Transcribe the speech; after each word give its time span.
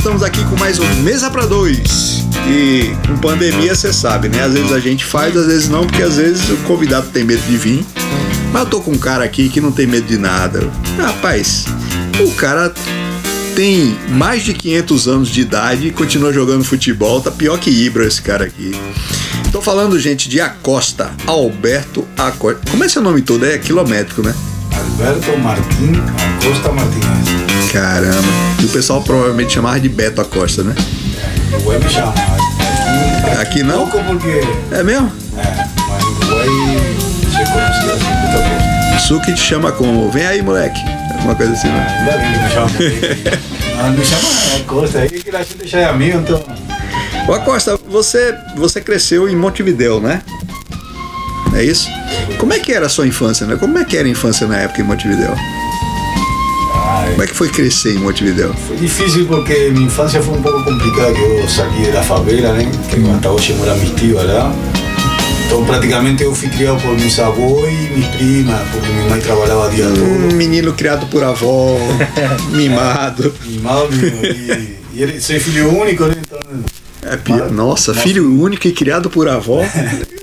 estamos 0.00 0.22
aqui 0.22 0.42
com 0.46 0.56
mais 0.56 0.78
um 0.78 0.94
Mesa 1.02 1.30
para 1.30 1.44
Dois. 1.44 2.24
E 2.48 2.90
com 3.06 3.18
pandemia, 3.18 3.74
você 3.74 3.92
sabe, 3.92 4.30
né? 4.30 4.42
Às 4.42 4.54
vezes 4.54 4.72
a 4.72 4.80
gente 4.80 5.04
faz, 5.04 5.36
às 5.36 5.46
vezes 5.46 5.68
não, 5.68 5.86
porque 5.86 6.02
às 6.02 6.16
vezes 6.16 6.48
o 6.48 6.56
convidado 6.66 7.08
tem 7.08 7.22
medo 7.22 7.42
de 7.42 7.58
vir. 7.58 7.84
Mas 8.50 8.62
eu 8.62 8.68
tô 8.70 8.80
com 8.80 8.92
um 8.92 8.98
cara 8.98 9.22
aqui 9.22 9.50
que 9.50 9.60
não 9.60 9.70
tem 9.70 9.86
medo 9.86 10.06
de 10.06 10.16
nada. 10.16 10.60
Rapaz, 10.96 11.66
o 12.18 12.32
cara 12.32 12.72
tem 13.54 13.94
mais 14.08 14.42
de 14.42 14.54
500 14.54 15.06
anos 15.06 15.28
de 15.28 15.42
idade 15.42 15.88
e 15.88 15.90
continua 15.90 16.32
jogando 16.32 16.64
futebol. 16.64 17.20
Tá 17.20 17.30
pior 17.30 17.58
que 17.58 17.68
Ibra 17.68 18.06
esse 18.06 18.22
cara 18.22 18.46
aqui. 18.46 18.72
Tô 19.52 19.60
falando, 19.60 20.00
gente, 20.00 20.30
de 20.30 20.40
Acosta, 20.40 21.10
Alberto 21.26 22.08
Acosta. 22.16 22.62
Como 22.70 22.82
é 22.82 22.88
seu 22.88 23.02
nome 23.02 23.20
todo? 23.20 23.44
É 23.44 23.58
quilométrico, 23.58 24.22
né? 24.22 24.34
Alberto 24.76 25.38
Martim 25.38 25.92
Acosta 26.38 26.72
Martínez. 26.72 27.72
Caramba. 27.72 28.28
E 28.60 28.64
o 28.64 28.68
pessoal 28.68 29.02
provavelmente 29.02 29.52
chamava 29.52 29.80
de 29.80 29.88
Beto 29.88 30.20
Acosta, 30.20 30.62
né? 30.62 30.74
É, 31.52 31.56
o 31.56 31.78
me 31.78 31.88
chama. 31.90 32.12
Aqui, 32.12 33.40
Aqui 33.40 33.62
não? 33.62 33.88
Pouco 33.88 34.04
porque. 34.06 34.40
É 34.72 34.82
mesmo? 34.82 35.10
É, 35.36 35.66
mas 35.88 36.04
no 36.04 36.10
Uruguai 36.10 36.46
se 36.46 37.52
conhecia 37.52 37.94
assim 37.94 38.14
muita 38.20 38.38
coisa. 38.38 38.70
Suki 39.00 39.34
te 39.34 39.40
chama 39.40 39.72
como, 39.72 40.10
vem 40.10 40.26
aí, 40.26 40.42
moleque. 40.42 40.80
Alguma 41.14 41.34
coisa 41.34 41.52
assim, 41.52 41.68
né? 41.68 41.86
Ainda 42.00 42.16
bem 42.18 42.32
que 42.32 42.38
me 42.38 42.50
chama. 42.50 43.80
Não, 43.82 43.90
me 43.92 44.04
chama 44.04 44.56
Acosta 44.60 44.98
aí 45.00 45.08
que 45.08 45.34
a 45.34 45.42
gente 45.42 45.66
já 45.66 45.80
é 45.80 45.84
amigo, 45.86 46.18
então. 46.18 46.42
Ô 47.26 47.32
Acosta, 47.32 47.78
você, 47.88 48.34
você 48.56 48.80
cresceu 48.80 49.28
em 49.28 49.34
Montevideo, 49.34 50.00
né? 50.00 50.22
É 51.54 51.64
isso? 51.64 51.88
Como 52.38 52.52
é 52.52 52.58
que 52.58 52.72
era 52.72 52.86
a 52.86 52.88
sua 52.88 53.06
infância, 53.06 53.46
né? 53.46 53.56
Como 53.56 53.78
é 53.78 53.84
que 53.84 53.96
era 53.96 54.06
a 54.06 54.10
infância 54.10 54.46
na 54.46 54.56
época 54.58 54.80
em 54.80 54.84
Montevideo? 54.84 55.34
Ai, 56.74 57.10
Como 57.10 57.22
é 57.22 57.26
que 57.26 57.34
foi 57.34 57.48
crescer 57.48 57.94
em 57.94 57.98
Montevideo? 57.98 58.54
Foi 58.66 58.76
difícil 58.76 59.26
porque 59.26 59.70
mi 59.70 59.82
infancia 59.84 60.22
fue 60.22 60.34
un 60.36 60.42
poco 60.42 60.62
complicada, 60.64 61.12
que 61.12 61.20
yo 61.42 61.48
salí 61.48 61.82
de 61.84 61.92
la 61.92 62.02
favela, 62.02 62.52
né? 62.52 62.70
que 62.88 62.96
hasta 63.10 63.30
hoy 63.30 63.52
moram 63.58 63.76
mis 63.78 63.90
tíos 63.94 64.24
lá. 64.24 64.52
Então 65.46 65.64
praticamente 65.64 66.22
eu 66.22 66.32
fui 66.34 66.48
criado 66.48 66.80
por 66.80 66.94
mis 66.96 67.18
avós 67.18 67.68
e 67.68 67.98
mis 67.98 68.06
primas, 68.16 68.60
porque 68.70 68.88
minha 68.92 69.10
mãe 69.10 69.20
trabalhava 69.20 69.68
dia 69.70 69.86
Um 69.86 69.94
todo. 69.94 70.34
menino 70.36 70.72
criado 70.74 71.06
por 71.08 71.24
avó, 71.24 71.76
mimado. 72.52 73.34
Mimado, 73.44 73.88
e, 74.22 74.78
e 74.94 75.02
ele, 75.02 75.20
ser 75.20 75.40
filho 75.40 75.68
único, 75.76 76.04
né? 76.06 76.14
Então, 76.20 76.38
É. 77.02 77.50
Nossa, 77.50 77.92
filho 77.94 78.30
único 78.40 78.68
e 78.68 78.72
criado 78.72 79.10
por 79.10 79.28
avó. 79.28 79.60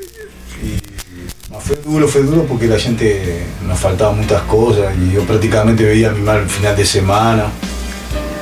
e, 1.67 1.75
foi 1.75 1.75
duro, 1.77 2.07
foi 2.07 2.23
duro 2.23 2.45
porque 2.47 2.65
a 2.65 2.77
gente 2.77 3.43
nos 3.61 3.79
faltavam 3.79 4.15
muitas 4.15 4.41
coisas 4.43 4.85
e 4.97 5.15
eu 5.15 5.23
praticamente 5.23 5.83
veia 5.83 6.11
minha 6.11 6.33
mãe 6.33 6.43
no 6.43 6.49
final 6.49 6.73
de 6.73 6.85
semana. 6.85 7.51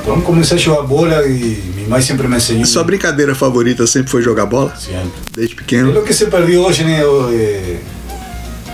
Então 0.02 0.20
comecei 0.20 0.56
a 0.56 0.60
jogar 0.60 0.82
bola 0.82 1.26
e 1.26 1.72
minha 1.74 1.88
mãe 1.88 2.00
sempre 2.00 2.28
me 2.28 2.36
ensinou. 2.36 2.64
Sua 2.64 2.84
brincadeira 2.84 3.34
favorita 3.34 3.86
sempre 3.86 4.10
foi 4.10 4.22
jogar 4.22 4.46
bola? 4.46 4.74
Sempre. 4.76 5.10
Desde 5.32 5.54
É 5.54 5.56
pequeno? 5.56 5.98
o 5.98 6.04
que 6.04 6.12
se 6.14 6.26
perdeu 6.26 6.62
hoje, 6.62 6.84
né? 6.84 7.00
Eh, 7.32 7.76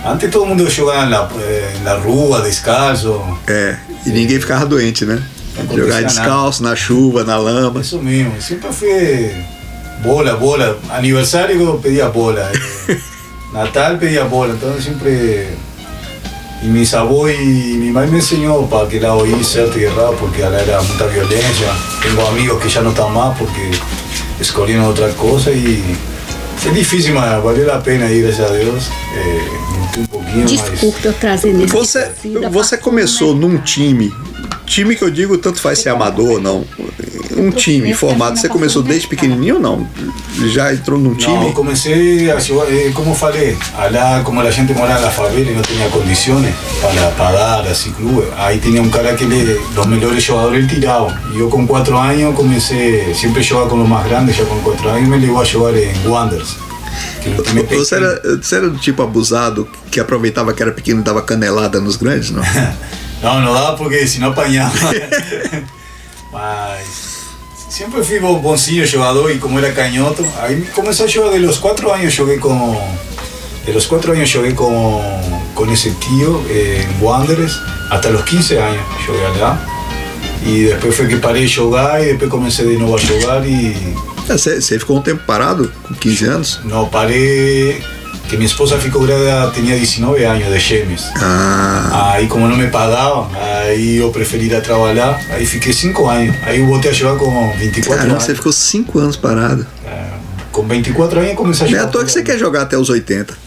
Antes 0.05 0.29
todo 0.29 0.45
mundo 0.45 0.69
jogava 0.69 1.05
na, 1.05 1.29
eh, 1.41 1.75
na 1.83 1.93
rua, 1.93 2.41
descalço. 2.41 3.21
É, 3.47 3.77
e 4.05 4.09
ninguém 4.09 4.37
ficava 4.37 4.65
doente, 4.65 5.05
né? 5.05 5.23
Jogar 5.73 6.03
descalço, 6.03 6.61
na 6.61 6.75
chuva, 6.75 7.23
na 7.23 7.37
lama. 7.37 7.79
Isso 7.79 7.99
mesmo. 7.99 8.41
Sempre 8.41 8.71
fui 8.73 9.31
bola, 10.03 10.35
bola. 10.35 10.77
Aniversário 10.89 11.59
eu 11.61 11.79
pedia 11.79 12.09
bola. 12.09 12.51
Natal 13.53 13.97
pedia 13.97 14.25
bola. 14.25 14.53
Então 14.53 14.79
sempre. 14.81 15.47
E 16.61 16.67
meus 16.67 16.93
avós 16.93 17.37
e 17.37 17.75
minha 17.77 17.91
mãe 17.91 18.07
me 18.07 18.19
ensinou 18.19 18.65
para 18.67 18.87
que 18.87 18.97
lado 18.97 19.27
ir 19.27 19.43
certo 19.43 19.77
e 19.77 19.83
errado, 19.83 20.15
porque 20.17 20.41
ela 20.41 20.57
era 20.57 20.81
muita 20.81 21.07
violência. 21.07 21.67
Tenho 22.01 22.25
amigos 22.25 22.63
que 22.63 22.69
já 22.69 22.81
não 22.81 22.91
estão 22.91 23.09
mais 23.09 23.37
porque 23.37 23.69
escolheram 24.39 24.87
outra 24.87 25.09
coisa 25.13 25.51
e. 25.51 25.95
É 26.65 26.69
difícil, 26.69 27.13
mas 27.13 27.43
valeu 27.43 27.73
a 27.73 27.77
pena 27.79 28.09
ir, 28.09 28.23
graças 28.23 28.45
a 28.45 28.53
Deus. 28.53 28.89
É, 29.13 29.99
um 29.99 30.05
pouquinho, 30.05 30.45
mas. 30.45 31.03
Eu 31.03 31.13
trazer 31.13 31.53
nesse 31.53 31.73
Você, 31.73 32.09
você 32.49 32.77
começou 32.77 33.35
num 33.35 33.57
time, 33.57 34.13
time 34.65 34.95
que 34.95 35.03
eu 35.03 35.11
digo 35.11 35.37
tanto 35.37 35.59
faz 35.59 35.79
ser 35.79 35.89
amador 35.89 36.31
ou 36.31 36.39
não, 36.39 36.65
um 37.37 37.51
time 37.51 37.93
formado. 37.93 38.37
Você 38.37 38.47
começou 38.49 38.81
desde 38.83 39.07
pequenininho 39.07 39.55
ou 39.55 39.61
não? 39.61 39.87
Já 40.51 40.73
entrou 40.73 40.99
num 40.99 41.11
Não, 41.11 41.17
time? 41.17 41.51
comencé 41.53 42.31
a 42.31 42.39
jugar, 42.39 42.67
eh, 42.71 42.91
como 42.93 43.13
falei, 43.15 43.57
allá 43.77 44.21
como 44.23 44.41
la 44.41 44.51
gente 44.51 44.73
moraba 44.73 44.99
en 44.99 45.05
la 45.05 45.11
favela 45.11 45.51
y 45.51 45.55
no 45.55 45.61
tenía 45.61 45.89
condiciones 45.89 46.53
para 46.81 47.09
pagar 47.11 47.67
así 47.67 47.91
clubes, 47.91 48.27
ahí 48.37 48.59
tenía 48.59 48.81
un 48.81 48.89
cara 48.89 49.15
que 49.15 49.25
le, 49.25 49.59
los 49.75 49.87
mejores 49.87 50.25
jugadores 50.25 50.61
él 50.63 50.67
tiraba. 50.69 51.19
Y 51.33 51.39
yo 51.39 51.49
con 51.49 51.65
cuatro 51.67 51.99
años 51.99 52.35
comencé, 52.35 53.13
siempre 53.13 53.45
jugaba 53.47 53.69
con 53.69 53.79
los 53.79 53.87
más 53.87 54.05
grandes, 54.07 54.37
ya 54.37 54.43
con 54.45 54.59
cuatro 54.61 54.91
años 54.91 55.09
me 55.09 55.17
llevó 55.19 55.41
a 55.41 55.45
jugar 55.45 55.75
en 55.77 56.07
Wanderers. 56.07 56.57
Você 57.71 57.95
era, 57.95 58.21
você 58.41 58.55
era 58.57 58.67
do 58.69 58.77
tipo 58.77 59.01
abusado 59.01 59.67
que 59.89 59.99
aproveitava 59.99 60.53
que 60.53 60.61
era 60.61 60.71
pequeno 60.71 60.99
e 61.01 61.03
dava 61.03 61.21
canelada 61.23 61.79
nos 61.79 61.95
grandes, 61.95 62.29
não? 62.31 62.43
No, 63.23 63.39
no 63.39 63.53
daba 63.53 63.77
porque 63.77 64.05
si 64.05 64.19
no 64.19 64.27
apañaba. 64.27 64.73
Mas 66.31 67.12
siempre 67.75 68.03
fui 68.03 68.19
bon- 68.19 68.41
boncinho 68.41 68.85
jugador 68.91 69.31
y 69.31 69.39
como 69.39 69.59
era 69.59 69.73
cañoto, 69.73 70.23
ahí 70.41 70.63
a 71.01 71.11
jugar 71.11 71.31
de 71.31 71.39
los 71.39 71.57
cuatro 71.59 71.93
años, 71.93 72.15
jugué 72.17 72.39
con. 72.39 72.57
De 73.65 73.71
los 73.73 73.87
cuatro 73.87 74.11
años 74.11 74.29
jugué 74.33 74.53
con, 74.53 74.73
con 75.55 75.69
ese 75.69 75.91
tío 75.91 76.41
eh, 76.49 76.85
en 76.85 77.01
Wanderers, 77.01 77.57
hasta 77.89 78.09
los 78.09 78.23
15 78.25 78.61
años 78.61 78.83
jugué 79.07 79.25
allá. 79.25 79.57
Y 80.45 80.63
después 80.63 80.93
fue 80.95 81.07
que 81.07 81.15
paré 81.15 81.41
de 81.41 81.49
jugar 81.49 82.01
y 82.01 82.07
después 82.07 82.29
comencé 82.29 82.65
de 82.65 82.75
nuevo 82.77 82.97
a 82.97 83.01
jugar 83.01 83.45
y 83.47 83.73
É, 84.29 84.37
Você, 84.37 84.61
ficou 84.79 84.97
um 84.97 85.01
tempo 85.01 85.21
parado, 85.27 85.69
com 85.85 85.93
15 85.95 86.25
anos? 86.29 86.59
no 86.63 86.87
paré. 86.89 87.81
Que 88.29 88.37
mi 88.37 88.45
esposa 88.45 88.77
ficou 88.79 89.03
grávida, 89.03 89.51
tenía 89.51 89.75
19 89.75 90.25
años 90.25 90.49
de 90.51 90.59
Gemes. 90.59 91.03
Ah, 91.17 92.13
Aí 92.13 92.27
como 92.27 92.47
não 92.47 92.55
me 92.57 92.67
pagavam, 92.67 93.29
aí 93.35 93.97
eu 93.97 94.09
preferi 94.11 94.47
ir 94.47 94.55
a 94.55 94.61
trabalhar, 94.61 95.19
aí 95.29 95.45
fiquei 95.45 95.71
5 95.73 96.07
anos. 96.09 96.35
Aí 96.43 96.59
eu 96.59 96.65
voltei 96.65 96.89
a 96.89 96.93
jogar 96.93 97.19
com 97.19 97.51
24 97.57 97.89
caramba, 97.97 98.13
anos. 98.15 98.23
você 98.23 98.33
ficou 98.35 98.51
5 98.51 98.97
anos 98.99 99.17
parado. 99.17 99.67
É, 99.85 100.05
com 100.51 100.63
24 100.67 101.19
anos 101.19 101.29
eu 101.31 101.35
comecei 101.35 101.67
a 101.67 101.69
Não 101.69 101.75
é 101.75 101.79
jogar. 101.81 101.89
à 101.89 101.91
toa 101.91 102.05
que 102.05 102.11
você 102.11 102.23
quer 102.23 102.37
jogar 102.39 102.61
até 102.63 102.75
os 102.77 102.89
80. 102.89 103.37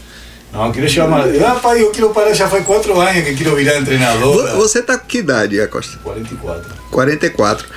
Não, 0.53 0.67
eu 0.67 0.71
quero 0.71 0.87
jogar 0.87 1.07
mais. 1.09 1.41
Ah, 1.41 1.55
pai, 1.61 1.81
eu 1.81 1.91
quero 1.91 2.09
parar, 2.11 2.33
já 2.33 2.47
faz 2.47 2.63
4 2.65 2.99
anos 3.01 3.23
que 3.23 3.35
quero 3.35 3.55
virar 3.55 3.81
treinador. 3.83 4.47
Vo- 4.51 4.57
Você 4.59 4.81
tá 4.81 4.97
com 4.97 5.05
que 5.05 5.17
idade, 5.17 5.59
Acosta? 5.59 5.97
44. 6.03 6.63
44. 6.91 7.67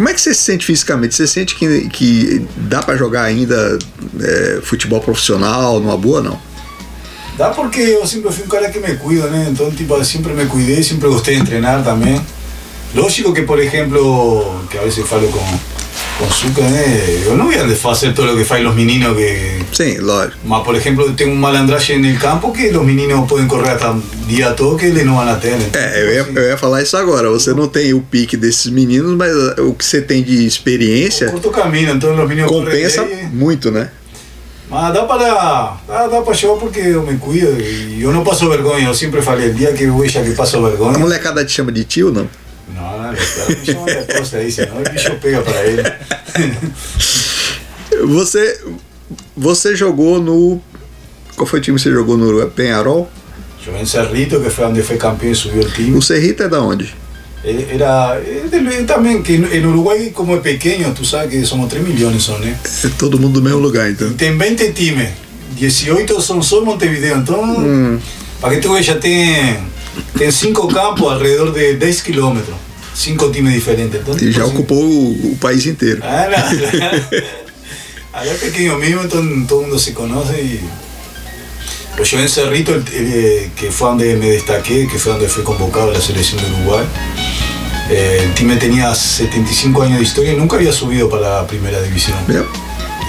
Como 0.00 0.08
é 0.08 0.14
que 0.14 0.20
você 0.22 0.32
se 0.32 0.40
sente 0.40 0.64
fisicamente? 0.64 1.14
Você 1.14 1.26
sente 1.26 1.54
que, 1.54 1.86
que 1.90 2.46
dá 2.56 2.82
pra 2.82 2.96
jogar 2.96 3.24
ainda 3.24 3.78
é, 4.18 4.60
futebol 4.62 4.98
profissional 4.98 5.78
numa 5.78 5.94
boa, 5.94 6.22
não? 6.22 6.40
Dá 7.36 7.50
porque 7.50 7.82
eu 7.82 8.06
sempre 8.06 8.32
fui 8.32 8.46
um 8.46 8.48
cara 8.48 8.70
que 8.70 8.80
me 8.80 8.96
cuida, 8.96 9.26
né? 9.28 9.48
Então, 9.50 9.70
tipo, 9.70 10.02
sempre 10.02 10.32
me 10.32 10.46
cuidei, 10.46 10.82
sempre 10.82 11.06
gostei 11.06 11.38
de 11.38 11.44
treinar 11.44 11.84
também. 11.84 12.18
Lógico 12.94 13.34
que, 13.34 13.42
por 13.42 13.58
exemplo, 13.58 14.64
que 14.70 14.78
a 14.78 14.80
vezes 14.80 15.06
falo 15.06 15.30
com, 16.18 16.26
Zucca, 16.30 16.62
né? 16.62 17.22
Eu 17.24 17.36
não 17.36 17.50
ia 17.52 17.66
fazer 17.74 18.12
todo 18.12 18.32
o 18.32 18.36
que 18.36 18.44
fazem 18.44 18.66
os 18.66 18.74
meninos 18.74 19.16
que 19.16 19.60
Sim, 19.72 19.98
lógico. 19.98 20.38
Mas, 20.44 20.62
por 20.64 20.74
ejemplo, 20.76 21.12
tengo 21.14 21.32
un 21.32 21.40
malandraje 21.40 21.94
en 21.94 22.04
el 22.04 22.18
campo 22.18 22.52
que 22.52 22.70
los 22.72 22.84
meninos 22.84 23.28
pueden 23.28 23.48
correr 23.48 23.70
hasta 23.70 23.90
el 23.92 24.26
día 24.26 24.54
todo 24.54 24.76
que 24.76 24.86
eles 24.86 25.04
não 25.06 25.16
van 25.16 25.28
a 25.28 25.36
ter. 25.36 25.56
É, 25.72 26.02
eu 26.02 26.12
ia, 26.12 26.26
eu 26.34 26.48
ia 26.50 26.56
falar 26.56 26.82
isso 26.82 26.96
agora. 26.96 27.30
Você 27.30 27.54
não 27.54 27.68
tem 27.68 27.94
o 27.94 28.00
pique 28.00 28.36
desses 28.36 28.70
meninos, 28.70 29.16
mas 29.16 29.32
uh, 29.32 29.68
o 29.68 29.74
que 29.74 29.84
você 29.84 30.02
tem 30.02 30.22
de 30.22 30.44
experiência 30.46 31.30
Curto 31.30 31.50
caminho, 31.50 31.94
então 31.94 32.12
os 32.12 32.28
meninos 32.28 32.50
compensa 32.50 33.06
muito, 33.32 33.70
né? 33.70 33.90
Mas 34.68 34.94
dá 34.94 35.02
para, 35.02 35.78
dá, 35.88 36.06
dá 36.06 36.22
para 36.22 36.32
jogar 36.32 36.60
porque 36.60 36.78
eu 36.78 37.02
me 37.02 37.16
cuido 37.18 37.60
e 37.60 38.02
eu 38.02 38.12
não 38.12 38.22
passo 38.22 38.48
vergonha. 38.48 38.86
Eu 38.86 38.94
sempre 38.94 39.20
falei, 39.20 39.50
dia 39.50 39.72
que 39.72 39.84
eu 39.84 39.98
veja 39.98 40.22
que 40.22 40.30
passo 40.32 40.58
A 40.58 40.68
vergonha. 40.68 40.98
molecada 40.98 41.44
te 41.44 41.50
chama 41.52 41.72
de 41.72 41.82
tio, 41.84 42.12
não? 42.12 42.28
Não, 43.12 44.38
aí, 44.40 44.52
senão 44.52 44.78
o 44.80 44.90
bicho 44.90 45.14
pega 45.20 45.42
para 45.42 45.64
ele. 45.66 45.82
Você, 48.06 48.60
você 49.36 49.74
jogou 49.76 50.20
no. 50.20 50.60
Qual 51.36 51.46
foi 51.46 51.58
o 51.58 51.62
time 51.62 51.76
que 51.76 51.82
você 51.82 51.90
jogou 51.90 52.16
no 52.16 52.46
Penharol? 52.50 53.10
Joguei 53.64 53.82
em 53.82 53.86
Cerrito, 53.86 54.40
que 54.40 54.48
foi 54.50 54.64
onde 54.66 54.82
foi 54.82 54.96
campeão 54.96 55.32
e 55.32 55.34
subiu 55.34 55.62
o 55.62 55.68
time. 55.68 55.96
O 55.98 56.00
Cerrito 56.02 56.42
é 56.44 56.48
da 56.48 56.62
onde? 56.62 56.94
Eh, 57.44 57.66
Era 57.74 58.18
del- 58.50 58.86
también 58.86 59.22
que 59.22 59.34
en 59.34 59.66
Uruguay, 59.66 60.10
como 60.12 60.36
es 60.36 60.42
pequeño, 60.42 60.92
tú 60.94 61.04
sabes 61.04 61.30
que 61.30 61.44
somos 61.44 61.68
3 61.68 61.82
millones, 61.86 62.22
son, 62.22 62.42
¿eh? 62.44 62.54
É 62.84 62.88
todo 62.98 63.18
mundo 63.18 63.40
do 63.40 63.42
mesmo 63.42 63.58
lugar, 63.60 63.90
então. 63.90 64.12
Tem 64.14 64.36
20 64.38 64.72
times, 64.72 65.08
18 65.58 66.20
son 66.20 66.42
só 66.42 66.62
Montevideo, 66.64 67.16
então, 67.16 67.98
para 68.40 68.54
que 68.54 68.60
tú 68.60 68.72
veas, 68.74 68.86
ya 68.86 68.98
tem, 68.98 69.56
tem 70.16 70.30
5 70.30 70.68
campos 70.68 71.10
alrededor 71.12 71.52
de 71.52 71.74
10 71.76 72.02
kilómetros, 72.02 72.54
5 73.00 73.30
times 73.30 73.54
diferentes. 73.54 74.00
Então, 74.00 74.14
E 74.16 74.30
já 74.32 74.44
tipo, 74.44 74.56
ocupou 74.58 74.82
o, 74.84 75.32
o 75.32 75.36
país 75.40 75.66
inteiro. 75.66 76.00
Ah. 76.04 76.28
Allá 78.12 78.34
pequeño 78.40 78.76
mismo, 78.78 79.02
entonces 79.02 79.46
todo 79.48 79.60
el 79.60 79.66
mundo 79.66 79.78
se 79.78 79.94
conoce 79.94 80.40
y... 80.42 80.60
Pues 81.96 82.10
yo 82.10 82.18
en 82.20 82.28
Cerrito, 82.28 82.74
el- 82.74 82.84
el, 82.94 83.50
que 83.56 83.70
fue 83.70 83.88
donde 83.88 84.14
me 84.16 84.30
destaqué, 84.30 84.86
que 84.86 84.98
fue 84.98 85.12
donde 85.12 85.28
fui 85.28 85.42
convocado 85.42 85.90
a 85.90 85.92
la 85.94 86.00
selección 86.00 86.40
de 86.42 86.50
Uruguay. 86.62 86.84
Eh, 87.90 88.22
el 88.24 88.34
time 88.34 88.56
tenía 88.56 88.94
75 88.94 89.82
años 89.82 89.98
de 89.98 90.04
historia 90.04 90.32
y 90.32 90.36
nunca 90.36 90.56
había 90.56 90.72
subido 90.72 91.08
para 91.10 91.40
la 91.40 91.46
primera 91.46 91.80
división. 91.82 92.16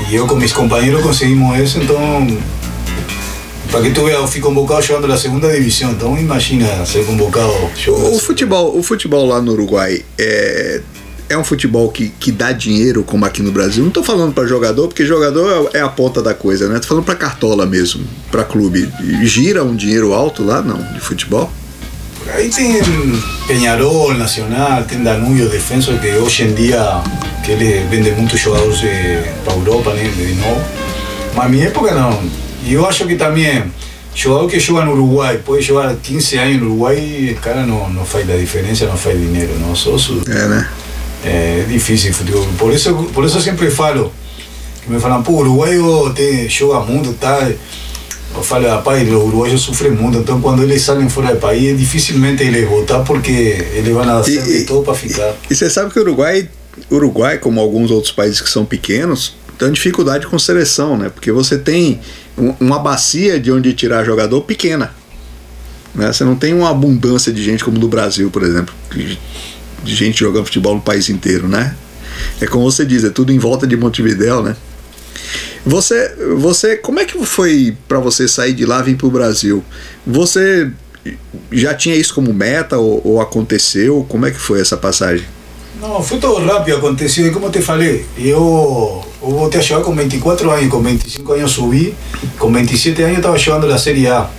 Y 0.10 0.14
yo 0.14 0.26
con 0.28 0.40
mis 0.40 0.52
compañeros 0.54 1.02
conseguimos 1.04 1.58
eso, 1.60 1.80
entonces, 1.80 2.38
para 3.72 3.82
que 3.82 3.92
tú 3.92 4.04
veas, 4.04 4.30
fui 4.30 4.42
convocado 4.42 4.82
jogando 4.82 5.08
la 5.08 5.18
segunda 5.18 5.50
división, 5.50 5.92
então 5.92 6.18
imagina 6.18 6.86
ser 6.86 7.06
convocado 7.06 7.54
jogando. 7.78 8.16
O 8.16 8.20
futebol, 8.20 8.78
o 8.78 8.84
futebol 8.84 9.26
lá 9.26 9.42
no 9.42 9.54
Uruguai 9.54 10.04
é, 10.18 10.82
é 11.30 11.38
um 11.38 11.44
futebol 11.44 11.90
que, 11.90 12.10
que 12.10 12.32
dá 12.32 12.52
dinheiro, 12.52 13.02
como 13.04 13.26
aqui 13.26 13.42
no 13.42 13.52
Brasil. 13.52 13.82
Não 13.84 13.92
tô 13.92 14.04
falando 14.04 14.34
pra 14.34 14.46
jogador, 14.46 14.90
porque 14.90 15.06
jogador 15.06 15.70
é 15.74 15.80
é 15.80 15.82
a 15.82 15.88
ponta 15.88 16.22
da 16.22 16.34
coisa, 16.34 16.68
né? 16.68 16.80
Tô 16.80 16.88
falando 16.88 17.06
pra 17.06 17.16
cartola 17.16 17.66
mesmo, 17.66 18.06
pra 18.30 18.44
clube. 18.44 18.92
Gira 19.24 19.64
um 19.64 19.76
dinheiro 19.76 20.14
alto 20.14 20.44
lá, 20.44 20.62
não, 20.62 20.78
de 20.94 21.00
futebol? 21.00 21.50
Ahí 22.36 22.50
tem 22.50 22.80
Peñarol, 23.48 24.14
Nacional, 24.14 24.84
tem 24.84 25.02
Danubio, 25.02 25.50
Defensor, 25.50 25.98
que 26.00 26.08
hoje 26.08 26.44
em 26.44 26.54
dia 26.54 27.02
que 27.44 27.52
ele 27.52 27.86
vende 27.90 28.12
muitos 28.12 28.40
jogadores 28.40 28.80
para 29.44 29.54
Europa, 29.54 29.94
né, 29.94 30.04
de 30.04 30.34
novo. 30.36 30.62
Mas 31.34 31.44
na 31.46 31.50
minha 31.50 31.68
época 31.68 31.94
não. 31.96 32.51
E 32.66 32.74
eu 32.74 32.86
acho 32.88 33.06
que 33.08 33.16
também, 33.16 33.64
jogador 34.14 34.48
que 34.50 34.60
joga 34.60 34.86
no 34.86 34.94
Uruguai, 34.94 35.40
pode 35.46 35.62
jogar 35.64 35.96
15 35.96 36.38
anos 36.38 36.58
no 36.62 36.66
Uruguai 36.68 36.98
e 36.98 37.32
o 37.38 37.42
cara 37.42 37.66
não, 37.66 37.90
não 37.90 38.06
faz 38.06 38.30
a 38.30 38.36
diferença, 38.38 38.86
não 38.86 38.98
faz 38.98 39.20
dinheiro, 39.20 39.54
não. 39.60 39.76
Só 39.76 39.98
su, 39.98 40.22
É, 41.24 41.66
difícil 41.68 42.14
futebol. 42.14 42.48
Por 42.58 42.74
isso, 42.74 42.94
por 43.14 43.24
isso 43.26 43.38
eu 43.38 43.42
sempre 43.42 43.70
falo, 43.70 44.12
que 44.84 44.92
me 44.92 45.00
falam, 45.00 45.22
pô, 45.22 45.34
o 45.34 45.38
uruguaio 45.40 46.12
tem, 46.16 46.50
joga 46.50 46.80
muito, 46.86 47.14
tá? 47.14 47.50
Eu 48.34 48.42
falo, 48.42 48.68
rapaz, 48.68 49.08
os 49.08 49.14
uruguaios 49.14 49.62
sofrem 49.62 49.92
muito, 49.92 50.18
então 50.20 50.40
quando 50.42 50.64
eles 50.64 50.82
saem 50.82 51.10
fora 51.10 51.34
do 51.36 51.40
país, 51.40 51.78
dificilmente 51.78 52.42
eles 52.44 52.68
voltar 52.68 53.00
porque 53.00 53.32
eles 53.76 53.94
vão 53.94 54.04
fazer 54.04 54.40
E- 54.40 54.60
de 54.60 54.64
todo 54.66 54.84
para 54.84 54.94
ficar. 54.96 55.34
E 55.50 55.54
você 55.56 55.70
sabe 55.70 55.92
que 55.92 56.00
o 56.00 56.02
Uruguai, 56.02 56.48
Uruguai, 56.90 57.38
como 57.38 57.60
alguns 57.60 57.92
outros 57.92 58.12
países 58.14 58.40
que 58.42 58.50
são 58.50 58.64
pequenos, 58.66 59.36
tem 59.62 59.72
dificuldade 59.72 60.26
com 60.26 60.40
seleção, 60.40 60.98
né? 60.98 61.10
Porque 61.10 61.32
você 61.32 61.58
tem 61.58 62.00
um- 62.38 62.56
uma 62.60 62.80
bacia 62.80 63.40
de 63.40 63.52
onde 63.52 63.74
tirar 63.74 64.04
jogador 64.04 64.42
pequena. 64.42 64.94
Né? 65.94 66.12
Você 66.12 66.24
não 66.24 66.36
tem 66.36 66.54
uma 66.54 66.70
abundância 66.70 67.32
de 67.32 67.44
gente 67.44 67.64
como 67.64 67.78
no 67.78 67.88
Brasil, 67.88 68.32
por 68.32 68.42
exemplo, 68.44 68.74
de 69.84 69.96
gente 69.96 70.20
jogando 70.20 70.46
futebol 70.46 70.74
no 70.76 70.82
país 70.82 71.10
inteiro, 71.10 71.48
né? 71.48 71.76
É 72.40 72.48
como 72.48 72.70
você 72.70 72.86
diz, 72.86 73.04
é 73.04 73.10
tudo 73.10 73.32
em 73.32 73.38
volta 73.38 73.68
de 73.68 73.78
Montevidéu, 73.78 74.42
né? 74.42 74.56
Você, 75.66 76.16
você, 76.38 76.76
como 76.76 77.00
é 77.00 77.06
que 77.06 77.24
foi 77.24 77.78
para 77.88 78.00
você 78.00 78.28
sair 78.28 78.54
de 78.54 78.66
lá 78.66 78.80
e 78.80 78.84
vir 78.84 78.98
para 78.98 79.08
o 79.08 79.12
Brasil? 79.12 79.64
Você 80.08 80.72
já 81.52 81.74
tinha 81.76 81.96
isso 81.96 82.16
como 82.16 82.34
meta 82.34 82.78
ou, 82.78 83.02
ou 83.06 83.22
aconteceu? 83.22 84.06
Como 84.10 84.26
é 84.26 84.32
que 84.32 84.40
foi 84.40 84.60
essa 84.60 84.76
passagem? 84.76 85.26
Não, 85.80 86.02
foi 86.02 86.20
todo 86.20 86.44
rápido, 86.46 86.78
aconteceu. 86.78 87.28
E 87.28 87.32
como 87.32 87.50
te 87.50 87.62
falei, 87.62 88.06
eu, 88.18 89.06
eu 89.22 89.30
voltei 89.30 89.60
a 89.60 89.64
jogar 89.64 89.84
com 89.84 89.96
24 89.96 90.50
anos, 90.52 90.70
com 90.70 90.82
25 90.82 91.34
anos 91.34 91.52
subi, 91.52 91.96
com 92.40 92.52
27 92.52 93.02
anos 93.04 93.18
estava 93.18 93.38
jogando 93.38 93.68
na 93.68 93.78
Série 93.78 94.08
A. 94.08 94.30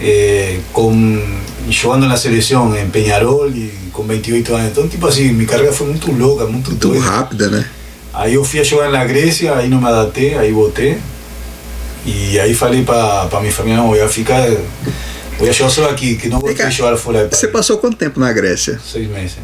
Eh, 0.00 0.58
com, 0.72 1.22
jogando 1.70 2.06
na 2.06 2.16
seleção 2.16 2.76
em 2.76 2.88
Peñarol 2.90 3.48
e 3.48 3.72
com 3.92 4.02
28 4.02 4.54
anos. 4.54 4.70
Então, 4.72 4.88
tipo 4.88 5.06
assim, 5.06 5.32
minha 5.32 5.46
carreira 5.46 5.72
foi 5.72 5.86
muito 5.86 6.10
louca, 6.12 6.44
muito 6.46 6.70
Muito 6.70 6.88
doida. 6.88 7.04
rápida, 7.04 7.48
né? 7.48 7.64
Aí 8.12 8.34
eu 8.34 8.44
fui 8.44 8.60
a 8.60 8.64
jogar 8.64 8.90
na 8.90 9.04
Grécia, 9.04 9.54
aí 9.54 9.68
não 9.68 9.80
me 9.80 9.88
adaptei, 9.88 10.36
aí 10.36 10.52
voltei. 10.52 10.98
E 12.06 12.38
aí 12.38 12.54
falei 12.54 12.82
para 12.84 13.28
minha 13.40 13.52
família, 13.52 13.78
não, 13.78 13.94
eu 13.94 14.02
ia 14.02 14.08
ficar, 14.08 14.46
eu 14.46 14.66
ia 15.46 15.52
jogar 15.52 15.70
só 15.70 15.88
aqui, 15.88 16.16
que 16.16 16.28
não 16.28 16.38
vou 16.38 16.52
ter 16.52 16.70
jogar 16.70 16.96
fora 16.96 17.26
Você 17.30 17.48
passou 17.48 17.78
quanto 17.78 17.96
tempo 17.96 18.20
na 18.20 18.32
Grécia? 18.32 18.78
Seis 18.84 19.08
meses. 19.08 19.36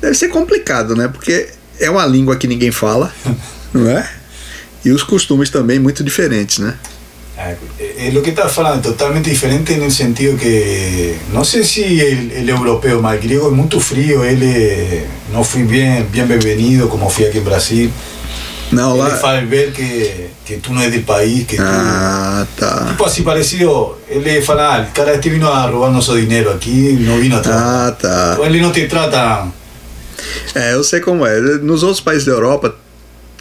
Deve 0.00 0.14
ser 0.14 0.28
complicado, 0.28 0.94
né? 0.94 1.08
Porque 1.08 1.48
é 1.80 1.88
uma 1.90 2.04
língua 2.04 2.36
que 2.36 2.46
ninguém 2.46 2.70
fala, 2.70 3.12
não 3.74 3.90
é? 3.90 4.08
E 4.84 4.90
os 4.90 5.02
costumes 5.02 5.50
também 5.50 5.78
muito 5.78 6.04
diferentes, 6.04 6.58
né? 6.58 6.78
É, 7.36 7.56
é 8.06 8.10
lo 8.12 8.22
que 8.22 8.30
estás 8.30 8.52
falando, 8.52 8.80
totalmente 8.80 9.28
diferente 9.28 9.74
no 9.74 9.90
sentido 9.90 10.38
que, 10.38 11.16
não 11.32 11.42
sei 11.42 11.64
se 11.64 11.80
ele, 11.82 12.32
ele 12.32 12.50
é 12.50 12.54
europeu, 12.54 13.02
mas 13.02 13.20
griego 13.20 13.48
é 13.48 13.50
muito 13.50 13.80
frio, 13.80 14.24
ele 14.24 15.04
não 15.32 15.42
fui 15.42 15.64
bem, 15.64 16.04
bem 16.04 16.24
bem-vindo 16.24 16.86
como 16.86 17.10
fui 17.10 17.26
aqui 17.26 17.38
em 17.38 17.42
Brasil. 17.42 17.90
Não, 18.72 18.92
Ele 18.94 19.02
lá. 19.02 19.10
faz 19.16 19.48
ver 19.48 19.72
que, 19.72 20.26
que 20.44 20.56
tu 20.56 20.72
não 20.72 20.82
é 20.82 20.90
do 20.90 21.00
país, 21.02 21.46
que 21.46 21.56
tu... 21.56 21.62
Ah, 21.62 22.46
tá. 22.56 22.86
Tipo 22.88 23.04
assim, 23.04 23.22
parecido, 23.22 23.98
ele 24.08 24.40
fala, 24.42 24.78
ah, 24.78 24.82
o 24.82 24.92
cara 24.92 25.14
este 25.14 25.30
vino 25.30 25.48
a 25.48 25.66
roubar 25.66 25.90
nosso 25.90 26.18
dinheiro 26.18 26.50
aqui, 26.50 26.96
não 27.00 27.20
vino 27.20 27.36
a 27.36 27.40
trabalhar. 27.40 27.88
Ah, 27.88 27.92
tá. 27.92 28.30
Então 28.32 28.46
ele 28.46 28.60
não 28.60 28.72
te 28.72 28.86
trata... 28.86 29.46
É, 30.54 30.74
eu 30.74 30.82
sei 30.82 31.00
como 31.00 31.26
é. 31.26 31.40
Nos 31.40 31.82
outros 31.82 32.00
países 32.00 32.24
da 32.24 32.32
Europa 32.32 32.74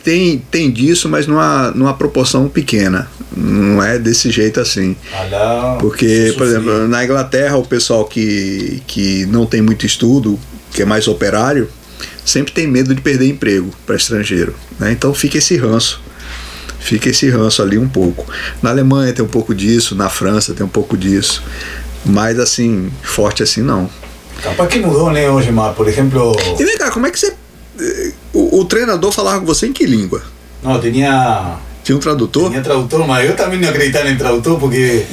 tem, 0.03 0.43
tem 0.51 0.69
disso, 0.69 1.07
mas 1.07 1.25
numa, 1.25 1.71
numa 1.71 1.93
proporção 1.93 2.47
pequena. 2.49 3.09
Não 3.35 3.81
é 3.81 3.97
desse 3.97 4.29
jeito 4.29 4.59
assim. 4.59 4.95
Ah, 5.13 5.77
Porque, 5.79 6.33
por 6.37 6.45
exemplo, 6.45 6.87
na 6.87 7.03
Inglaterra, 7.03 7.57
o 7.57 7.65
pessoal 7.65 8.05
que, 8.05 8.83
que 8.85 9.25
não 9.27 9.45
tem 9.45 9.61
muito 9.61 9.85
estudo, 9.85 10.39
que 10.71 10.81
é 10.81 10.85
mais 10.85 11.07
operário, 11.07 11.69
sempre 12.25 12.51
tem 12.51 12.67
medo 12.67 12.93
de 12.93 13.01
perder 13.01 13.27
emprego 13.27 13.71
para 13.85 13.95
estrangeiro. 13.95 14.53
Né? 14.79 14.91
Então 14.91 15.13
fica 15.13 15.37
esse 15.37 15.55
ranço. 15.55 16.01
Fica 16.79 17.09
esse 17.09 17.29
ranço 17.29 17.61
ali 17.61 17.77
um 17.77 17.87
pouco. 17.87 18.25
Na 18.61 18.69
Alemanha 18.69 19.13
tem 19.13 19.23
um 19.23 19.27
pouco 19.27 19.55
disso, 19.55 19.95
na 19.95 20.09
França 20.09 20.53
tem 20.53 20.65
um 20.65 20.69
pouco 20.69 20.97
disso. 20.97 21.41
Mas 22.05 22.37
assim, 22.37 22.91
forte 23.01 23.41
assim 23.41 23.61
não. 23.61 23.89
Capaz 24.41 24.69
que 24.69 24.79
mudou, 24.79 25.09
né, 25.09 25.29
hoje, 25.29 25.51
mas, 25.51 25.73
por 25.73 25.87
exemplo... 25.87 26.35
E 26.59 26.65
vem 26.65 26.77
cá, 26.77 26.91
como 26.91 27.07
é 27.07 27.11
que 27.11 27.17
você. 27.17 27.33
O, 28.53 28.61
o 28.61 28.65
treinador 28.65 29.11
falava 29.11 29.39
com 29.39 29.45
você 29.45 29.67
em 29.67 29.73
que 29.73 29.85
língua? 29.85 30.21
Não, 30.61 30.79
tinha... 30.79 31.57
Tinha 31.83 31.97
um 31.97 31.99
tradutor? 31.99 32.49
Tinha 32.49 32.61
tradutor, 32.61 33.05
mas 33.07 33.27
eu 33.29 33.35
também 33.35 33.59
não 33.59 33.69
acreditava 33.69 34.09
em 34.09 34.15
tradutor, 34.15 34.59
porque... 34.59 35.03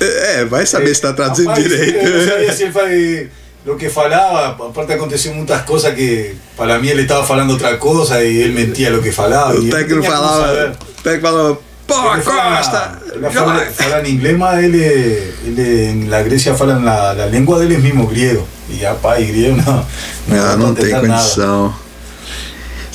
É, 0.00 0.44
vai 0.44 0.66
saber 0.66 0.86
se 0.86 0.92
está 0.92 1.12
traduzindo 1.12 1.48
Rapaz, 1.48 1.68
direito. 1.68 1.96
Eu 1.96 2.18
não 2.18 2.28
sabia 2.32 2.52
se 2.52 2.62
ele 2.64 3.30
o 3.66 3.76
que 3.76 3.88
falava, 3.90 4.66
aparte 4.68 4.92
aconteceu 4.92 5.34
muitas 5.34 5.60
coisas 5.62 5.92
que 5.94 6.34
para 6.56 6.78
mim 6.78 6.88
ele 6.88 7.02
estava 7.02 7.26
falando 7.26 7.50
outra 7.50 7.76
coisa 7.76 8.22
e 8.24 8.38
ele 8.38 8.54
mentia 8.54 8.96
o 8.96 9.02
que 9.02 9.12
falava. 9.12 9.54
O 9.58 9.62
não 9.62 9.70
técnico 9.70 10.02
falava. 10.04 10.76
O 10.98 11.02
técnico 11.02 11.26
falava, 11.26 11.58
pô, 11.86 12.14
Ele 12.14 12.22
fala- 12.22 12.56
Costa! 12.56 12.98
Fala, 13.32 13.54
vai." 13.54 13.70
fala 13.72 14.08
em 14.08 14.12
inglês, 14.12 14.38
mas 14.38 14.64
ele, 14.64 15.32
ele 15.44 16.06
na 16.06 16.22
Grécia 16.22 16.54
falam 16.54 16.80
na, 16.80 17.14
na 17.14 17.26
língua 17.26 17.58
deles 17.58 17.82
mesmo, 17.82 18.06
griego. 18.06 18.46
E 18.70 18.82
rapaz, 18.84 19.26
griego 19.26 19.56
não. 19.56 19.86
Ah, 20.30 20.56
não 20.56 20.66
vou 20.66 20.74
tem 20.74 20.84
tentar 20.86 21.02
nada. 21.02 21.72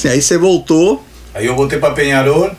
Sim, 0.04 0.10
aí 0.10 0.22
você 0.22 0.38
voltou. 0.38 1.02
Aí 1.34 1.46
eu 1.46 1.56
voltei 1.56 1.80
para 1.80 1.94
Peñarol 1.94 2.52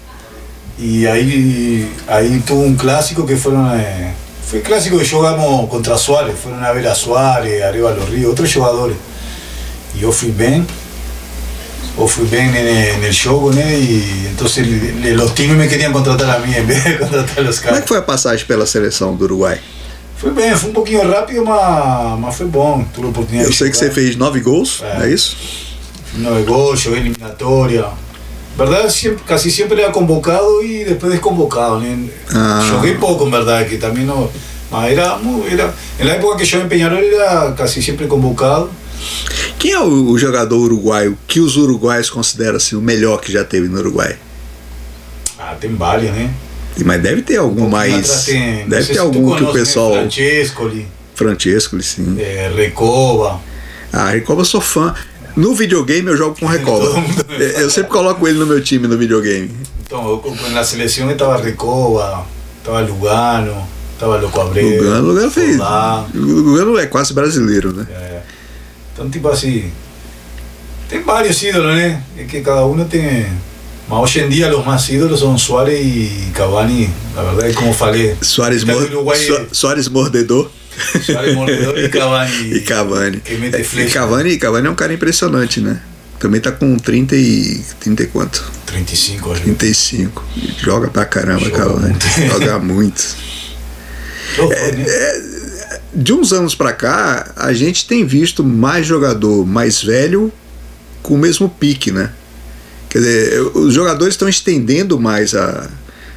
e 0.79 1.07
aí, 1.07 1.87
aí 2.09 2.43
tuve 2.47 2.67
um 2.69 2.75
clássico 2.75 3.27
que 3.27 3.37
foram. 3.37 3.71
Eh, 3.75 4.13
foi 4.47 4.61
clássico 4.61 4.99
que 4.99 5.05
jogamos 5.05 5.69
contra 5.69 5.99
Suárez, 5.99 6.39
foram 6.43 6.65
a 6.65 6.73
ver 6.73 6.87
a 6.87 6.95
Suárez, 6.95 7.63
Arriba 7.63 7.91
los 7.91 8.09
Ríos, 8.09 8.29
outros 8.29 8.49
jogadores. 8.49 8.97
E 9.95 10.03
eu 10.03 10.11
fui 10.11 10.31
bem, 10.31 10.67
eu 11.99 12.09
fui 12.09 12.25
bem 12.25 12.51
no, 12.51 13.13
jogo, 13.13 13.53
né? 13.53 13.75
E 13.79 14.31
então 14.33 14.47
os 14.47 14.55
times 15.35 15.59
me 15.59 15.69
queriam 15.69 15.93
contratar 15.93 16.37
a 16.37 16.39
mim 16.39 16.57
em 16.57 16.65
vez 16.65 16.83
de 16.83 16.97
contratar 16.97 17.45
os 17.45 17.59
Como 17.59 17.69
é 17.69 17.73
caras. 17.73 17.81
que 17.83 17.89
foi 17.89 17.99
a 17.99 18.03
passagem 18.03 18.47
pela 18.47 18.65
seleção 18.65 19.15
do 19.15 19.25
Uruguai? 19.25 19.61
Foi 20.17 20.31
bem, 20.31 20.57
foi 20.57 20.71
um 20.71 20.73
pouquinho 20.73 21.07
rápido, 21.07 21.45
mas, 21.45 22.19
mas 22.21 22.35
foi 22.37 22.47
bom. 22.47 22.83
A 22.97 23.01
oportunidade 23.07 23.51
Eu 23.51 23.53
sei 23.53 23.69
que 23.69 23.77
você 23.77 23.91
fez 23.91 24.17
nove 24.17 24.41
gols, 24.41 24.83
É. 24.83 24.95
não 24.95 25.05
é 25.05 25.11
isso? 25.11 25.37
No 26.18 26.44
gol, 26.44 26.76
jogué 26.76 26.99
eliminatória. 26.99 27.87
Verdade, 28.56 28.90
sempre, 28.90 29.25
casi 29.25 29.50
siempre 29.50 29.83
era 29.83 29.90
convocado 29.90 30.62
y 30.62 30.85
después 30.85 31.11
desconvocado. 31.12 31.83
Ah. 32.33 32.68
Jogué 32.71 32.92
pouco, 32.92 33.25
en 33.25 33.30
verdad, 33.33 33.66
que 33.66 33.78
también 33.78 34.06
no. 34.06 34.30
Mas 34.71 34.92
era, 34.92 35.18
era, 35.50 35.75
en 35.99 36.06
la 36.06 36.14
época 36.14 36.37
que 36.38 36.44
yo 36.44 36.61
en 36.61 36.68
Peñarol 36.68 37.02
era 37.02 37.54
casi 37.56 37.83
siempre 37.83 38.06
convocado. 38.09 38.71
Quem 39.59 39.73
é 39.73 39.80
o, 39.80 40.11
o 40.11 40.18
jogador 40.18 40.56
uruguaio 40.59 41.16
que 41.26 41.40
os 41.40 41.56
uruguaios 41.56 42.11
consideram 42.11 42.56
assim, 42.56 42.76
o 42.76 42.80
melhor 42.80 43.21
que 43.21 43.33
já 43.33 43.44
teve 43.44 43.68
no 43.68 43.78
Uruguai? 43.80 44.16
Ah, 45.38 45.54
tem 45.61 45.75
vários, 45.75 46.12
né? 46.12 46.30
Mas 46.85 47.02
deve 47.02 47.23
ter 47.23 47.37
algum 47.37 47.64
Um 47.66 47.68
mais. 47.68 48.25
tem- 48.25 48.68
deve 48.68 48.92
ter 48.92 48.99
algum 48.99 49.35
que 49.37 49.42
o 49.42 49.47
né? 49.47 49.52
pessoal. 49.52 49.92
Francescoli, 49.92 50.87
Francesco, 51.14 51.80
sim. 51.83 52.16
eh, 52.18 52.50
Recoba. 52.54 53.40
Ah, 53.92 54.11
Recoba 54.11 54.40
eu 54.40 54.44
sou 54.44 54.61
fã. 54.61 54.94
No 55.37 55.55
videogame 55.55 56.09
eu 56.09 56.17
jogo 56.17 56.37
com 56.38 56.47
Recoba. 56.47 57.00
Me 57.00 57.62
Eu 57.62 57.69
sempre 57.69 57.91
coloco 57.91 58.26
ele 58.26 58.38
no 58.38 58.47
meu 58.47 58.62
time 58.62 58.87
no 58.87 58.97
videogame. 58.97 59.50
Então, 59.85 60.23
eu, 60.25 60.50
na 60.50 60.64
seleção 60.64 61.11
estava 61.11 61.43
Recoba, 61.43 62.25
estava 62.59 62.81
Lugano, 62.81 63.67
estava 63.93 64.17
Loco 64.17 64.41
Abreu. 64.41 64.83
Lugano, 64.83 65.09
Lugano 65.09 65.31
fez. 65.31 65.59
Lugano 66.14 66.79
é 66.79 66.87
quase 66.87 67.12
brasileiro, 67.12 67.73
né? 67.73 67.87
É. 67.91 68.23
Então, 68.93 69.11
tipo 69.11 69.29
assim, 69.29 69.73
tem 70.88 71.03
vários 71.03 71.43
ídolos, 71.43 71.75
né? 71.75 72.03
É 72.17 72.25
que 72.25 72.41
cada 72.41 72.64
um 72.64 72.85
tem. 72.85 73.26
Mas 73.88 73.99
hoje 73.99 74.21
em 74.21 74.29
dia, 74.29 74.57
os 74.57 74.64
mais 74.64 74.88
ídolos 74.88 75.21
são 75.21 75.37
Suárez 75.37 75.85
e 75.85 76.31
Cavani. 76.33 76.88
Na 77.14 77.23
verdade, 77.23 77.55
como 77.55 77.73
falei, 77.75 78.17
Cada 78.37 78.64
mor... 78.64 78.83
Uruguai-. 78.85 79.49
Suárez 79.53 79.88
mordedor 79.88 80.49
e 81.76 81.88
Cavani. 81.88 82.54
E 82.54 82.61
Cavani. 82.61 83.23
É, 83.26 83.61
e. 83.83 83.90
Cavani, 83.90 84.37
Cavani 84.38 84.66
é 84.66 84.71
um 84.71 84.75
cara 84.75 84.93
impressionante, 84.93 85.61
né? 85.61 85.81
Também 86.19 86.40
tá 86.40 86.50
com 86.52 86.76
30 86.78 87.14
e. 87.16 87.62
30 87.81 88.02
e 88.02 88.07
quanto? 88.07 88.45
35, 88.66 89.33
acho. 89.33 89.43
35. 89.43 90.25
Joga 90.59 90.88
pra 90.88 91.04
caramba, 91.04 91.40
Joga 91.45 91.57
Cavani. 91.57 91.81
muito. 91.88 92.07
Joga 92.33 92.59
muito. 92.59 93.02
Foi, 94.37 94.47
né? 94.73 94.85
De 95.95 96.12
uns 96.12 96.33
anos 96.33 96.54
pra 96.54 96.73
cá, 96.73 97.33
a 97.37 97.52
gente 97.52 97.87
tem 97.87 98.04
visto 98.04 98.43
mais 98.43 98.85
jogador 98.87 99.47
mais 99.47 99.81
velho 99.83 100.33
com 101.02 101.14
o 101.14 101.19
mesmo 101.19 101.49
pique, 101.49 101.93
né? 101.93 102.11
Quer 102.88 102.99
dizer, 102.99 103.40
os 103.54 103.73
jogadores 103.75 104.14
estão 104.14 104.28
estendendo 104.28 104.99
mais 104.99 105.35
a, 105.35 105.69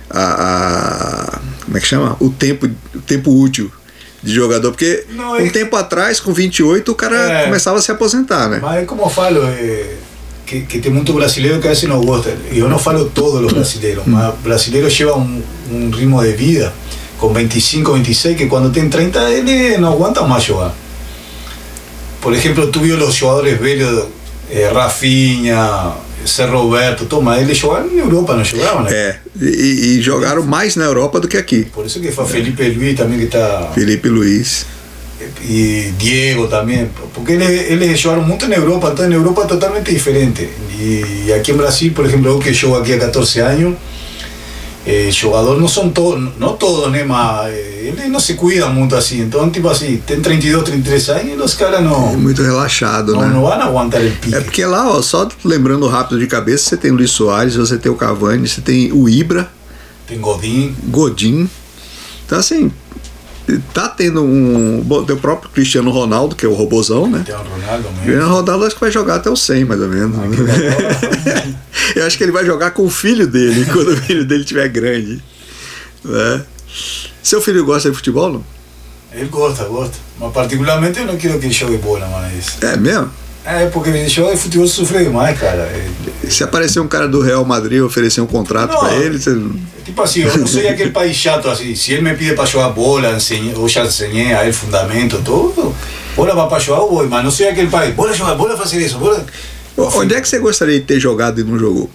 a, 0.09 0.21
a- 0.21 1.39
como 1.65 1.77
é 1.77 1.79
que 1.81 1.85
chama? 1.87 2.15
O 2.19 2.29
tempo, 2.29 2.67
o 2.95 2.99
tempo 3.01 3.31
útil 3.31 3.71
de 4.23 4.33
jogador, 4.33 4.71
porque 4.71 5.05
Não, 5.11 5.31
um 5.33 5.35
é- 5.37 5.49
tempo 5.49 5.75
atrás, 5.75 6.19
com 6.19 6.33
28, 6.33 6.91
o 6.91 6.95
cara 6.95 7.41
É. 7.41 7.45
começava 7.45 7.77
a 7.77 7.81
se 7.81 7.91
aposentar, 7.91 8.47
né? 8.49 8.59
Mas 8.61 8.85
como 8.87 9.03
eu 9.03 9.09
falo, 9.09 9.41
que, 10.45 10.61
que 10.61 10.79
tem 10.79 10.91
muito 10.91 11.13
brasileiro 11.13 11.59
que 11.59 11.67
a 11.67 11.69
veces 11.71 11.87
não 11.89 12.01
gosta. 12.03 12.35
Eu 12.51 12.67
não 12.69 12.79
falo 12.79 13.05
todos 13.09 13.45
os 13.45 13.53
brasileiros, 13.53 14.03
mas 14.07 14.33
brasileiro 14.35 14.87
lleva 14.87 15.17
um, 15.17 15.41
um 15.71 15.89
ritmo 15.91 16.21
de 16.23 16.31
vida 16.33 16.73
com 17.19 17.33
25, 17.33 17.93
26, 17.93 18.37
que 18.37 18.45
quando 18.47 18.71
tem 18.71 18.87
30 18.89 19.19
ele 19.31 19.77
não 19.77 19.93
aguenta 19.93 20.21
mais 20.23 20.43
jogar. 20.43 20.73
Por 22.21 22.33
exemplo, 22.33 22.67
tu 22.71 22.79
viu 22.79 22.97
os 22.97 23.13
jogadores 23.13 23.59
velhos, 23.59 24.05
eh, 24.49 24.69
Rafinha, 24.73 25.91
Zé 26.27 26.45
Roberto, 26.45 27.05
toma, 27.05 27.39
eles 27.39 27.57
jogaram 27.57 27.87
na 27.87 28.01
Europa, 28.01 28.35
não 28.35 28.43
jogavam, 28.43 28.83
né? 28.83 28.91
É, 28.91 29.15
e, 29.41 29.97
e 29.97 30.01
jogaram 30.01 30.43
mais 30.43 30.75
na 30.75 30.85
Europa 30.85 31.19
do 31.19 31.27
que 31.27 31.37
aqui. 31.37 31.65
Por 31.65 31.85
isso 31.85 31.99
que 31.99 32.11
foi 32.11 32.25
Felipe 32.25 32.69
Luiz 32.69 32.97
também 32.97 33.17
que 33.17 33.25
está 33.25 33.71
Felipe 33.73 34.09
Luiz. 34.09 34.65
e 35.41 35.93
Diego 35.97 36.47
também, 36.47 36.89
porque 37.13 37.33
eles, 37.33 37.71
eles 37.71 37.99
jogaram 37.99 38.23
muito 38.23 38.47
na 38.47 38.55
Europa, 38.55 38.91
então 38.93 39.07
na 39.07 39.15
Europa 39.15 39.43
é 39.43 39.47
totalmente 39.47 39.91
diferente. 39.91 40.47
E 40.79 41.33
aqui 41.33 41.51
em 41.51 41.55
Brasil, 41.55 41.91
por 41.93 42.05
exemplo, 42.05 42.27
eu 42.27 42.39
que 42.39 42.53
jogo 42.53 42.77
aqui 42.77 42.93
há 42.93 42.99
14 42.99 43.39
anos, 43.39 43.75
eh, 44.87 45.11
jogadores 45.11 45.59
não 45.59 45.67
são 45.67 45.89
todos, 45.89 46.31
não 46.39 46.55
todos, 46.55 46.89
né, 46.91 47.03
mas 47.03 47.51
eh, 47.51 47.87
eles 47.87 48.09
não 48.09 48.19
se 48.19 48.35
cuidam 48.35 48.73
muito 48.73 48.95
assim. 48.95 49.21
Então, 49.21 49.49
tipo 49.49 49.67
assim, 49.67 49.97
tem 49.97 50.21
32, 50.21 50.63
33 50.63 51.09
anos 51.09 51.25
e 51.25 51.31
os 51.35 51.53
caras 51.53 51.81
É 51.81 51.83
não, 51.83 52.15
muito 52.15 52.41
relaxado, 52.41 53.13
não, 53.13 53.21
né? 53.21 53.27
não 53.27 53.41
vão 53.41 53.51
aguentar 53.51 54.01
o 54.01 54.11
pique. 54.11 54.33
É 54.35 54.39
porque 54.39 54.65
lá, 54.65 54.89
ó, 54.89 55.01
só 55.01 55.27
lembrando 55.43 55.85
rápido 55.87 56.17
de 56.19 56.27
cabeça, 56.27 56.69
você 56.69 56.77
tem 56.77 56.91
o 56.91 56.95
Luiz 56.95 57.11
Soares, 57.11 57.55
você 57.55 57.77
tem 57.77 57.91
o 57.91 57.95
Cavani, 57.95 58.47
você 58.47 58.61
tem 58.61 58.91
o 58.93 59.09
Ibra, 59.09 59.49
Tem 60.07 60.19
Godin, 60.19 60.73
Godin. 60.85 61.49
Então, 62.25 62.39
assim, 62.39 62.71
tá 63.73 63.87
tendo 63.87 64.23
um. 64.23 64.81
Bom, 64.83 65.03
tem 65.03 65.15
o 65.15 65.19
próprio 65.19 65.49
Cristiano 65.49 65.89
Ronaldo, 65.91 66.35
que 66.35 66.45
é 66.45 66.49
o 66.49 66.53
robozão, 66.53 67.09
né? 67.09 67.23
tem 67.25 67.33
o 67.33 67.37
Ronaldo 67.37 67.87
O 67.87 67.91
mesmo. 67.91 68.03
Cristiano 68.03 68.35
Ronaldo 68.35 68.65
acho 68.65 68.75
que 68.75 68.81
vai 68.81 68.91
jogar 68.91 69.15
até 69.15 69.29
o 69.29 69.35
100, 69.35 69.65
mais 69.65 69.81
ou 69.81 69.87
menos. 69.87 70.17
Eu 71.95 72.05
acho 72.05 72.17
que 72.17 72.23
ele 72.23 72.31
vai 72.31 72.45
jogar 72.45 72.71
com 72.71 72.83
o 72.83 72.89
filho 72.89 73.27
dele, 73.27 73.65
quando 73.71 73.89
o 73.89 73.97
filho 73.97 74.25
dele 74.25 74.41
estiver 74.41 74.67
grande. 74.67 75.21
Né? 76.03 76.43
Seu 77.23 77.41
filho 77.41 77.65
gosta 77.65 77.89
de 77.89 77.95
futebol, 77.95 78.31
não? 78.31 78.43
Ele 79.13 79.29
gosta, 79.29 79.63
gosta. 79.65 79.95
Mas 80.19 80.33
particularmente 80.33 80.99
eu 80.99 81.05
não 81.05 81.17
quero 81.17 81.39
que 81.39 81.45
ele 81.45 81.53
jogue 81.53 81.77
bola, 81.77 82.07
mas... 82.07 82.61
É 82.61 82.75
mesmo? 82.75 83.09
É, 83.49 83.65
porque 83.67 83.89
ele 83.89 84.09
joga 84.09 84.35
de 84.35 84.41
futebol 84.41 84.67
sofre 84.67 85.05
demais, 85.05 85.39
cara. 85.39 85.71
Se 86.29 86.43
aparecer 86.43 86.81
um 86.81 86.87
cara 86.87 87.07
do 87.07 87.21
Real 87.21 87.45
Madrid 87.45 87.81
oferecer 87.81 88.19
um 88.19 88.27
contrato 88.27 88.73
Não. 88.73 88.79
pra 88.81 88.93
ele, 88.95 89.17
você. 89.17 89.39
Tipo 89.85 90.01
assim, 90.01 90.21
eu 90.23 90.37
não 90.37 90.45
sou 90.45 90.67
aquele 90.67 90.91
país 90.91 91.15
chato 91.15 91.47
assim. 91.49 91.73
Se 91.73 91.93
ele 91.93 92.01
me 92.01 92.13
pide 92.13 92.33
para 92.33 92.43
jogar 92.45 92.69
bola, 92.69 93.13
enseñe, 93.15 93.53
eu 93.55 93.67
já 93.69 93.85
ensinei 93.85 94.33
a 94.33 94.43
ele 94.43 94.51
fundamento, 94.51 95.21
tudo. 95.23 95.73
Bola 96.13 96.35
vai 96.35 96.49
para 96.49 96.59
jogar, 96.59 96.81
eu 96.81 96.89
vou, 96.89 97.07
mas 97.07 97.23
não 97.23 97.31
sou 97.31 97.47
aquele 97.47 97.69
país. 97.69 97.95
Bora 97.95 98.13
jogar, 98.13 98.35
bora 98.35 98.57
fazer 98.57 98.79
isso, 98.81 98.97
bora. 98.97 99.25
Onde 99.77 100.13
é 100.15 100.19
que 100.19 100.27
você 100.27 100.39
gostaria 100.39 100.77
de 100.79 100.85
ter 100.85 100.99
jogado 100.99 101.39
e 101.39 101.43
não 101.45 101.57
jogou? 101.57 101.89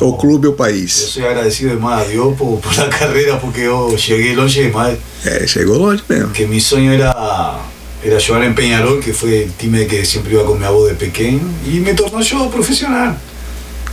O 0.00 0.12
clube 0.16 0.46
ou 0.46 0.52
o 0.52 0.54
Eu 0.54 0.56
país? 0.56 0.92
sou 0.92 1.24
agradecido 1.26 1.70
demais 1.70 2.02
a 2.02 2.04
Deus 2.04 2.36
por, 2.38 2.58
por 2.60 2.80
a 2.80 2.86
carreira, 2.86 3.36
porque 3.38 3.62
eu 3.62 3.96
cheguei 3.98 4.36
longe 4.36 4.62
demais. 4.62 4.96
É, 5.24 5.44
chegou 5.48 5.76
longe 5.78 6.04
mesmo. 6.08 6.28
Que 6.30 6.46
mi 6.46 6.60
sonho 6.60 6.92
era, 6.92 7.58
era 8.02 8.18
jogar 8.18 8.46
em 8.46 8.52
Peñarol, 8.52 8.98
que 8.98 9.12
foi 9.12 9.44
o 9.44 9.50
time 9.58 9.84
que 9.84 10.04
sempre 10.04 10.34
iba 10.34 10.44
com 10.44 10.54
minha 10.54 10.68
avó 10.68 10.86
de 10.88 10.94
pequeno, 10.94 11.40
e 11.66 11.80
me 11.80 11.94
tornou 11.94 12.22
jogador 12.22 12.50
profissional. 12.50 13.16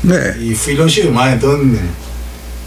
É. 0.09 0.37
E 0.39 0.55
fui 0.55 0.75
longe 0.75 1.01
demais, 1.01 1.35
então 1.35 1.57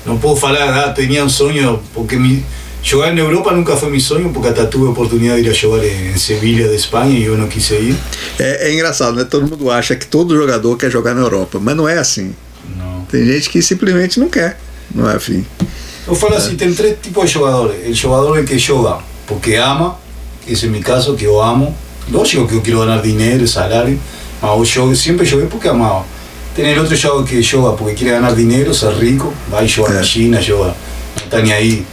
não 0.05 0.19
posso 0.19 0.41
falar, 0.41 0.85
ah, 0.85 0.93
tinha 0.93 1.25
um 1.25 1.29
sonho, 1.29 1.81
porque 1.95 2.17
mi, 2.17 2.45
jogar 2.83 3.13
na 3.13 3.21
Europa 3.21 3.53
nunca 3.53 3.77
foi 3.77 3.91
meu 3.91 4.01
sonho, 4.01 4.31
porque 4.31 4.49
até 4.49 4.67
tive 4.67 4.87
a 4.87 4.91
oportunidade 4.91 5.43
de 5.43 5.49
ir 5.49 5.51
a 5.51 5.55
jogar 5.55 5.85
em 5.85 6.17
Sevilha, 6.17 6.69
de 6.69 6.75
Espanha, 6.75 7.19
e 7.19 7.25
eu 7.25 7.37
não 7.37 7.47
quis 7.47 7.71
ir. 7.71 7.97
É, 8.39 8.69
é 8.69 8.75
engraçado, 8.75 9.15
né? 9.17 9.25
Todo 9.25 9.49
mundo 9.49 9.71
acha 9.71 9.95
que 9.95 10.07
todo 10.07 10.37
jogador 10.37 10.77
quer 10.77 10.91
jogar 10.91 11.15
na 11.15 11.21
Europa, 11.21 11.59
mas 11.61 11.77
não 11.77 11.89
é 11.89 11.99
assim. 11.99 12.35
Não. 12.77 13.03
Tem 13.03 13.25
gente 13.25 13.51
que 13.51 13.63
simplesmente 13.63 14.19
não 14.19 14.29
quer. 14.29 14.59
Não 14.95 15.09
é 15.09 15.17
afim. 15.17 15.45
Eu 16.07 16.15
falo 16.15 16.35
assim, 16.35 16.57
tem 16.57 16.73
três 16.73 16.97
tipos 17.03 17.27
de 17.27 17.35
jogadores. 17.35 17.89
O 17.89 17.95
jogador 17.95 18.43
que 18.45 18.59
joga 18.59 18.99
porque 19.27 19.55
ama, 19.57 19.99
esse 20.49 20.67
é 20.67 20.69
meu 20.69 20.81
caso, 20.83 21.15
que 21.15 21.25
eu 21.25 21.41
amo. 21.41 21.75
Lógico 22.11 22.47
que 22.49 22.55
eu 22.55 22.63
quero 22.63 22.79
ganhar 22.81 23.03
dinheiro, 23.03 23.47
salário, 23.47 23.99
mas 24.41 24.51
eu 24.59 24.65
jogo, 24.65 24.97
sempre 24.97 25.27
joguei 25.27 25.47
porque 25.47 25.69
amava. 25.69 26.05
Tem 26.55 26.77
o 26.77 26.81
outro 26.81 26.97
jogador 26.97 27.25
que 27.25 27.41
joga 27.43 27.77
porque 27.77 27.95
quer 27.95 28.19
ganhar 28.21 28.35
dinheiro, 28.35 28.75
ser 28.75 28.93
rico, 28.93 29.33
vai 29.49 29.67
jogar 29.69 29.93
É. 29.93 29.95
na 29.97 30.03
China, 30.03 30.41
joga, 30.41 30.75
não 31.17 31.25
está 31.25 31.39
nem 31.41 31.53
aí. 31.53 31.87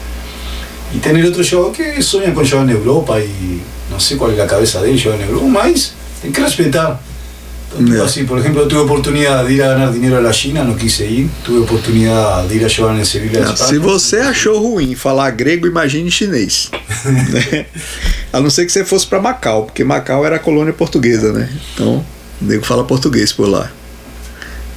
E 0.93 0.97
tem 0.99 1.13
o 1.21 1.25
outro 1.25 1.43
jogador 1.43 1.71
que 1.71 2.01
sonha 2.01 2.31
com 2.31 2.43
jogar 2.43 2.63
na 2.65 2.71
Europa 2.71 3.19
e 3.19 3.61
não 3.91 3.99
sei 3.99 4.17
qual 4.17 4.31
é 4.31 4.41
a 4.41 4.45
cabeça 4.47 4.79
dele, 4.79 4.97
jogar 4.97 5.17
na 5.17 5.25
Europa, 5.25 5.47
mas 5.47 5.93
tem 6.21 6.31
que 6.31 6.39
respeitar. 6.41 6.99
Então, 7.75 7.85
tipo 7.85 7.97
É. 8.01 8.05
assim, 8.05 8.25
por 8.25 8.41
tive 8.41 8.75
a 8.77 8.81
oportunidade 8.81 9.47
de 9.49 9.53
ir 9.55 9.61
a 9.61 9.73
ganhar 9.73 9.91
dinheiro 9.91 10.21
na 10.21 10.31
China, 10.33 10.63
não 10.63 10.75
quis 10.75 10.99
ir. 10.99 11.29
Tive 11.43 11.57
a 11.57 11.61
oportunidade 11.61 12.47
de 12.47 12.55
ir 12.57 12.65
a 12.65 12.67
jogar 12.67 12.97
em 12.97 13.05
Sevilha, 13.05 13.41
Não, 13.41 13.55
se 13.55 13.77
você 13.79 14.17
achou 14.17 14.59
ruim 14.59 14.95
falar 14.95 15.29
grego, 15.31 15.67
imagine 15.67 16.09
chinês. 16.09 16.69
Né? 17.05 17.65
A 18.33 18.39
não 18.41 18.49
ser 18.49 18.65
que 18.65 18.71
você 18.71 18.83
fosse 18.83 19.07
para 19.07 19.21
Macau, 19.21 19.63
porque 19.65 19.83
Macau 19.83 20.25
era 20.25 20.37
colônia 20.39 20.73
portuguesa, 20.73 21.31
né? 21.31 21.49
Então, 21.73 22.05
o 22.41 22.45
nego 22.45 22.65
fala 22.65 22.83
português 22.83 23.31
por 23.31 23.47
lá. 23.47 23.71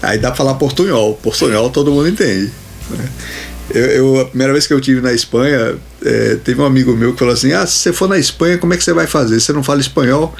Aí 0.01 0.17
dá 0.19 0.29
pra 0.29 0.37
falar 0.37 0.55
portunhol. 0.55 1.15
Portunhol 1.23 1.69
todo 1.71 1.91
mundo 1.91 2.09
entende. 2.09 2.53
né? 2.91 3.09
Eu, 3.75 3.85
eu- 3.85 4.21
a 4.21 4.25
primeira 4.27 4.53
vez 4.53 4.67
que 4.67 4.73
eu 4.73 4.81
tive 4.81 5.01
na 5.01 5.13
Espanha, 5.13 5.75
é, 6.05 6.37
teve 6.45 6.61
um 6.61 6.65
amigo 6.65 6.95
meu 6.97 7.13
que 7.13 7.19
falou 7.19 7.35
assim: 7.35 7.53
Ah, 7.53 7.67
se 7.67 7.79
você 7.79 7.93
for 7.93 8.09
na 8.09 8.17
Espanha, 8.19 8.57
como 8.59 8.73
é 8.73 8.77
que 8.77 8.85
você 8.85 8.93
vai 8.93 9.07
fazer? 9.07 9.39
Você 9.41 9.53
não 9.53 9.63
fala 9.63 9.81
espanhol? 9.81 10.35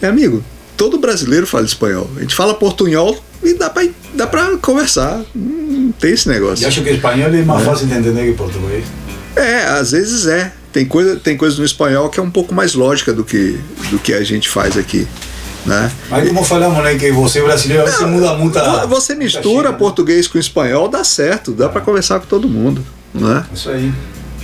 Falei, 0.00 0.10
amigo, 0.10 0.42
todo 0.76 0.98
brasileiro 0.98 1.46
fala 1.46 1.64
espanhol. 1.64 2.08
A 2.16 2.20
gente 2.20 2.34
fala 2.34 2.54
portunhol 2.54 3.16
e 3.42 3.54
dá 3.54 3.68
pra, 3.70 3.86
dá 4.14 4.26
pra 4.26 4.56
conversar. 4.58 5.20
Não 5.34 5.92
tem 5.92 6.12
esse 6.12 6.28
negócio. 6.28 6.64
Eu 6.64 6.68
acho 6.68 6.82
que 6.82 6.90
espanhol 6.90 7.28
é 7.32 7.42
mais 7.42 7.64
fácil 7.64 7.86
de 7.86 7.94
entender 7.94 8.26
que 8.30 8.32
português. 8.36 8.84
É, 9.36 9.64
às 9.64 9.92
vezes 9.92 10.26
é. 10.26 10.52
Tem 10.72 10.86
coisa, 10.86 11.16
tem 11.16 11.36
coisa 11.36 11.58
no 11.58 11.64
espanhol 11.64 12.08
que 12.08 12.18
é 12.18 12.22
um 12.22 12.30
pouco 12.30 12.54
mais 12.54 12.72
lógica 12.74 13.12
do 13.12 13.24
que, 13.24 13.58
do 13.90 13.98
que 13.98 14.14
a 14.14 14.22
gente 14.24 14.48
faz 14.48 14.76
aqui. 14.78 15.06
Né? 15.66 15.92
Mas 16.10 16.26
como 16.28 16.42
falamos, 16.42 16.82
né, 16.82 16.96
que 16.96 17.12
você 17.12 17.40
brasileiro, 17.42 17.84
você 17.86 18.04
muda 18.06 18.34
muito 18.34 18.58
a- 18.58 18.86
Você 18.86 19.14
muita 19.14 19.24
mistura 19.26 19.70
né? 19.70 19.76
português 19.78 20.26
com 20.26 20.36
espanhol, 20.38 20.88
dá 20.88 21.04
certo, 21.04 21.52
dá 21.52 21.68
pra 21.68 21.80
conversar 21.80 22.18
com 22.20 22.26
todo 22.26 22.48
mundo. 22.48 22.84
Né? 23.14 23.44
Isso 23.54 23.68
aí. 23.70 23.92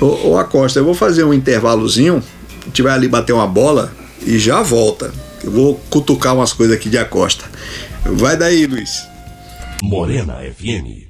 Ô, 0.01 0.29
ô 0.31 0.39
Acosta, 0.39 0.79
eu 0.79 0.85
vou 0.85 0.95
fazer 0.95 1.25
um 1.25 1.33
intervalozinho, 1.35 2.23
a 2.63 2.65
gente 2.67 2.83
vai 2.83 2.93
ali 2.93 3.09
bater 3.09 3.33
uma 3.33 3.47
bola 3.49 3.91
e 4.25 4.39
já 4.39 4.63
volta. 4.63 5.11
Eu 5.43 5.51
vou 5.51 5.81
cutucar 5.89 6.35
umas 6.35 6.53
coisas 6.53 6.77
aqui 6.77 6.89
de 6.89 6.99
Acosta. 6.99 7.45
Vai 8.05 8.37
daí, 8.37 8.67
Luiz. 8.67 9.07
Morena 9.83 10.35
FM. 10.35 11.07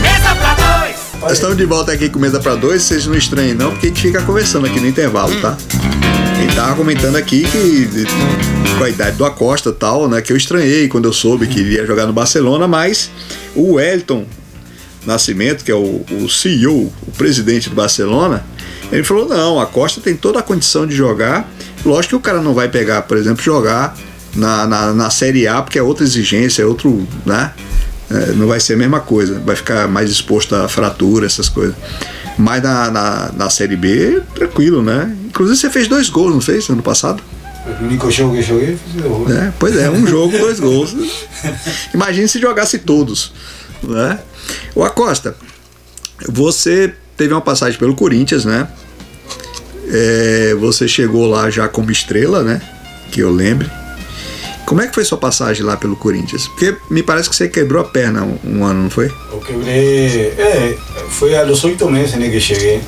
Mesa 0.00 0.34
pra 0.36 0.54
dois. 0.54 0.96
Nós 1.20 1.32
estamos 1.32 1.56
de 1.56 1.64
volta 1.66 1.92
aqui 1.92 2.08
com 2.08 2.18
Mesa 2.18 2.40
para 2.40 2.54
Dois, 2.54 2.82
vocês 2.82 3.06
não 3.06 3.14
estranhem 3.14 3.54
não, 3.54 3.72
porque 3.72 3.86
a 3.86 3.88
gente 3.90 4.02
fica 4.02 4.22
conversando 4.22 4.66
aqui 4.66 4.80
no 4.80 4.86
intervalo, 4.86 5.38
tá? 5.40 5.56
Ele 6.40 6.54
tava 6.54 6.74
comentando 6.76 7.16
aqui 7.16 7.42
que 7.42 7.88
com 8.78 8.84
a 8.84 8.88
idade 8.88 9.16
do 9.16 9.24
Acosta 9.24 9.70
e 9.70 9.72
tal, 9.72 10.08
né? 10.08 10.22
Que 10.22 10.32
eu 10.32 10.36
estranhei 10.36 10.88
quando 10.88 11.04
eu 11.06 11.12
soube 11.12 11.46
que 11.46 11.60
ele 11.60 11.74
ia 11.74 11.84
jogar 11.84 12.06
no 12.06 12.12
Barcelona, 12.12 12.66
mas 12.66 13.10
o 13.54 13.74
Wellington 13.74 14.24
Nascimento, 15.08 15.64
que 15.64 15.70
é 15.70 15.74
o, 15.74 16.04
o 16.22 16.28
CEO, 16.28 16.92
o 17.06 17.10
presidente 17.16 17.70
do 17.70 17.74
Barcelona, 17.74 18.44
ele 18.92 19.02
falou: 19.02 19.26
não, 19.26 19.58
a 19.58 19.66
Costa 19.66 20.00
tem 20.00 20.14
toda 20.14 20.38
a 20.38 20.42
condição 20.42 20.86
de 20.86 20.94
jogar. 20.94 21.50
Lógico 21.84 22.10
que 22.10 22.16
o 22.16 22.20
cara 22.20 22.40
não 22.42 22.52
vai 22.52 22.68
pegar, 22.68 23.02
por 23.02 23.16
exemplo, 23.16 23.42
jogar 23.42 23.96
na, 24.34 24.66
na, 24.66 24.92
na 24.92 25.10
Série 25.10 25.48
A, 25.48 25.62
porque 25.62 25.78
é 25.78 25.82
outra 25.82 26.04
exigência, 26.04 26.62
é 26.62 26.66
outro, 26.66 27.06
né? 27.24 27.52
É, 28.10 28.32
não 28.32 28.46
vai 28.46 28.60
ser 28.60 28.74
a 28.74 28.76
mesma 28.76 29.00
coisa, 29.00 29.38
vai 29.40 29.56
ficar 29.56 29.86
mais 29.88 30.10
exposto 30.10 30.54
a 30.54 30.68
fratura, 30.68 31.26
essas 31.26 31.48
coisas. 31.48 31.74
Mas 32.38 32.62
na, 32.62 32.90
na, 32.90 33.32
na 33.32 33.50
Série 33.50 33.76
B, 33.76 34.22
tranquilo, 34.34 34.82
né? 34.82 35.14
Inclusive 35.26 35.58
você 35.58 35.70
fez 35.70 35.88
dois 35.88 36.08
gols, 36.08 36.32
não 36.32 36.40
fez, 36.40 36.68
ano 36.68 36.82
passado? 36.82 37.22
O 37.80 37.84
único 37.84 38.10
jogo 38.10 38.34
que 38.34 38.42
joguei, 38.42 38.78
fiz 38.82 38.94
dois 38.94 39.06
gols. 39.06 39.30
É, 39.30 39.52
pois 39.58 39.76
é, 39.76 39.90
um 39.90 40.06
jogo, 40.06 40.36
dois 40.38 40.58
gols. 40.60 40.94
Imagine 41.92 42.28
se 42.28 42.38
jogasse 42.38 42.78
todos. 42.78 43.32
Né? 43.82 44.18
O 44.74 44.82
Acosta, 44.82 45.36
Você 46.28 46.92
teve 47.16 47.32
uma 47.32 47.40
passagem 47.40 47.78
pelo 47.78 47.94
Corinthians, 47.94 48.44
né? 48.44 48.68
É, 49.90 50.54
você 50.58 50.86
chegou 50.86 51.26
lá 51.26 51.48
já 51.50 51.68
como 51.68 51.90
estrela, 51.90 52.42
né? 52.42 52.60
Que 53.10 53.20
eu 53.20 53.30
lembre. 53.30 53.70
Como 54.66 54.82
é 54.82 54.86
que 54.86 54.94
foi 54.94 55.02
sua 55.02 55.16
passagem 55.16 55.64
lá 55.64 55.78
pelo 55.78 55.96
Corinthians? 55.96 56.46
Porque 56.46 56.76
me 56.90 57.02
parece 57.02 57.30
que 57.30 57.34
você 57.34 57.48
quebrou 57.48 57.80
a 57.80 57.84
perna 57.86 58.22
um, 58.22 58.38
um 58.44 58.64
ano, 58.64 58.82
não 58.82 58.90
foi? 58.90 59.10
Eu 59.32 59.40
quebrei. 59.40 60.34
É, 60.36 60.76
foi 61.08 61.34
a 61.34 61.42
los 61.42 61.64
oito 61.64 61.88
meses 61.90 62.14
né, 62.16 62.28
que 62.28 62.38
cheguei. 62.38 62.82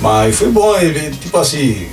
Mas 0.00 0.36
foi 0.36 0.48
bom, 0.48 0.74
ele, 0.78 1.10
tipo 1.10 1.36
assim. 1.36 1.86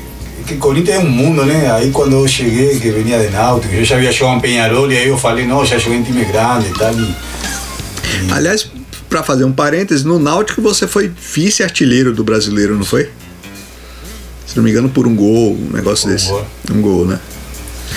Que 0.47 0.55
Corinthians 0.55 0.97
é 0.97 0.99
um 0.99 1.09
mundo, 1.09 1.45
né? 1.45 1.69
Aí 1.71 1.91
quando 1.91 2.13
eu 2.13 2.27
cheguei, 2.27 2.79
que 2.79 2.91
venía 2.91 3.19
de 3.19 3.29
Náutico, 3.29 3.73
eu 3.73 3.83
já 3.83 3.95
havia 3.95 4.11
jogado 4.11 4.37
em 4.37 4.41
Penharol, 4.41 4.91
e 4.91 4.97
aí 4.97 5.07
eu 5.07 5.17
falei, 5.17 5.45
não, 5.45 5.65
já 5.65 5.77
joguei 5.77 5.99
em 5.99 6.03
time 6.03 6.23
grande 6.25 6.67
e 6.67 6.73
tal. 6.73 6.93
Aliás, 8.31 8.67
pra 9.09 9.23
fazer 9.23 9.43
um 9.43 9.51
parênteses, 9.51 10.03
no 10.03 10.19
Náutico 10.19 10.61
você 10.61 10.87
foi 10.87 11.07
vice-artilheiro 11.09 12.13
do 12.13 12.23
brasileiro, 12.23 12.75
não 12.75 12.85
foi? 12.85 13.09
Se 14.45 14.57
não 14.57 14.63
me 14.63 14.71
engano, 14.71 14.89
por 14.89 15.07
um 15.07 15.15
gol, 15.15 15.53
um 15.55 15.69
negócio 15.73 16.07
um 16.07 16.11
desse. 16.13 16.27
gol. 16.27 16.45
Um 16.71 16.81
gol, 16.81 17.05
né? 17.05 17.19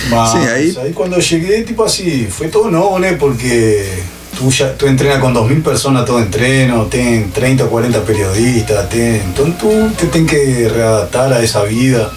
Mas 0.08 0.30
Sim, 0.30 0.48
aí... 0.48 0.76
aí- 0.78 0.92
quando 0.92 1.14
eu 1.14 1.20
cheguei, 1.22 1.64
tipo 1.64 1.82
assim, 1.82 2.26
foi 2.30 2.48
todo 2.48 2.70
novo, 2.70 2.98
né? 2.98 3.14
Porque 3.14 3.84
tu, 4.36 4.50
já, 4.50 4.68
tu 4.72 4.86
entrenas 4.86 5.20
com 5.20 5.32
2 5.32 5.48
mil 5.50 5.62
pessoas 5.62 6.04
todo 6.06 6.20
entreno, 6.20 6.84
tem 6.86 7.28
30 7.28 7.64
ou 7.64 7.70
40 7.70 8.00
periodistas, 8.00 8.88
tem, 8.88 9.16
então 9.16 9.50
tu 9.52 9.90
te 9.96 10.06
tens 10.06 10.28
que 10.28 10.36
readaptar 10.36 11.32
a 11.32 11.42
esa 11.42 11.64
vida. 11.64 12.10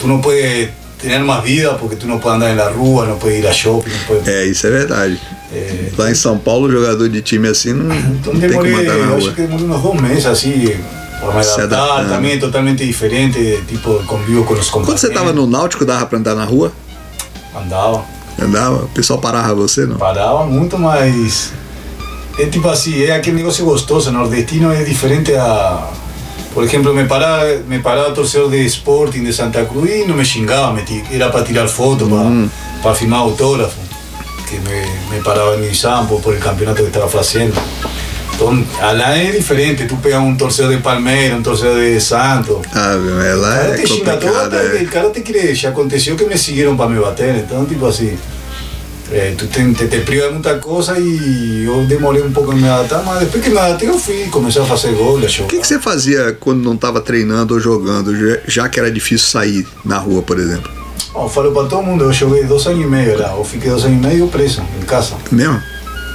Tu 0.00 0.06
não 0.08 0.20
puedes 0.20 0.70
tener 1.02 1.20
más 1.24 1.42
vida 1.42 1.76
porque 1.76 1.96
tu 1.96 2.06
não 2.06 2.18
puedes 2.20 2.36
andar 2.36 2.50
en 2.50 2.56
la 2.56 2.70
rua, 2.70 3.04
não 3.06 3.18
puedes 3.18 3.40
ir 3.40 3.46
a 3.46 3.52
shopping, 3.52 3.90
não 3.90 4.04
puedes... 4.06 4.28
É, 4.28 4.44
isso 4.46 4.66
é 4.66 4.70
verdade. 4.70 5.20
É. 5.52 5.90
Lá 5.98 6.10
em 6.10 6.14
São 6.14 6.38
Paulo, 6.38 6.70
jogador 6.70 7.08
de 7.08 7.20
time 7.20 7.48
assim 7.48 7.74
não, 7.74 7.94
Então 7.94 8.32
não 8.32 8.40
tem 8.40 8.50
como 8.52 8.62
demorei, 8.64 8.86
andar 8.86 8.96
na 8.98 9.04
eu 9.10 9.16
acho 9.16 9.26
rua. 9.26 9.34
que 9.34 9.42
demorei 9.42 9.66
uns 9.66 9.82
dois 9.82 10.00
meses 10.00 10.26
assim, 10.26 10.76
para 11.20 11.34
me 11.34 11.44
Se 11.44 11.60
adaptar, 11.60 12.08
também 12.08 12.38
totalmente 12.38 12.86
diferente, 12.86 13.62
tipo, 13.68 14.02
convivo 14.06 14.44
com 14.44 14.54
os 14.54 14.70
Quando 14.70 14.86
companheiros. 14.86 15.00
você 15.00 15.10
tava 15.10 15.32
no 15.32 15.46
Náutico, 15.46 15.84
dava 15.84 16.06
pra 16.06 16.18
andar 16.18 16.34
na 16.34 16.44
rua? 16.44 16.72
Andava. 17.54 18.04
Andava? 18.40 18.84
O 18.84 18.88
pessoal 18.88 19.18
parava 19.18 19.54
você, 19.54 19.84
não? 19.84 19.96
Parava 19.96 20.46
muito, 20.46 20.78
mas 20.78 21.52
é 22.38 22.46
tipo 22.46 22.66
assim, 22.68 23.04
é 23.04 23.12
aquele 23.14 23.36
negócio 23.36 23.64
gostoso, 23.64 24.10
nordestino 24.10 24.72
é 24.72 24.82
diferente 24.84 25.34
a... 25.34 25.86
Por 26.54 26.64
exemplo, 26.64 26.92
me 26.92 27.04
parava, 27.04 27.46
me 27.66 27.78
parava 27.78 28.10
torcedor 28.12 28.50
de 28.50 28.64
Sporting 28.66 29.24
de 29.24 29.32
Santa 29.32 29.64
Cruz 29.64 29.90
e 29.90 30.04
não 30.04 30.14
me 30.14 30.24
xingava, 30.24 30.72
me 30.72 30.82
ti- 30.82 31.02
era 31.10 31.30
para 31.30 31.42
tirar 31.44 31.66
foto, 31.66 32.06
para 32.82 32.94
firmar 32.94 33.20
autógrafo, 33.20 33.78
que 34.48 34.56
me, 34.56 35.16
me 35.16 35.22
parava 35.22 35.56
em 35.56 35.60
Nissan 35.68 36.04
por, 36.06 36.20
por 36.20 36.34
el 36.34 36.40
campeonato 36.40 36.82
que 36.82 36.88
estaba 36.88 37.06
haciendo. 37.20 37.54
Então, 38.34 38.64
lá 38.80 39.16
é 39.16 39.30
diferente, 39.30 39.86
tu 39.86 39.96
pega 39.96 40.18
um 40.20 40.36
torcedor 40.36 40.72
de 40.76 40.82
Palmeiras, 40.82 41.38
um 41.38 41.42
torcedor 41.42 41.76
de 41.80 42.00
Santos, 42.00 42.58
Ah, 42.74 42.96
meu, 42.96 43.20
é, 43.22 43.34
o 43.34 43.40
lá 43.40 43.54
cara 43.56 43.68
é 43.68 43.74
te 43.76 43.86
xinga 43.86 44.16
todo, 44.16 44.32
complicado. 44.32 44.54
até 44.56 44.68
que 44.70 44.76
É. 44.76 44.80
el 44.80 44.88
cara 44.90 45.10
te 45.10 45.20
quiere, 45.22 45.54
já 45.54 45.68
aconteceu 45.70 46.16
que 46.16 46.24
me 46.26 46.36
seguiram 46.36 46.76
para 46.76 46.88
me 46.90 47.00
bater, 47.00 47.36
então 47.36 47.64
tipo 47.64 47.86
assim, 47.86 48.18
eh, 49.12 49.34
tu 49.36 49.46
te, 49.46 49.72
te, 49.74 49.86
te 49.88 49.98
priva 50.00 50.26
de 50.28 50.32
muita 50.34 50.58
coisa 50.58 50.98
e 50.98 51.64
eu 51.64 51.84
demorei 51.86 52.22
um 52.22 52.32
pouco 52.32 52.52
em 52.52 52.56
me 52.56 52.68
adaptar, 52.68 53.02
mas 53.04 53.20
depois 53.20 53.42
que 53.44 53.50
me 53.50 53.58
adaptei 53.58 53.88
eu 53.88 53.98
fui, 53.98 54.26
comecei 54.30 54.62
a 54.62 54.64
fazer 54.64 54.92
gol, 54.94 55.18
a 55.18 55.20
O 55.20 55.46
que, 55.46 55.58
que 55.60 55.66
você 55.66 55.78
fazia 55.78 56.36
quando 56.38 56.62
não 56.62 56.74
estava 56.74 57.00
treinando 57.00 57.54
ou 57.54 57.60
jogando, 57.60 58.12
já- 58.46 58.68
que 58.68 58.78
era 58.80 58.90
difícil 58.90 59.26
sair 59.28 59.66
na 59.84 59.98
rua, 59.98 60.22
por 60.22 60.38
exemplo? 60.38 60.70
Bom, 61.12 61.28
falo 61.28 61.52
para 61.52 61.68
todo 61.68 61.82
mundo, 61.82 62.04
eu 62.04 62.12
joguei 62.12 62.44
dois 62.44 62.66
anos 62.66 62.82
e 62.84 62.86
meio 62.86 63.18
lá, 63.18 63.34
eu 63.36 63.44
fiquei 63.44 63.70
dois 63.70 63.84
anos 63.84 64.02
e 64.02 64.06
meio 64.06 64.28
preso 64.28 64.62
em 64.80 64.84
casa. 64.84 65.14
Mesmo? 65.30 65.62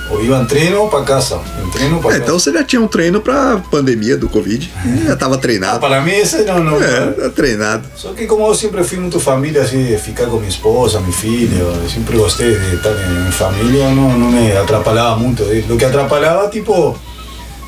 Ou 0.10 0.24
ia 0.24 0.36
em 0.38 0.46
treino 0.46 0.88
para 0.90 1.04
casa, 1.04 1.38
treino 1.74 2.00
para 2.00 2.12
É, 2.12 2.14
casa. 2.14 2.24
então 2.24 2.40
você 2.40 2.54
já 2.54 2.64
tinha 2.64 2.82
um 2.82 2.88
treino 2.88 3.20
pra 3.20 3.58
pandemia 3.70 4.16
do 4.16 4.30
Covid. 4.30 4.72
Já 5.06 5.14
estava 5.14 5.36
Ah, 5.36 5.38
treinado. 5.38 5.80
para 5.80 6.00
mim 6.02 6.12
esse 6.12 6.44
não, 6.44 6.64
não. 6.64 6.82
É, 6.82 7.12
tá 7.12 7.30
treinado. 7.30 7.84
Só 7.96 8.14
que 8.14 8.26
como 8.26 8.48
eu 8.48 8.56
sempre 8.56 8.84
fui 8.86 8.98
muito 9.00 9.20
família, 9.20 9.62
assim, 9.64 9.84
de 9.84 9.98
ficar 9.98 10.26
com 10.28 10.38
minha 10.38 10.48
esposa, 10.50 11.00
minha 11.02 11.12
filha, 11.12 11.58
eu 11.58 11.90
sempre 11.90 12.16
gostei 12.18 12.58
de 12.58 12.76
estar 12.76 12.90
em, 12.92 13.32
família, 13.32 13.90
não, 13.90 14.18
não 14.18 14.32
me 14.32 14.56
atrapalhava 14.56 15.18
muito. 15.18 15.44
O 15.44 15.78
que 15.78 15.84
atrapalhava, 15.86 16.48
tipo, 16.48 16.98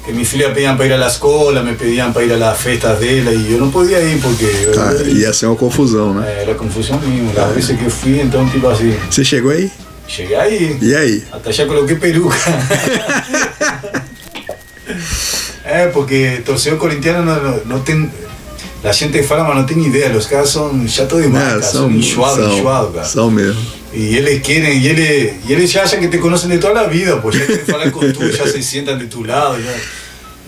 que 0.06 0.14
minha 0.14 0.26
filha 0.26 0.50
pedían 0.54 0.78
para 0.78 0.86
ir 0.86 0.98
la 0.98 1.08
escola, 1.08 1.62
me 1.62 1.74
pedían 1.74 2.14
para 2.14 2.24
ir 2.24 2.32
a 2.32 2.38
las 2.38 2.58
festas 2.58 2.98
dela 3.00 3.32
e 3.32 3.52
eu 3.52 3.60
não 3.60 3.70
podia 3.70 4.00
ir 4.00 4.20
porque 4.22 4.46
eu- 4.46 4.72
Tá, 4.74 4.94
ia 5.04 5.34
ser 5.34 5.48
uma 5.48 5.58
confusão, 5.58 6.14
né? 6.14 6.26
eh, 6.26 6.42
era 6.44 6.56
confusão 6.56 6.98
mesmo. 7.02 7.32
As 7.38 7.54
vezes 7.54 7.78
que 7.78 7.84
eu 7.84 7.92
fui, 7.92 8.22
então, 8.22 8.48
tipo 8.50 8.66
assim, 8.70 8.98
Você 9.10 9.26
chegou 9.26 9.52
aí? 9.52 9.70
Cheguei 10.10 10.36
aí, 10.36 10.78
E 10.82 10.96
aí? 10.96 11.24
até 11.32 11.52
já 11.52 11.66
coloquei 11.66 11.96
peruca. 11.96 12.36
é, 15.66 15.88
porque 15.94 16.42
torcedor 16.46 16.80
corintiano 16.80 17.24
não, 17.24 17.42
não, 17.44 17.66
não 17.66 17.80
tem. 17.82 18.10
A 18.84 18.92
gente 18.94 19.22
fala, 19.24 19.44
mas 19.44 19.58
não 19.58 19.66
tem 19.66 19.86
ideia, 19.86 20.16
os 20.16 20.26
caras 20.26 20.50
são 20.50 20.88
já 20.88 21.06
todo 21.06 21.30
cara, 21.32 21.62
são 21.62 21.92
enxuados, 21.92 22.54
enxuados, 22.54 22.96
cara. 22.96 23.06
são 23.08 23.30
mesmo. 23.30 23.62
Y 23.94 24.18
ellos 24.18 24.42
quieren, 24.44 24.82
y 24.82 24.88
ellos, 24.88 25.34
y 25.48 25.54
ellos 25.54 25.74
ya 25.74 25.84
que 26.00 26.08
te 26.08 26.20
conocen 26.20 26.50
de 26.52 26.60
toda 26.60 26.74
la 26.76 26.84
vida, 26.88 27.20
pues 27.22 27.40
ya 27.40 27.46
quieren 27.46 27.74
hablar 27.74 27.92
con 27.92 28.14
tú, 28.14 28.22
ya 28.30 28.46
se 28.48 28.62
sientan 28.62 29.00
de 29.00 29.08
tu 29.08 29.26
lado. 29.26 29.58
Ya. 29.60 29.72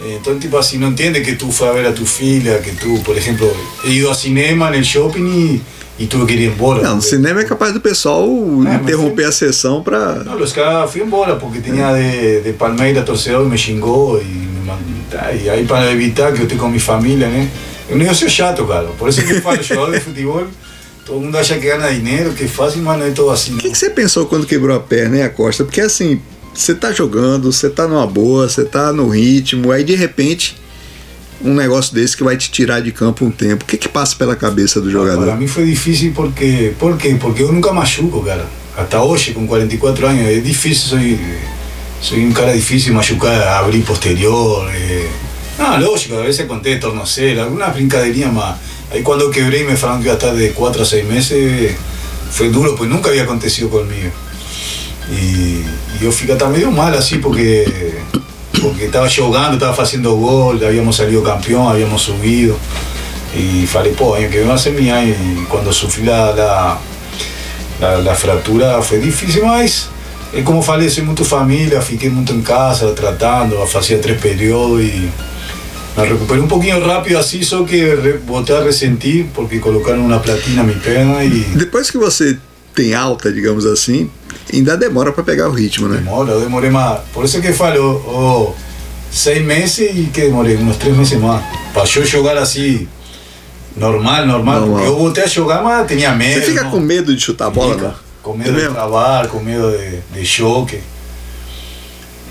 Eh, 0.06 0.15
Entonces, 0.17 0.41
tipo 0.43 0.58
así, 0.60 0.78
no 0.78 0.88
entiende 0.88 1.21
que 1.24 1.34
tú 1.34 1.52
fue 1.52 1.67
a 1.67 1.71
ver 1.71 1.86
a 1.88 1.93
tu 1.93 2.06
filha, 2.06 2.62
que 2.62 2.71
tú, 2.71 3.02
por 3.04 3.17
ejemplo, 3.17 3.52
he 3.86 3.91
ido 3.91 4.12
a 4.12 4.15
cinema 4.15 4.67
en 4.69 4.76
el 4.76 4.84
shopping 4.84 5.26
y, 5.28 5.62
y 6.02 6.08
tuve 6.08 6.26
que 6.26 6.34
ir 6.34 6.42
embora. 6.52 6.82
Não, 6.82 6.96
no 6.96 7.02
cinema 7.02 7.42
é 7.42 7.44
capaz 7.44 7.74
do 7.74 7.80
pessoal 7.82 8.28
mas 8.28 8.82
interromper 8.82 9.26
a 9.26 9.32
sessão 9.32 9.84
pra. 9.84 10.16
No, 10.24 10.38
los 10.38 10.52
caras 10.54 10.90
fui 10.92 11.02
embora 11.02 11.36
porque 11.38 11.60
tenía 11.60 11.94
de, 11.94 12.42
de 12.42 12.54
Palmeiras 12.54 13.06
torcedor, 13.06 13.46
me 13.46 13.58
xingó 13.58 14.20
y, 14.20 14.26
me 14.26 14.66
mandó- 14.66 15.44
y 15.44 15.50
ahí 15.50 15.66
para 15.66 15.92
evitar 15.92 16.32
que 16.34 16.40
yo 16.40 16.44
esté 16.46 16.58
con 16.58 16.72
mi 16.72 16.80
familia, 16.80 17.28
¿no? 17.30 17.38
Es 17.38 17.94
un 17.94 18.00
negocio 18.00 18.28
chato, 18.30 18.66
cara. 18.68 18.88
Por 18.98 19.10
eso 19.10 19.22
que 19.26 19.36
para 19.42 19.60
el 19.60 19.68
jugador 19.68 19.92
de 19.92 20.00
fútbol, 20.00 20.48
todo 21.06 21.20
mundo 21.20 21.38
acha 21.38 21.60
que 21.60 21.68
gana 21.68 21.88
dinero, 21.88 22.34
que 22.34 22.46
es 22.46 22.52
fácil, 22.52 22.82
mas 22.82 22.98
no 22.98 23.06
es 23.06 23.14
todo 23.14 23.32
así. 23.32 23.54
O 23.54 23.58
que, 23.58 23.70
que 23.70 23.76
você 23.78 23.90
pensou 23.90 24.26
quando 24.28 24.46
quebrou 24.48 24.76
a 24.76 24.80
perna, 24.80 25.18
hein, 25.18 25.24
Acosta? 25.24 25.64
Porque 25.66 25.82
assim, 25.82 26.22
você 26.54 26.74
tá 26.74 26.92
jogando, 26.94 27.52
você 27.52 27.70
tá 27.70 27.88
numa 27.88 28.08
boa, 28.08 28.48
você 28.50 28.64
tá 28.66 28.92
no 28.94 29.08
ritmo, 29.10 29.72
aí 29.72 29.84
de 29.84 29.96
repente 29.96 30.56
um 31.43 31.54
negócio 31.54 31.93
desse 31.93 32.15
que 32.15 32.23
vai 32.23 32.38
te 32.38 32.49
tirar 32.51 32.82
de 32.82 32.91
campo 32.91 33.25
um 33.25 33.32
tempo. 33.32 33.63
O 33.63 33.67
que 33.67 33.77
que 33.77 33.88
passa 33.89 34.15
pela 34.15 34.36
cabeça 34.36 34.80
do 34.80 34.91
Para 34.91 34.99
jogador? 34.99 35.38
mí 35.38 35.47
fue 35.47 35.63
difícil 35.63 36.13
porque, 36.13 36.73
¿por 36.80 36.97
qué? 36.97 37.15
Porque 37.15 37.41
yo 37.43 37.51
nunca 37.51 37.71
machuco, 37.71 38.23
cara. 38.23 38.45
Hasta 38.77 39.01
hoy, 39.01 39.19
con 39.34 39.47
44 39.47 40.08
años, 40.08 40.27
es 40.27 40.43
difícil, 40.43 40.75
soy, 40.89 41.19
soy 42.01 42.23
un 42.23 42.32
cara 42.32 42.54
difícil 42.54 42.93
machucar, 42.93 43.41
abrir 43.47 43.84
posterior. 43.84 44.69
Eh. 44.73 45.08
No, 45.60 45.77
lógico, 45.77 46.17
a 46.17 46.21
veces 46.21 46.45
conté 46.47 46.77
tornocera, 46.77 47.43
alguna 47.43 47.67
brincadería 47.67 48.30
más. 48.32 48.58
Ahí 48.91 49.04
cuando 49.04 49.30
quebré 49.30 49.62
y 49.62 49.63
me 49.63 49.75
falaron 49.75 50.01
que 50.01 50.08
iba 50.08 50.13
a 50.13 50.17
estar 50.17 50.36
de 50.36 50.51
4 50.51 50.82
a 50.82 50.86
6 50.86 51.06
meses, 51.06 51.75
fue 52.32 52.49
duro, 52.49 52.75
pues 52.75 52.89
nunca 52.89 53.10
había 53.10 53.23
acontecido 53.23 53.69
conmigo. 53.69 54.10
Y, 55.12 55.15
y 55.15 55.65
yo 56.01 56.12
fiqué 56.12 56.34
hasta 56.34 56.47
medio 56.47 56.71
mal 56.71 56.93
así 56.93 57.17
porque, 57.17 57.65
porque 58.62 58.86
estaba 58.86 59.10
jugando, 59.10 59.54
estaba 59.54 59.82
haciendo 59.82 60.15
gol, 60.15 60.63
habíamos 60.63 60.95
salido 60.95 61.24
campeón, 61.24 61.67
habíamos 61.67 62.02
subido. 62.04 62.58
Y 63.36 63.65
falei, 63.65 63.93
pô, 63.93 64.15
que 64.15 64.28
viene 64.28 64.47
va 64.47 64.56
a 64.56 64.58
ser 64.58 64.74
mi 64.74 64.89
año. 64.89 65.13
Y 65.13 65.45
cuando 65.45 65.71
sufrí 65.71 66.04
la, 66.04 66.34
la, 67.80 67.97
la, 68.02 68.15
fractura 68.15 68.82
fue 68.82 69.00
difícil, 69.00 69.43
mas 69.45 69.89
é 70.34 70.41
como 70.43 70.62
falei, 70.62 70.89
soy 70.89 71.04
muito 71.04 71.24
família, 71.24 71.82
fiquei 71.82 72.10
muito 72.10 72.34
em 72.34 72.41
casa 72.41 72.93
tratando, 72.93 73.56
fazia 73.67 73.97
três 74.00 74.19
períodos 74.19 74.82
e 74.82 75.10
me 75.97 76.08
recuperei 76.08 76.41
um 76.41 76.47
pouquinho 76.47 76.86
rápido 76.86 77.17
assim, 77.17 77.41
só 77.43 77.63
que 77.63 77.84
voltei 78.26 78.56
a 78.56 78.63
ressentir 78.63 79.26
porque 79.34 79.60
colocaram 79.60 80.06
uma 80.06 80.19
platina 80.19 80.58
na 80.58 80.63
minha 80.63 80.80
perna 80.80 81.24
e 81.24 81.39
Depois 81.56 81.89
que 81.89 81.97
você 81.97 82.38
tem 82.74 82.93
alta, 82.93 83.32
digamos 83.32 83.65
assim, 83.65 84.10
ainda 84.58 84.76
demora 84.78 85.12
pra 85.12 85.24
pegar 85.24 85.48
o 85.50 85.52
ritmo, 85.54 85.88
né? 85.88 85.98
demora, 85.98 86.32
eu 86.32 86.42
demorei 86.42 86.70
mais. 86.70 87.00
Por 87.14 87.26
isso 87.26 87.42
que 87.42 87.52
falo, 87.54 88.04
oh, 88.08 88.54
seis 89.12 89.42
meses 89.44 89.80
e 89.80 90.10
que 90.14 90.22
demorei, 90.22 90.58
uns 90.58 90.78
três 90.78 90.96
meses 90.96 91.20
mais. 91.20 91.44
Para 91.74 91.84
eu 91.84 92.06
jogar 92.06 92.38
assim, 92.38 92.88
normal, 93.76 94.26
normal, 94.26 94.62
Normal. 94.62 94.84
eu 94.86 94.98
voltei 94.98 95.24
a 95.24 95.28
jogar, 95.28 95.62
mas 95.64 95.88
tinha 95.88 96.12
medo. 96.12 96.40
Você 96.40 96.52
fica 96.52 96.64
não? 96.64 96.72
com 96.72 96.80
medo 96.80 97.16
de 97.16 97.22
chutar 97.22 97.48
a 97.48 97.50
bola, 97.50 97.74
Fica, 97.76 97.88
não? 97.88 97.96
Com 98.22 98.34
É 98.34 98.38
medo 98.38 98.52
de 98.52 98.58
mesmo? 98.58 98.74
travar, 98.76 99.28
com 99.28 99.40
medo 99.40 99.72
de, 99.78 100.20
de 100.20 100.26
choque. 100.26 100.80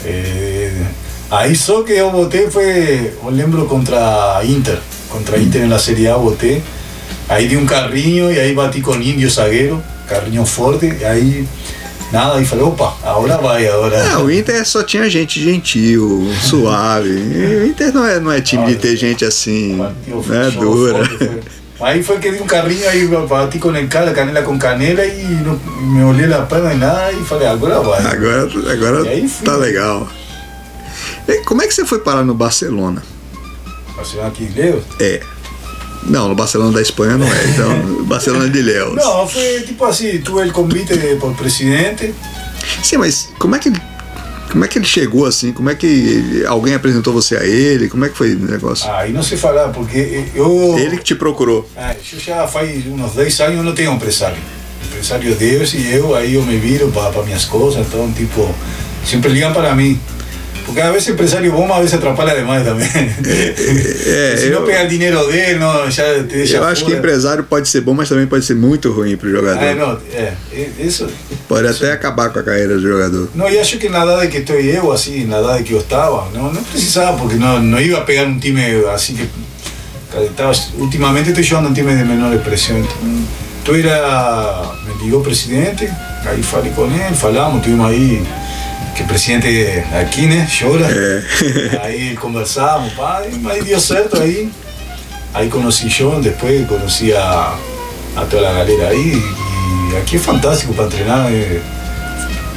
Eh, 0.04 0.72
aí 1.30 1.54
só 1.54 1.82
que 1.82 1.92
eu 1.92 2.10
botei 2.10 2.50
foi, 2.50 3.12
eu 3.22 3.30
lembro 3.30 3.66
contra 3.66 4.38
a 4.38 4.44
Inter, 4.44 4.78
contra 5.10 5.36
a 5.36 5.40
Inter 5.40 5.66
na 5.66 5.78
Série 5.78 6.08
A 6.08 6.16
botei. 6.16 6.62
Aí 7.28 7.46
di 7.48 7.56
um 7.56 7.66
carrinho 7.66 8.32
e 8.32 8.38
aí 8.38 8.54
bati 8.54 8.80
com 8.80 8.92
o 8.92 9.02
índio 9.02 9.30
zagueiro, 9.30 9.80
carrinho 10.08 10.44
forte, 10.44 10.86
e 11.00 11.04
aí 11.04 11.46
nada, 12.12 12.36
aí 12.36 12.44
falei, 12.44 12.64
opa, 12.64 12.94
agora 13.02 13.38
vai, 13.38 13.66
agora. 13.68 14.04
Não, 14.10 14.24
o 14.24 14.30
Inter 14.30 14.66
só 14.66 14.82
tinha 14.82 15.08
gente 15.08 15.40
gentil, 15.42 16.28
suave. 16.42 17.10
E 17.10 17.56
O 17.62 17.66
Inter 17.66 17.92
não 17.92 18.06
é, 18.06 18.20
não 18.20 18.32
é 18.32 18.40
time 18.40 18.66
de 18.66 18.76
ter 18.76 18.96
gente 18.96 19.24
assim, 19.24 19.76
né, 19.76 20.50
dura. 20.58 21.04
foi. 21.04 21.40
Aí 21.80 22.02
foi 22.02 22.18
que 22.18 22.30
di 22.30 22.42
um 22.42 22.46
carrinho, 22.46 22.86
aí 22.88 23.06
bati 23.06 23.58
com 23.58 23.74
el 23.74 23.88
cara, 23.88 24.12
canela 24.12 24.42
com 24.42 24.58
canela 24.58 25.02
e 25.02 25.24
não, 25.42 25.58
me 25.80 26.04
olhei 26.04 26.30
a 26.30 26.42
perna 26.42 26.74
e 26.74 26.76
nada, 26.76 27.10
e 27.12 27.24
falei, 27.24 27.48
agora 27.48 27.80
vai. 27.80 28.04
Agora, 28.04 28.42
agora 28.70 29.06
E 29.06 29.08
aí 29.08 29.30
tá 29.42 29.56
legal. 29.56 30.06
E 31.26 31.38
Como 31.44 31.62
é 31.62 31.66
que 31.66 31.72
você 31.72 31.86
foi 31.86 32.00
parar 32.00 32.22
no 32.22 32.34
Barcelona? 32.34 33.02
Barcelona 33.96 34.28
aqui 34.28 34.44
em. 34.44 34.82
É. 35.02 35.20
Não, 36.04 36.28
no 36.28 36.34
Barcelona 36.34 36.72
da 36.72 36.82
Espanha 36.82 37.16
não 37.16 37.26
é. 37.26 37.44
Então, 37.46 38.04
Barcelona 38.04 38.48
de 38.48 38.62
Leos. 38.62 38.96
No, 38.96 39.28
fue 39.28 39.62
tipo 39.66 39.84
así, 39.84 40.18
tuve 40.20 40.42
el 40.42 40.52
convite 40.52 40.94
por 41.20 41.34
presidente. 41.34 42.14
Sim, 42.82 42.98
mas 42.98 43.28
como 43.38 43.56
é 43.56 43.58
que 43.58 43.68
ele. 43.68 43.80
Como 44.50 44.64
é 44.64 44.68
que 44.68 44.78
ele 44.78 44.86
chegou 44.86 45.26
assim? 45.26 45.52
Como 45.52 45.70
é 45.70 45.76
que 45.76 46.44
alguém 46.48 46.74
apresentou 46.74 47.12
você 47.12 47.36
a 47.36 47.44
ele? 47.44 47.88
Como 47.88 48.04
é 48.04 48.08
que 48.08 48.16
foi 48.16 48.34
o 48.34 48.38
negócio? 48.38 48.90
Aí 48.90 49.12
não 49.12 49.22
sei 49.22 49.38
falar, 49.38 49.68
porque 49.68 50.24
eu. 50.34 50.76
Ele 50.76 50.96
que 50.96 51.04
te 51.04 51.14
procurou. 51.14 51.70
Ah, 51.76 51.94
eu 51.94 52.18
já 52.18 52.48
faz 52.48 52.84
uns 52.86 53.12
10 53.12 53.40
anos 53.40 53.64
não 53.64 53.74
tenho 53.74 53.92
empresário. 53.92 54.38
Empresário 54.84 55.34
Deus 55.36 55.72
e 55.74 55.92
eu, 55.92 56.16
aí 56.16 56.34
eu 56.34 56.42
me 56.42 56.56
viro 56.56 56.90
para 56.90 57.22
minhas 57.22 57.44
coisas, 57.44 57.86
então, 57.86 58.10
tipo, 58.12 58.52
sempre 59.04 59.30
ligam 59.30 59.52
para 59.52 59.72
mim. 59.74 60.00
Porque 60.70 60.82
a 60.82 60.92
veces 60.92 61.08
empresário 61.08 61.50
bom, 61.50 61.72
a 61.72 61.80
veces 61.80 61.94
atrapalha 61.94 62.32
demais 62.32 62.64
também. 62.64 62.86
É, 62.86 64.36
Se 64.38 64.46
eu, 64.46 64.60
não 64.60 64.66
pegar 64.66 64.84
dinheiro 64.84 65.26
dele, 65.26 65.58
não, 65.58 65.90
já 65.90 66.14
te 66.14 66.22
deixa 66.22 66.58
eu 66.58 66.64
acho 66.64 66.84
que 66.84 66.92
empresário 66.92 67.42
pode 67.42 67.68
ser 67.68 67.80
bom, 67.80 67.92
mas 67.92 68.08
também 68.08 68.24
pode 68.24 68.44
ser 68.44 68.54
muito 68.54 68.92
ruim 68.92 69.16
pro 69.16 69.28
jogador. 69.28 69.60
Ah, 69.60 69.74
não, 69.74 69.98
é, 70.14 70.32
isso. 70.78 71.08
Pode 71.48 71.66
até 71.66 71.90
acabar 71.90 72.30
com 72.30 72.38
a 72.38 72.42
carreira 72.44 72.74
do 72.74 72.82
jogador. 72.82 73.28
Não, 73.34 73.50
e 73.50 73.58
acho 73.58 73.78
que 73.78 73.88
na 73.88 74.04
idade 74.04 74.28
que 74.28 74.38
estou 74.38 74.54
eu, 74.54 74.92
assim, 74.92 75.24
na 75.24 75.40
idade 75.40 75.64
que 75.64 75.72
eu 75.72 75.80
estava, 75.80 76.28
não, 76.32 76.52
não 76.52 76.62
precisava, 76.62 77.18
porque 77.18 77.34
não, 77.34 77.60
não 77.60 77.80
ia 77.80 78.00
pegar 78.02 78.22
um 78.22 78.38
time 78.38 78.62
assim 78.94 79.16
que. 79.16 79.28
cara, 80.12 80.24
Estava, 80.24 80.52
ultimamente 80.78 81.30
estou 81.30 81.42
jogando 81.42 81.70
um 81.70 81.74
time 81.74 81.96
de 81.96 82.04
menor 82.04 82.32
expressão. 82.32 82.78
Então, 82.78 83.74
então 83.74 83.74
era. 83.74 84.70
Me 84.86 85.04
ligou 85.04 85.18
o 85.18 85.24
presidente, 85.24 85.90
aí 86.24 86.40
falei 86.44 86.70
com 86.70 86.84
ele, 86.84 87.16
falamos, 87.16 87.60
tivemos 87.60 87.86
aí. 87.86 88.24
Que 88.94 89.02
o 89.02 89.06
presidente 89.06 89.84
aqui, 90.00 90.26
né? 90.26 90.48
Chora. 90.48 90.86
Aí 91.82 92.16
conversamos, 92.20 92.92
pá, 92.94 93.22
e 93.24 93.50
aí 93.50 93.62
deu 93.62 93.80
certo 93.80 94.20
aí. 94.20 94.50
Aí 95.32 95.48
conheci 95.48 95.88
John, 95.88 96.20
depois 96.20 96.66
conheci 96.66 97.12
a, 97.12 97.56
a 98.16 98.24
toda 98.24 98.48
a 98.48 98.52
galera 98.52 98.88
aí. 98.88 99.22
E 99.92 99.96
aqui 99.96 100.16
é 100.16 100.18
fantástico 100.18 100.74
para 100.74 100.86
treinar. 100.86 101.30
É, 101.30 101.60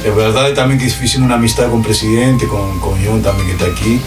é 0.04 0.10
verdade 0.10 0.54
também 0.54 0.76
que 0.76 0.88
fizemos 0.90 1.26
uma 1.26 1.36
amistade 1.36 1.70
com 1.70 1.78
o 1.78 1.82
presidente, 1.82 2.46
com, 2.46 2.78
com 2.80 2.90
o 2.90 2.98
John 2.98 3.20
também 3.20 3.46
que 3.46 3.52
está 3.52 3.66
aqui. 3.66 4.00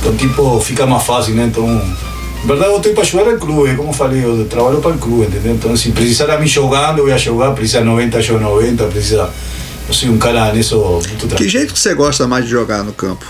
Então, 0.00 0.16
tipo, 0.16 0.60
fica 0.60 0.86
mais 0.86 1.02
fácil, 1.02 1.34
né? 1.34 1.44
Então, 1.44 1.66
na 1.66 2.46
verdade, 2.46 2.72
eu 2.72 2.76
estou 2.78 2.94
para 2.94 3.04
jogar 3.04 3.32
no 3.32 3.38
clube, 3.38 3.76
como 3.76 3.90
eu 3.90 3.92
falei, 3.92 4.24
eu 4.24 4.46
trabalho 4.46 4.78
para 4.78 4.92
o 4.92 4.98
clube, 4.98 5.26
entendeu? 5.26 5.54
Então, 5.54 5.76
se 5.76 5.92
precisar 5.92 6.30
a 6.30 6.38
mim 6.38 6.46
jogando, 6.46 6.98
eu 6.98 7.06
vou 7.06 7.18
jogar, 7.18 7.52
precisa 7.52 7.82
90, 7.84 8.22
jogo 8.22 8.40
90, 8.40 8.84
precisa. 8.84 9.30
Um 10.08 10.18
cara 10.18 10.52
nisso 10.52 10.76
muito 10.78 11.08
Que 11.08 11.26
tranquilo. 11.26 11.50
jeito 11.50 11.72
que 11.74 11.78
você 11.80 11.94
gosta 11.94 12.26
mais 12.28 12.44
de 12.44 12.50
jogar 12.50 12.82
no 12.84 12.92
campo? 12.92 13.24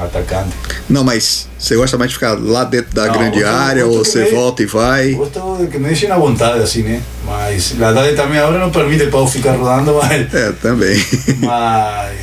Atacante. 0.00 0.50
Não, 0.88 1.04
mas 1.04 1.46
você 1.58 1.76
gosta 1.76 1.98
mais 1.98 2.10
de 2.10 2.14
ficar 2.16 2.32
lá 2.40 2.64
dentro 2.64 2.94
da 2.94 3.06
Não, 3.06 3.12
grande 3.12 3.40
tô- 3.40 3.46
área 3.46 3.84
tô 3.84 3.90
ou 3.90 4.02
que 4.02 4.08
você 4.08 4.22
nem- 4.22 4.32
volta 4.34 4.62
e 4.62 4.66
vai? 4.66 5.10
Gosto 5.12 5.56
de 5.60 5.66
que 5.66 5.78
me 5.78 5.88
deixem 5.88 6.10
à 6.10 6.16
vontade, 6.16 6.62
assim, 6.62 6.82
né? 6.82 7.02
Mas 7.26 7.72
a 7.80 7.90
idade 7.90 8.16
também 8.16 8.38
agora 8.38 8.58
não 8.58 8.70
permite 8.70 9.06
para 9.06 9.18
eu 9.18 9.26
ficar 9.26 9.52
rodando, 9.52 9.92
mas. 10.00 10.32
É, 10.32 10.52
também. 10.52 11.04
Mas. 11.38 12.18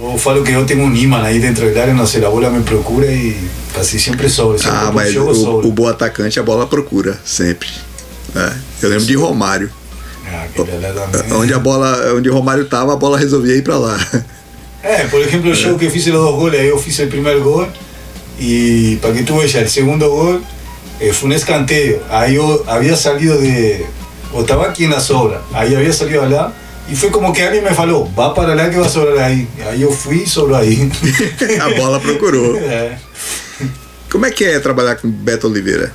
Eu 0.00 0.16
falo 0.18 0.42
que 0.42 0.50
eu 0.52 0.64
tenho 0.64 0.80
um 0.84 0.94
imã 0.94 1.22
aí 1.22 1.38
dentro 1.38 1.72
da 1.74 1.82
área, 1.82 1.94
não 1.94 2.06
sei, 2.06 2.24
a 2.24 2.30
bola 2.30 2.50
me 2.50 2.62
procura 2.62 3.06
e 3.06 3.36
quase 3.74 4.00
sempre 4.00 4.28
sobe. 4.28 4.58
Sempre 4.58 4.76
Ah, 4.78 4.86
que 4.88 4.94
mas 4.94 5.14
o, 5.16 5.60
o 5.60 5.70
bom 5.72 5.86
atacante 5.88 6.40
a 6.40 6.42
bola 6.42 6.66
procura, 6.66 7.20
sempre. 7.24 7.68
É, 8.34 8.52
eu 8.82 8.88
lembro 8.88 9.04
de 9.04 9.14
Romário. 9.14 9.70
Ah, 10.32 10.46
beleza 10.54 11.08
também. 11.12 11.32
Onde 11.32 11.54
a 11.54 11.58
bola, 11.58 12.14
onde 12.14 12.30
o 12.30 12.34
Romário 12.34 12.64
tava, 12.64 12.92
a 12.92 12.96
bola 12.96 13.18
resolvia 13.18 13.54
ir 13.54 13.62
pra 13.62 13.76
lá. 13.76 13.98
É, 14.82 15.04
por 15.04 15.20
exemplo, 15.20 15.50
o 15.50 15.54
jogo 15.54 15.78
que 15.78 15.88
fiz 15.90 16.06
os 16.06 16.12
dois 16.12 16.34
goles, 16.34 16.60
aí 16.60 16.68
eu 16.68 16.78
fiz 16.78 16.98
o 16.98 17.06
primeiro 17.06 17.42
gol 17.42 17.68
e 18.38 18.98
para 19.00 19.12
que 19.12 19.22
tu 19.22 19.38
veas, 19.38 19.54
o 19.54 19.68
segundo 19.68 20.08
gol 20.08 20.40
eh, 21.00 21.12
foi 21.12 21.30
um 21.30 21.32
escanteio. 21.32 22.02
Aí 22.08 22.34
eu 22.34 22.64
havia 22.66 22.96
salido 22.96 23.38
de. 23.38 23.84
Eu 24.34 24.40
estava 24.40 24.66
aqui 24.66 24.86
na 24.86 24.98
sobra, 24.98 25.40
aí 25.52 25.76
havia 25.76 25.92
salido 25.92 26.28
lá 26.28 26.52
e 26.88 26.96
foi 26.96 27.10
como 27.10 27.32
que 27.32 27.42
alguém 27.42 27.62
me 27.62 27.70
falou: 27.70 28.06
vá 28.14 28.30
para 28.30 28.54
lá 28.54 28.68
que 28.68 28.76
vai 28.76 28.88
sobrar 28.88 29.26
aí. 29.26 29.46
Aí 29.66 29.82
eu 29.82 29.92
fui 29.92 30.24
e 30.24 30.28
sobrou 30.28 30.56
aí. 30.56 30.90
a 31.60 31.70
bola 31.70 32.00
procurou. 32.00 32.56
É. 32.62 32.96
Como 34.10 34.26
é 34.26 34.30
que 34.30 34.44
é 34.44 34.58
trabalhar 34.60 34.96
com 34.96 35.08
Beto 35.08 35.46
Oliveira? 35.46 35.90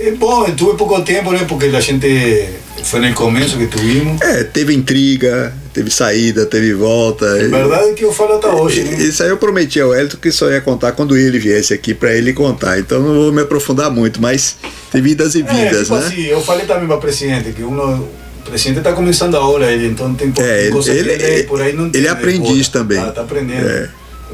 É 0.00 0.10
bom, 0.12 0.46
eu 0.46 0.54
tuve 0.54 0.76
pouco 0.76 1.00
tempo, 1.02 1.32
né? 1.32 1.44
Porque 1.48 1.66
a 1.66 1.80
gente 1.80 2.48
foi 2.84 3.00
no 3.00 3.12
começo 3.14 3.56
que 3.58 3.66
tuvimos. 3.66 4.20
É, 4.20 4.44
teve 4.44 4.72
intriga, 4.74 5.52
teve 5.74 5.90
saída, 5.90 6.46
teve 6.46 6.72
volta. 6.74 7.26
É 7.26 7.48
verdade 7.48 7.94
que 7.94 8.04
eu 8.04 8.12
falo 8.12 8.34
até 8.34 8.46
hoje, 8.48 8.82
né? 8.84 8.96
Isso 9.02 9.22
aí 9.22 9.28
eu 9.28 9.36
prometi 9.36 9.80
ao 9.80 9.94
Elton 9.94 10.16
que 10.18 10.30
só 10.30 10.48
ia 10.50 10.60
contar 10.60 10.92
quando 10.92 11.16
ele 11.16 11.38
viesse 11.38 11.74
aqui 11.74 11.94
pra 11.94 12.14
ele 12.14 12.32
contar. 12.32 12.78
Então 12.78 13.00
não 13.00 13.14
vou 13.14 13.32
me 13.32 13.42
aprofundar 13.42 13.90
muito, 13.90 14.20
mas 14.22 14.56
teve 14.92 15.10
idas 15.10 15.34
e 15.34 15.40
É, 15.40 15.42
vindas, 15.42 15.82
tipo 15.88 15.94
né? 15.96 16.06
assim, 16.06 16.22
eu 16.26 16.40
falei 16.40 16.64
também 16.66 16.86
para 16.86 16.96
o 16.96 17.00
presidente 17.00 17.52
que 17.52 17.62
uno, 17.62 18.08
o 18.46 18.50
presidente 18.50 18.78
está 18.78 18.92
começando 18.92 19.36
agora, 19.36 19.70
ele, 19.72 19.88
então 19.88 20.14
tem 20.14 20.32
É, 20.38 20.62
ele- 20.64 20.70
coisa 20.72 20.92
ele- 20.92 21.16
que 21.16 21.22
ele, 21.24 21.42
por 21.44 21.60
aí 21.60 21.72
não 21.72 21.86
ele 21.86 21.98
é 21.98 22.00
tem, 22.02 22.08
aprendiz 22.10 22.68
pô, 22.68 22.78
também. 22.78 22.98
Tá, 23.00 23.10
tá 23.12 23.20
aprendendo. 23.22 23.68
É. 23.68 23.88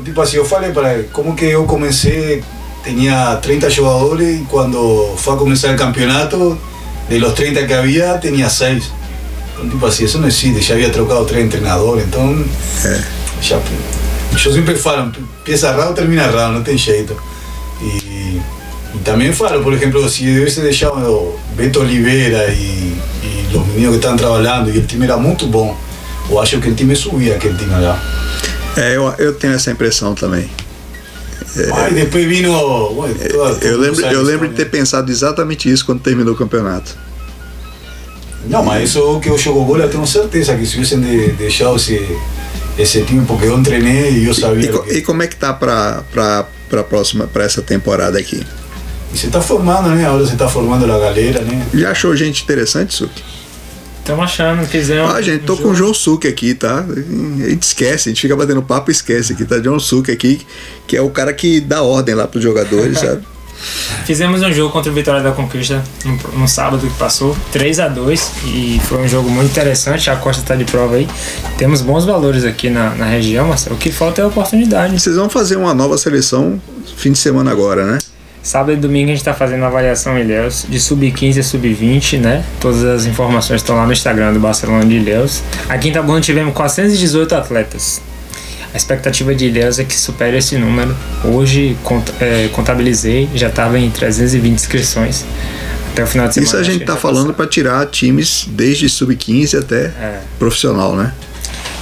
Tipo 0.04 0.20
assim, 0.20 0.36
eu 0.36 0.44
falei 0.44 0.70
para 0.72 0.94
ele, 0.94 1.08
como 1.12 1.34
que 1.34 1.46
eu 1.46 1.64
comecei, 1.64 2.42
tinha 2.84 3.36
30 3.36 3.70
jogadores 3.70 4.40
e 4.40 4.44
quando 4.44 5.14
foi 5.16 5.34
a 5.34 5.36
começar 5.36 5.74
o 5.74 5.76
campeonato, 5.76 6.58
de 7.08 7.18
los 7.18 7.32
30 7.32 7.66
que 7.66 7.72
havia, 7.72 8.18
tinha 8.18 8.48
6. 8.48 8.92
Então, 9.54 9.68
tipo 9.68 9.86
assim, 9.86 10.04
isso 10.04 10.18
não 10.18 10.28
existe, 10.28 10.60
já 10.60 10.74
havia 10.74 10.90
trocado 10.90 11.24
três 11.24 11.48
treinadores, 11.50 12.04
então. 12.04 12.44
É. 12.84 13.00
Já, 13.40 13.60
eu 14.44 14.52
sempre 14.52 14.74
falo, 14.74 15.12
empieza 15.40 15.68
errado, 15.68 15.94
termina 15.94 16.24
errado, 16.24 16.52
não 16.52 16.62
tem 16.62 16.76
jeito. 16.76 17.16
E, 17.80 18.40
e 18.94 18.98
também 19.04 19.32
falo, 19.32 19.62
por 19.62 19.72
exemplo, 19.72 20.08
se 20.08 20.26
eu 20.26 20.34
tivesse 20.34 20.60
deixado 20.60 21.34
Beto 21.56 21.80
Oliveira 21.80 22.48
e, 22.48 22.96
e 23.22 23.56
os 23.56 23.66
meninos 23.68 23.92
que 23.92 23.96
estavam 23.96 24.16
trabalhando, 24.16 24.70
e 24.70 24.78
o 24.78 24.82
time 24.86 25.04
era 25.04 25.16
muito 25.16 25.46
bom, 25.46 25.76
eu 26.28 26.40
acho 26.40 26.58
que 26.58 26.68
o 26.68 26.74
time 26.74 26.96
subia 26.96 27.36
aquele 27.36 27.56
time 27.56 27.74
lá. 27.80 27.98
É, 28.76 28.96
eu, 28.96 29.12
eu 29.18 29.34
tenho 29.34 29.54
essa 29.54 29.70
impressão 29.70 30.14
também. 30.14 30.48
Mas 31.70 31.94
depois 31.94 32.26
vino. 32.26 32.52
Bueno, 32.94 33.14
toda- 33.30 33.54
todo 33.54 33.64
É. 33.66 33.70
Eu 33.70 33.78
lembro, 33.78 34.06
eu 34.06 34.22
lembro 34.22 34.48
de 34.48 34.54
ter 34.54 34.66
pensado 34.70 35.10
exatamente 35.10 35.70
isso 35.70 35.84
quando 35.86 36.00
terminou 36.00 36.34
o 36.34 36.36
campeonato. 36.36 36.96
Não, 38.46 38.62
mas 38.62 38.90
isso 38.90 39.18
que 39.20 39.28
eu 39.30 39.38
jogo 39.38 39.64
bola, 39.64 39.84
eu 39.84 39.90
tenho 39.90 40.06
certeza 40.06 40.54
que 40.56 40.66
se 40.66 40.72
tivessem 40.72 41.00
de, 41.00 41.28
deixado 41.32 41.76
esse, 41.76 42.18
esse 42.78 43.02
time, 43.02 43.24
porque 43.24 43.46
eu 43.46 43.62
treinei 43.62 44.10
e 44.18 44.26
eu 44.26 44.34
sabia. 44.34 44.64
E, 44.64 44.68
co- 44.68 44.82
que, 44.82 44.94
e 44.98 45.02
como 45.02 45.22
é 45.22 45.26
que 45.26 45.36
tá 45.36 45.52
pra, 45.52 46.02
pra, 46.12 46.46
pra 46.68 46.84
próxima, 46.84 47.26
pra 47.26 47.44
essa 47.44 47.62
temporada 47.62 48.18
aqui? 48.18 48.44
e 49.14 49.16
você 49.18 49.26
está 49.26 49.40
formando, 49.40 49.88
né? 49.90 50.04
Agora 50.06 50.26
você 50.26 50.32
está 50.32 50.48
formando 50.48 50.84
a 50.92 50.98
galera, 50.98 51.40
né? 51.42 51.64
Já 51.72 51.92
achou 51.92 52.14
gente 52.16 52.42
interessante, 52.42 52.92
Suki? 52.94 53.22
Estamos 54.04 54.22
achando, 54.22 54.66
fizemos. 54.66 55.14
Ah, 55.14 55.22
gente, 55.22 55.44
tô 55.44 55.54
um 55.54 55.56
com 55.56 55.68
o 55.68 55.74
João 55.74 55.94
Suki 55.94 56.28
aqui, 56.28 56.52
tá? 56.52 56.80
A 56.80 57.48
gente 57.48 57.62
esquece, 57.62 58.10
a 58.10 58.12
gente 58.12 58.20
fica 58.20 58.36
batendo 58.36 58.62
papo 58.62 58.90
e 58.90 58.92
esquece 58.92 59.32
aqui, 59.32 59.46
tá? 59.46 59.58
João 59.62 59.80
Suki 59.80 60.10
aqui, 60.10 60.46
que 60.86 60.94
é 60.94 61.00
o 61.00 61.08
cara 61.08 61.32
que 61.32 61.58
dá 61.58 61.82
ordem 61.82 62.14
lá 62.14 62.28
pros 62.28 62.44
jogadores, 62.44 62.98
sabe? 62.98 63.22
Fizemos 64.04 64.42
um 64.42 64.52
jogo 64.52 64.70
contra 64.70 64.92
o 64.92 64.94
Vitória 64.94 65.22
da 65.22 65.32
Conquista 65.32 65.82
no, 66.04 66.40
no 66.40 66.46
sábado 66.46 66.86
que 66.86 66.98
passou, 66.98 67.34
3 67.50 67.80
a 67.80 67.88
2 67.88 68.32
e 68.44 68.78
foi 68.84 68.98
um 68.98 69.08
jogo 69.08 69.30
muito 69.30 69.50
interessante. 69.50 70.10
A 70.10 70.16
Costa 70.16 70.42
está 70.42 70.54
de 70.54 70.66
prova 70.66 70.96
aí. 70.96 71.08
Temos 71.56 71.80
bons 71.80 72.04
valores 72.04 72.44
aqui 72.44 72.68
na, 72.68 72.90
na 72.94 73.06
região, 73.06 73.48
mas 73.48 73.66
o 73.68 73.74
que 73.74 73.90
falta 73.90 74.20
é 74.20 74.26
oportunidade. 74.26 75.00
Vocês 75.00 75.16
vão 75.16 75.30
fazer 75.30 75.56
uma 75.56 75.72
nova 75.72 75.96
seleção 75.96 76.60
fim 76.94 77.12
de 77.12 77.18
semana 77.18 77.50
agora, 77.50 77.86
né? 77.86 77.98
Sábado 78.44 78.72
e 78.72 78.76
domingo 78.76 79.06
a 79.06 79.08
gente 79.08 79.18
está 79.20 79.32
fazendo 79.32 79.64
a 79.64 79.68
avaliação 79.68 80.18
em 80.18 80.20
Ilhéus, 80.20 80.66
de 80.68 80.78
sub-15 80.78 81.40
a 81.40 81.42
sub-20, 81.42 82.18
né? 82.20 82.44
Todas 82.60 82.84
as 82.84 83.06
informações 83.06 83.62
estão 83.62 83.74
lá 83.74 83.86
no 83.86 83.92
Instagram 83.92 84.34
do 84.34 84.38
Barcelona 84.38 84.84
de 84.84 84.96
Ilhéus. 84.96 85.42
Aqui 85.66 85.88
em 85.88 85.92
Taboão 85.92 86.20
tivemos 86.20 86.52
418 86.52 87.34
atletas. 87.34 88.02
A 88.74 88.76
expectativa 88.76 89.34
de 89.34 89.46
Ilhéus 89.46 89.78
é 89.78 89.84
que 89.84 89.96
supere 89.98 90.36
esse 90.36 90.58
número. 90.58 90.94
Hoje 91.24 91.74
cont- 91.82 92.12
é, 92.20 92.48
contabilizei, 92.52 93.30
já 93.34 93.48
estava 93.48 93.78
em 93.78 93.88
320 93.90 94.52
inscrições. 94.52 95.24
Até 95.92 96.02
o 96.02 96.06
final 96.06 96.28
de 96.28 96.34
semana. 96.34 96.46
Isso 96.48 96.56
a 96.58 96.62
gente 96.62 96.80
que 96.80 96.84
tá 96.84 96.96
falando 96.96 97.32
para 97.32 97.46
tirar 97.46 97.86
times 97.86 98.46
desde 98.50 98.90
sub-15 98.90 99.58
até 99.58 99.86
É. 99.86 100.20
profissional, 100.38 100.94
né? 100.94 101.14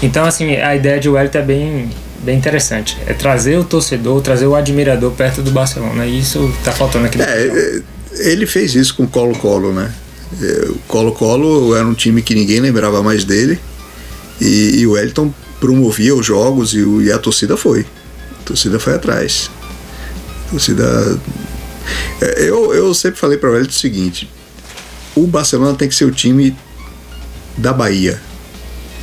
Então, 0.00 0.24
assim, 0.24 0.54
a 0.56 0.76
ideia 0.76 1.00
de 1.00 1.08
Wellington 1.08 1.38
é 1.38 1.42
bem, 1.42 1.90
bem 2.22 2.38
interessante. 2.38 2.96
É 3.06 3.12
trazer 3.12 3.58
o 3.58 3.64
torcedor, 3.64 4.20
trazer 4.22 4.46
o 4.46 4.54
admirador 4.54 5.10
perto 5.12 5.42
do 5.42 5.50
Barcelona. 5.50 6.06
E 6.06 6.20
isso 6.20 6.52
tá 6.64 6.72
faltando 6.72 7.06
aqui. 7.06 7.20
É, 7.20 7.24
é, 7.24 7.82
ele 8.30 8.46
fez 8.46 8.74
isso 8.74 8.94
com 8.94 9.04
o 9.04 9.08
Colo-Colo, 9.08 9.72
né? 9.72 9.92
É, 10.40 10.68
O 10.68 10.78
Colo-Colo 10.88 11.74
era 11.76 11.86
um 11.86 11.94
time 11.94 12.22
que 12.22 12.34
ninguém 12.34 12.60
lembrava 12.60 13.02
mais 13.02 13.24
dele 13.24 13.58
e, 14.40 14.80
e 14.80 14.86
o 14.86 14.92
Wellington 14.92 15.32
promovia 15.60 16.14
os 16.14 16.24
jogos 16.26 16.72
e, 16.74 16.78
e 16.78 17.12
a 17.12 17.18
torcida 17.18 17.56
foi. 17.56 17.86
A 18.40 18.44
torcida 18.44 18.78
foi 18.78 18.94
atrás. 18.94 19.50
A 20.46 20.50
torcida. 20.50 21.20
É, 22.20 22.44
Eu, 22.44 22.72
eu 22.74 22.94
sempre 22.94 23.18
falei 23.18 23.36
para 23.38 23.50
o 23.50 23.52
Wellington 23.52 23.72
o 23.72 23.74
seguinte: 23.74 24.30
o 25.14 25.26
Barcelona 25.26 25.74
tem 25.76 25.88
que 25.88 25.94
ser 25.94 26.04
o 26.04 26.10
time 26.10 26.56
da 27.56 27.72
Bahia, 27.72 28.20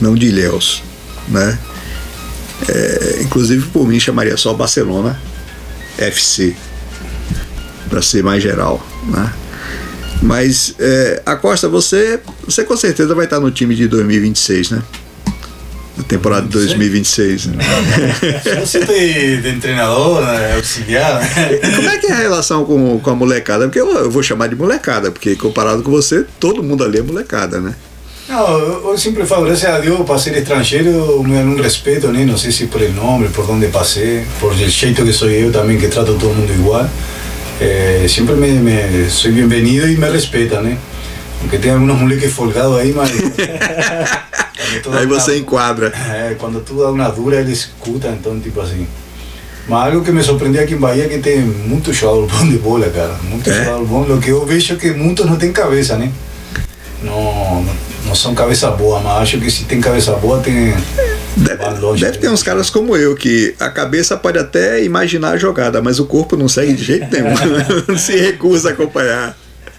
não 0.02 0.16
de 0.16 0.28
Ilhéus, 0.28 0.82
né? 1.28 1.58
É, 2.68 3.22
inclusive, 3.22 3.68
por 3.68 3.88
mim, 3.88 4.00
chamaria 4.00 4.36
só 4.36 4.54
Barcelona 4.54 5.20
FC, 5.98 6.56
para 7.90 8.02
ser 8.02 8.24
mais 8.24 8.42
geral. 8.44 8.86
Né? 9.08 9.34
Mas, 10.22 10.76
é, 10.80 11.22
Acosta, 11.26 11.70
você, 11.70 12.20
você 12.46 12.64
com 12.64 12.76
certeza 12.76 13.16
vai 13.16 13.26
estar 13.26 13.40
no 13.40 13.52
time 13.52 13.76
de 13.76 13.88
2026, 13.88 14.72
né? 14.72 14.84
Na 15.98 16.04
temporada 16.04 16.46
de 16.46 16.52
2026. 16.52 17.48
Né? 17.48 17.64
Eu 18.46 18.86
de, 18.86 19.38
de 19.42 19.60
treinador, 19.60 20.22
né, 20.26 20.56
auxiliar. 20.56 21.20
Né? 21.20 21.58
Como 21.76 21.90
é 21.90 21.98
que 21.98 22.08
é 22.08 22.12
a 22.12 22.18
relação 22.18 22.66
com, 22.66 23.00
com 23.00 23.10
a 23.10 23.16
molecada? 23.16 23.66
Porque 23.66 23.80
eu, 23.80 23.90
eu 23.92 24.12
vou 24.12 24.24
chamar 24.24 24.48
de 24.48 24.56
molecada, 24.56 25.12
porque 25.12 25.36
comparado 25.36 25.84
com 25.84 25.92
você, 25.92 26.26
todo 26.40 26.64
mundo 26.64 26.84
ali 26.84 27.00
é 27.00 27.02
molecada, 27.02 27.60
né? 27.60 27.76
Sempre 28.98 29.26
falo, 29.26 29.46
graças 29.46 29.66
a 29.66 29.80
Deus, 29.80 30.06
para 30.06 30.20
ser 30.20 30.38
estrangeiro, 30.38 31.24
me 31.24 31.34
dan 31.34 31.46
um 31.50 31.60
respeito, 31.62 32.10
né? 32.10 32.24
Não 32.26 32.38
sei 32.38 32.52
se 32.52 32.68
por 32.68 32.82
el 32.82 32.92
nome, 32.94 33.30
por 33.30 33.50
onde 33.50 33.68
passei, 33.70 34.24
por 34.40 34.52
el 34.54 34.70
jeito 34.70 35.04
que 35.04 35.12
sou 35.12 35.30
eu 35.30 35.52
também, 35.52 35.80
que 35.80 35.88
trato 35.88 36.14
todo 36.14 36.36
mundo 36.36 36.52
igual. 36.54 36.88
Eh, 37.60 38.06
sempre 38.08 38.36
me, 38.36 38.52
me 38.52 39.10
sou 39.10 39.32
bem-vindo 39.32 39.88
e 39.88 39.98
me 39.98 40.10
respeita, 40.12 40.62
né? 40.62 40.78
Aunque 41.42 41.58
tem 41.58 41.72
alguns 41.72 42.00
moleques 42.00 42.32
folgados 42.32 42.78
aí, 42.78 42.94
mas. 42.94 43.10
Aí 44.94 45.08
você 45.08 45.40
enquadra. 45.40 45.88
É, 45.88 46.36
quando 46.38 46.60
tu 46.62 46.76
dá 46.76 46.92
uma 46.92 47.10
dura, 47.10 47.38
ele 47.38 47.52
escuta, 47.52 48.10
então, 48.10 48.40
tipo 48.40 48.62
assim. 48.62 48.86
Mas 49.68 49.88
algo 49.88 50.04
que 50.06 50.12
me 50.12 50.22
surpreendeu 50.22 50.62
aqui 50.64 50.76
em 50.76 50.78
Bahia 50.78 51.06
é 51.06 51.08
que 51.08 51.18
tem 51.18 51.40
muito 51.40 51.92
jogador 51.92 52.28
bom 52.28 52.48
de 52.48 52.58
bola, 52.60 52.88
cara. 52.90 53.16
Muito 53.24 53.50
É? 53.50 53.64
jogador 53.66 53.86
bom. 53.86 54.02
O 54.02 54.20
que 54.22 54.30
eu 54.30 54.46
vejo 54.46 54.74
é 54.74 54.78
que 54.78 54.92
muitos 54.92 55.26
não 55.26 55.36
têm 55.38 55.52
cabeça, 55.52 55.98
né? 55.98 56.12
Não, 57.02 57.66
não 58.10 58.16
são 58.16 58.34
cabeça 58.34 58.72
boa, 58.72 59.00
mas 59.00 59.22
acho 59.22 59.40
que 59.40 59.52
se 59.52 59.66
tem 59.66 59.80
cabeça 59.80 60.14
boa, 60.14 60.40
tem. 60.40 60.74
Deve, 61.38 61.98
deve 62.00 62.18
ter 62.18 62.30
uns 62.30 62.42
caras 62.42 62.70
como 62.70 62.98
eu, 62.98 63.16
que 63.16 63.56
a 63.60 63.70
cabeça 63.70 64.18
pode 64.18 64.40
até 64.40 64.84
imaginar 64.84 65.34
a 65.34 65.38
jogada, 65.38 65.80
mas 65.82 66.00
o 66.00 66.06
corpo 66.06 66.36
não 66.36 66.50
segue 66.50 66.74
de 66.74 66.84
jeito 66.84 67.08
nenhum. 67.12 67.36
se 67.98 68.18
recusa 68.18 68.70
a 68.70 68.72
acompanhar. 68.72 69.38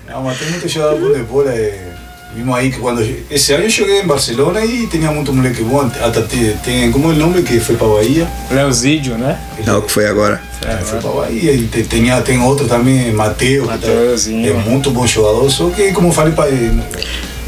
Não, 0.09 0.23
mas 0.23 0.38
tem 0.38 0.49
muito 0.49 0.69
jogador 0.69 1.12
de 1.12 1.23
bola. 1.25 1.51
É, 1.51 1.93
vimos 2.35 2.55
aí 2.55 2.71
que 2.71 2.79
quando. 2.79 3.03
Esse 3.29 3.53
ano 3.53 3.64
eu 3.64 3.71
joguei 3.71 4.01
em 4.01 4.07
Barcelona 4.07 4.64
e 4.64 4.87
tinha 4.87 5.11
muito 5.11 5.33
moleque 5.33 5.64
bom. 5.64 5.90
Até 6.01 6.23
tem, 6.23 6.57
tem 6.59 6.93
como 6.93 7.11
é 7.11 7.14
o 7.14 7.19
nome 7.19 7.43
que 7.43 7.59
foi 7.59 7.75
para 7.75 7.88
Bahia. 7.88 8.29
Leozídio, 8.49 9.19
né? 9.19 9.40
É 9.66 9.73
o 9.73 9.83
que 9.83 9.90
foi 9.90 10.07
agora. 10.07 10.40
É, 10.64 10.77
foi 10.77 11.01
para 11.01 11.11
Bahia. 11.11 11.53
E 11.53 11.66
tem, 11.66 11.85
tem, 11.85 12.23
tem 12.23 12.40
outro 12.40 12.69
também, 12.69 13.12
Mateu, 13.12 13.62
que 13.62 13.69
tá- 13.69 13.75
Mateuzinho. 13.75 14.51
é 14.51 14.53
muito 14.53 14.93
bom 14.93 15.05
jogador. 15.05 15.51
Só 15.51 15.69
que, 15.71 15.90
como 15.93 16.12
falei, 16.12 16.33
para 16.33 16.49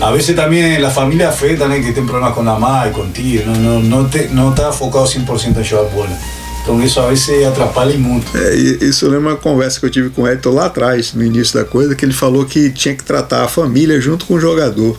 a 0.02 0.10
vezes 0.10 0.34
também 0.34 0.84
a 0.84 0.90
família 0.90 1.28
afeta, 1.28 1.68
né? 1.68 1.78
Que 1.80 1.92
tem 1.92 2.04
problemas 2.04 2.34
com 2.34 2.40
a 2.40 2.58
mãe, 2.58 2.90
com 2.90 3.02
o 3.02 3.08
tio. 3.08 3.46
Não, 3.46 3.54
não, 3.54 3.80
não, 3.80 4.08
te, 4.08 4.28
não 4.32 4.50
está 4.50 4.72
focado 4.72 5.06
100% 5.06 5.60
em 5.60 5.64
jogar 5.64 5.88
bola. 5.90 6.10
Então 6.62 6.82
isso 6.82 6.98
a 6.98 7.06
vezes 7.06 7.46
atrapalha 7.46 7.96
muito. 7.96 8.36
É, 8.36 8.54
isso 8.54 9.08
lembra 9.08 9.30
uma 9.30 9.36
conversa 9.36 9.78
que 9.78 9.86
eu 9.86 9.90
tive 9.90 10.10
com 10.10 10.22
o 10.22 10.28
Elton 10.28 10.50
lá 10.50 10.66
atrás, 10.66 11.14
no 11.14 11.24
início 11.24 11.58
da 11.58 11.64
coisa, 11.64 11.94
que 11.94 12.04
ele 12.04 12.12
falou 12.12 12.44
que 12.44 12.70
tinha 12.70 12.94
que 12.96 13.04
tratar 13.04 13.44
a 13.44 13.48
família 13.48 14.00
junto 14.00 14.26
com 14.26 14.34
o 14.34 14.40
jogador. 14.40 14.98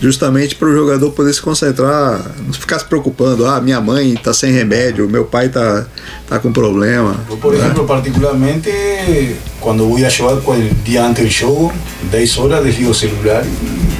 Justamente 0.00 0.56
para 0.56 0.66
o 0.66 0.72
jogador 0.72 1.10
poder 1.12 1.32
se 1.32 1.40
concentrar, 1.40 2.20
não 2.44 2.52
ficar 2.52 2.78
se 2.78 2.84
preocupando, 2.86 3.46
ah, 3.46 3.60
minha 3.60 3.80
mãe 3.80 4.14
está 4.14 4.34
sem 4.34 4.50
remédio, 4.50 5.08
meu 5.08 5.24
pai 5.26 5.46
está 5.46 5.86
tá 6.28 6.38
com 6.40 6.52
problema. 6.52 7.14
Eu, 7.30 7.36
por 7.36 7.52
né? 7.52 7.60
exemplo, 7.60 7.86
particularmente, 7.86 9.36
quando 9.60 9.88
vou 9.88 10.04
a 10.04 10.08
jogar 10.08 10.34
o 10.34 10.74
dia 10.84 11.04
antes 11.04 11.22
do 11.22 11.30
jogo, 11.30 11.72
10 12.10 12.38
horas 12.38 12.64
desligo 12.64 12.90
o 12.90 12.94
celular 12.94 13.44
e 13.46 13.92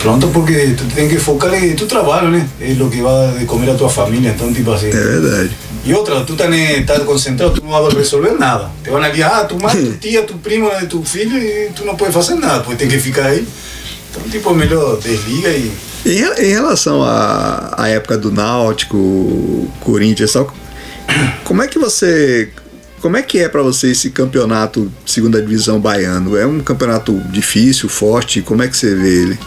pronto, 0.00 0.28
porque 0.28 0.74
tu 0.76 0.84
tem 0.94 1.08
que 1.08 1.18
focar 1.18 1.52
em 1.54 1.74
tu 1.74 1.86
trabalho, 1.86 2.30
né? 2.30 2.48
É 2.60 2.72
o 2.72 2.88
que 2.88 3.02
vai 3.02 3.38
de 3.38 3.44
comer 3.44 3.70
a 3.70 3.74
tua 3.74 3.88
família, 3.88 4.30
então 4.30 4.52
tipo 4.52 4.70
assim. 4.72 4.88
É 4.88 4.90
verdade. 4.90 5.50
E 5.84 5.94
outra, 5.94 6.22
tu 6.22 6.34
estás 6.34 6.84
tá 6.86 7.00
concentrado, 7.00 7.54
tu 7.54 7.64
não 7.64 7.70
vai 7.70 7.92
resolver 7.92 8.32
nada. 8.32 8.70
Te 8.82 8.90
vão 8.90 9.02
ali, 9.02 9.22
ah, 9.22 9.44
tu 9.44 9.58
mãe, 9.60 9.74
tu 9.74 9.92
tia, 10.00 10.22
tu 10.22 10.34
primo, 10.34 10.68
tu 10.88 11.02
filho, 11.02 11.38
e 11.38 11.70
tu 11.74 11.84
não 11.84 11.96
pode 11.96 12.12
fazer 12.12 12.34
nada, 12.34 12.60
porque 12.60 12.76
tem 12.76 12.88
que 12.88 12.98
ficar 12.98 13.26
aí. 13.26 13.46
Então, 14.10 14.22
tipo, 14.30 14.52
melhor 14.54 14.98
desliga 14.98 15.48
e. 15.48 15.72
Em, 16.06 16.46
em 16.46 16.50
relação 16.52 17.02
à, 17.02 17.74
à 17.76 17.88
época 17.88 18.16
do 18.16 18.30
Náutico, 18.30 19.68
Corinthians, 19.80 20.32
tal, 20.32 20.52
como 21.44 21.62
é 21.62 21.66
que 21.66 21.78
você. 21.78 22.50
Como 23.00 23.16
é 23.16 23.22
que 23.22 23.38
é 23.38 23.48
para 23.48 23.62
você 23.62 23.92
esse 23.92 24.10
campeonato 24.10 24.90
segunda 25.06 25.40
divisão 25.40 25.78
baiano? 25.78 26.36
É 26.36 26.44
um 26.44 26.58
campeonato 26.60 27.14
difícil, 27.30 27.88
forte? 27.88 28.42
Como 28.42 28.62
é 28.62 28.68
que 28.68 28.76
você 28.76 28.94
vê 28.94 29.22
ele? 29.22 29.38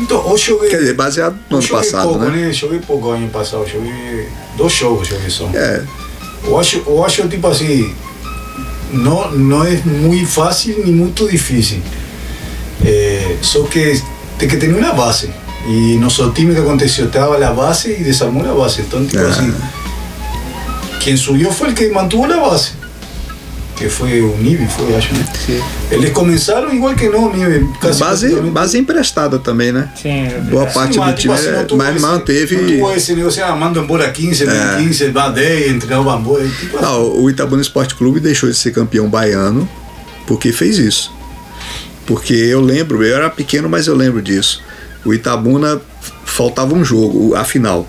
Então, 0.00 0.18
hoje 0.30 0.50
eu 0.50 0.58
Quer 0.60 0.78
dizer, 0.78 0.94
baseado 0.94 1.36
no 1.50 1.56
ano 1.56 1.66
joguei 1.66 1.84
passado, 1.90 2.08
pouco, 2.08 2.24
né? 2.24 2.52
Joguei 2.52 2.78
pouco 2.80 3.10
ano 3.10 3.28
passado, 3.28 3.66
joguei 3.66 4.28
dois 4.56 4.72
jogos, 4.72 5.08
joguei 5.08 5.28
só. 5.30 5.48
É, 5.54 5.82
Eu 6.44 6.58
acho, 6.58 6.82
eu 6.86 7.04
acho 7.04 7.28
tipo 7.28 7.46
assim, 7.48 7.92
não, 8.92 9.30
não 9.32 9.64
é 9.64 9.72
muito 9.84 10.26
fácil 10.28 10.76
nem 10.84 10.92
muito 10.94 11.28
difícil. 11.28 11.78
É, 12.84 13.36
só 13.42 13.62
que 13.64 14.00
tem 14.38 14.48
que 14.48 14.56
ter 14.56 14.72
uma 14.72 14.92
base. 14.92 15.30
E 15.66 15.96
nosso 15.98 16.30
time 16.30 16.54
que 16.54 16.60
aconteceu, 16.60 17.06
estava 17.06 17.44
a 17.44 17.52
base 17.52 17.90
e 17.90 18.04
desarmou 18.04 18.48
a 18.48 18.54
base. 18.54 18.82
Então, 18.82 19.04
tipo 19.04 19.18
Ah. 19.22 19.28
assim, 19.28 19.52
quem 21.00 21.16
subiu 21.16 21.50
foi 21.52 21.70
o 21.70 21.74
que 21.74 21.88
mantuvo 21.88 22.24
a 22.32 22.36
base. 22.48 22.70
Que 23.78 23.88
foi 23.88 24.20
o 24.20 24.36
Nibi, 24.38 24.66
foi, 24.66 24.96
acho, 24.96 25.14
né? 25.14 25.24
Eles 25.92 26.10
começaram 26.12 26.74
igual 26.74 26.94
que 26.96 27.08
não, 27.08 27.30
quase 27.80 28.00
base, 28.00 28.34
base 28.50 28.76
emprestada 28.78 29.38
também, 29.38 29.70
né? 29.70 29.88
Sim. 29.94 30.26
Boa 30.50 30.66
Sim, 30.66 30.74
parte 30.74 30.92
do 30.94 30.98
mas, 30.98 31.20
time, 31.20 31.20
tipo 31.20 31.32
assim, 31.34 31.76
mas 31.76 31.94
esse- 31.96 32.04
manteve. 32.04 32.56
Não 32.56 32.66
tuvo 32.66 32.92
esse 32.92 33.14
negócio, 33.14 33.44
ah, 33.44 33.54
manda 33.54 33.78
embora 33.78 34.10
15, 34.10 34.44
vem 34.44 34.56
É. 34.56 34.76
15, 34.78 35.10
vai 35.10 35.32
10, 35.32 35.70
entregou 35.76 36.00
o 36.00 36.04
bambu. 36.04 36.38
Tipo, 36.58 36.76
assim. 36.78 36.86
Não, 36.86 37.20
o 37.22 37.30
Itabuna 37.30 37.62
Esporte 37.62 37.94
Clube 37.94 38.18
deixou 38.18 38.50
de 38.50 38.56
ser 38.56 38.72
campeão 38.72 39.08
baiano 39.08 39.68
porque 40.26 40.50
fez 40.50 40.76
isso. 40.76 41.12
Porque 42.04 42.34
eu 42.34 42.60
lembro, 42.60 43.04
eu 43.04 43.14
era 43.14 43.30
pequeno, 43.30 43.68
mas 43.68 43.86
eu 43.86 43.94
lembro 43.94 44.20
disso. 44.20 44.60
O 45.04 45.14
Itabuna 45.14 45.80
faltava 46.24 46.74
um 46.74 46.84
jogo, 46.84 47.36
a 47.36 47.44
final. 47.44 47.86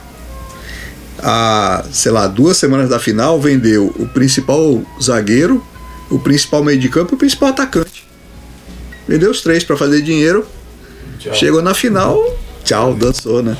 Há, 1.22 1.84
sei 1.92 2.12
lá, 2.12 2.28
duas 2.28 2.58
semanas 2.58 2.90
da 2.90 3.00
final 3.00 3.40
vendeu 3.42 3.94
o 3.98 4.06
principal 4.08 4.82
zagueiro, 5.02 5.64
o 6.10 6.20
principal 6.20 6.64
meio 6.64 6.80
de 6.80 6.90
campo 6.90 7.14
e 7.14 7.16
o 7.16 7.18
principal 7.18 7.50
atacante. 7.50 8.08
Vendeu 9.08 9.32
os 9.32 9.42
três 9.42 9.64
para 9.64 9.76
fazer 9.78 10.02
dinheiro. 10.02 10.46
tchau. 11.20 11.34
Chegou 11.34 11.62
na 11.62 11.74
final, 11.74 12.18
tchau, 12.64 12.94
dançou, 12.94 13.42
né? 13.44 13.58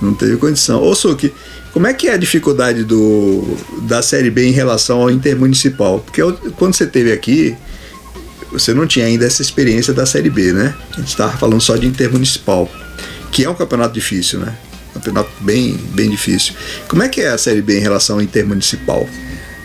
Não 0.00 0.14
teve 0.14 0.36
condição. 0.36 0.82
Ô, 0.82 0.94
Suki, 0.94 1.32
como 1.72 1.86
é 1.86 1.92
que 1.94 2.08
é 2.08 2.14
a 2.14 2.16
dificuldade 2.16 2.84
do, 2.84 3.56
da 3.82 4.00
Série 4.02 4.30
B 4.30 4.46
em 4.48 4.52
relação 4.52 5.02
ao 5.02 5.10
Intermunicipal? 5.10 5.98
Porque 6.00 6.22
eu- 6.22 6.34
quando 6.56 6.74
você 6.74 6.86
teve 6.86 7.12
aqui, 7.12 7.56
você 8.52 8.72
não 8.72 8.86
tinha 8.86 9.06
ainda 9.06 9.26
essa 9.26 9.42
experiência 9.42 9.92
da 9.92 10.06
Série 10.06 10.30
B, 10.30 10.52
né? 10.52 10.74
A 10.92 10.96
gente 11.00 11.08
estava 11.08 11.36
falando 11.36 11.60
só 11.60 11.76
de 11.76 11.86
Intermunicipal, 11.86 12.70
que 13.32 13.44
é 13.44 13.50
um 13.50 13.54
campeonato 13.54 13.92
difícil, 13.94 14.38
né? 14.38 14.56
Campeonato 14.94 15.30
bem, 15.40 15.76
bem 15.94 16.08
difícil. 16.10 16.54
Como 16.88 17.02
é 17.02 17.08
que 17.08 17.20
é 17.20 17.28
a 17.28 17.38
Série 17.38 17.60
B 17.60 17.76
em 17.78 17.82
relação 17.82 18.16
ao 18.16 18.22
Intermunicipal? 18.22 19.08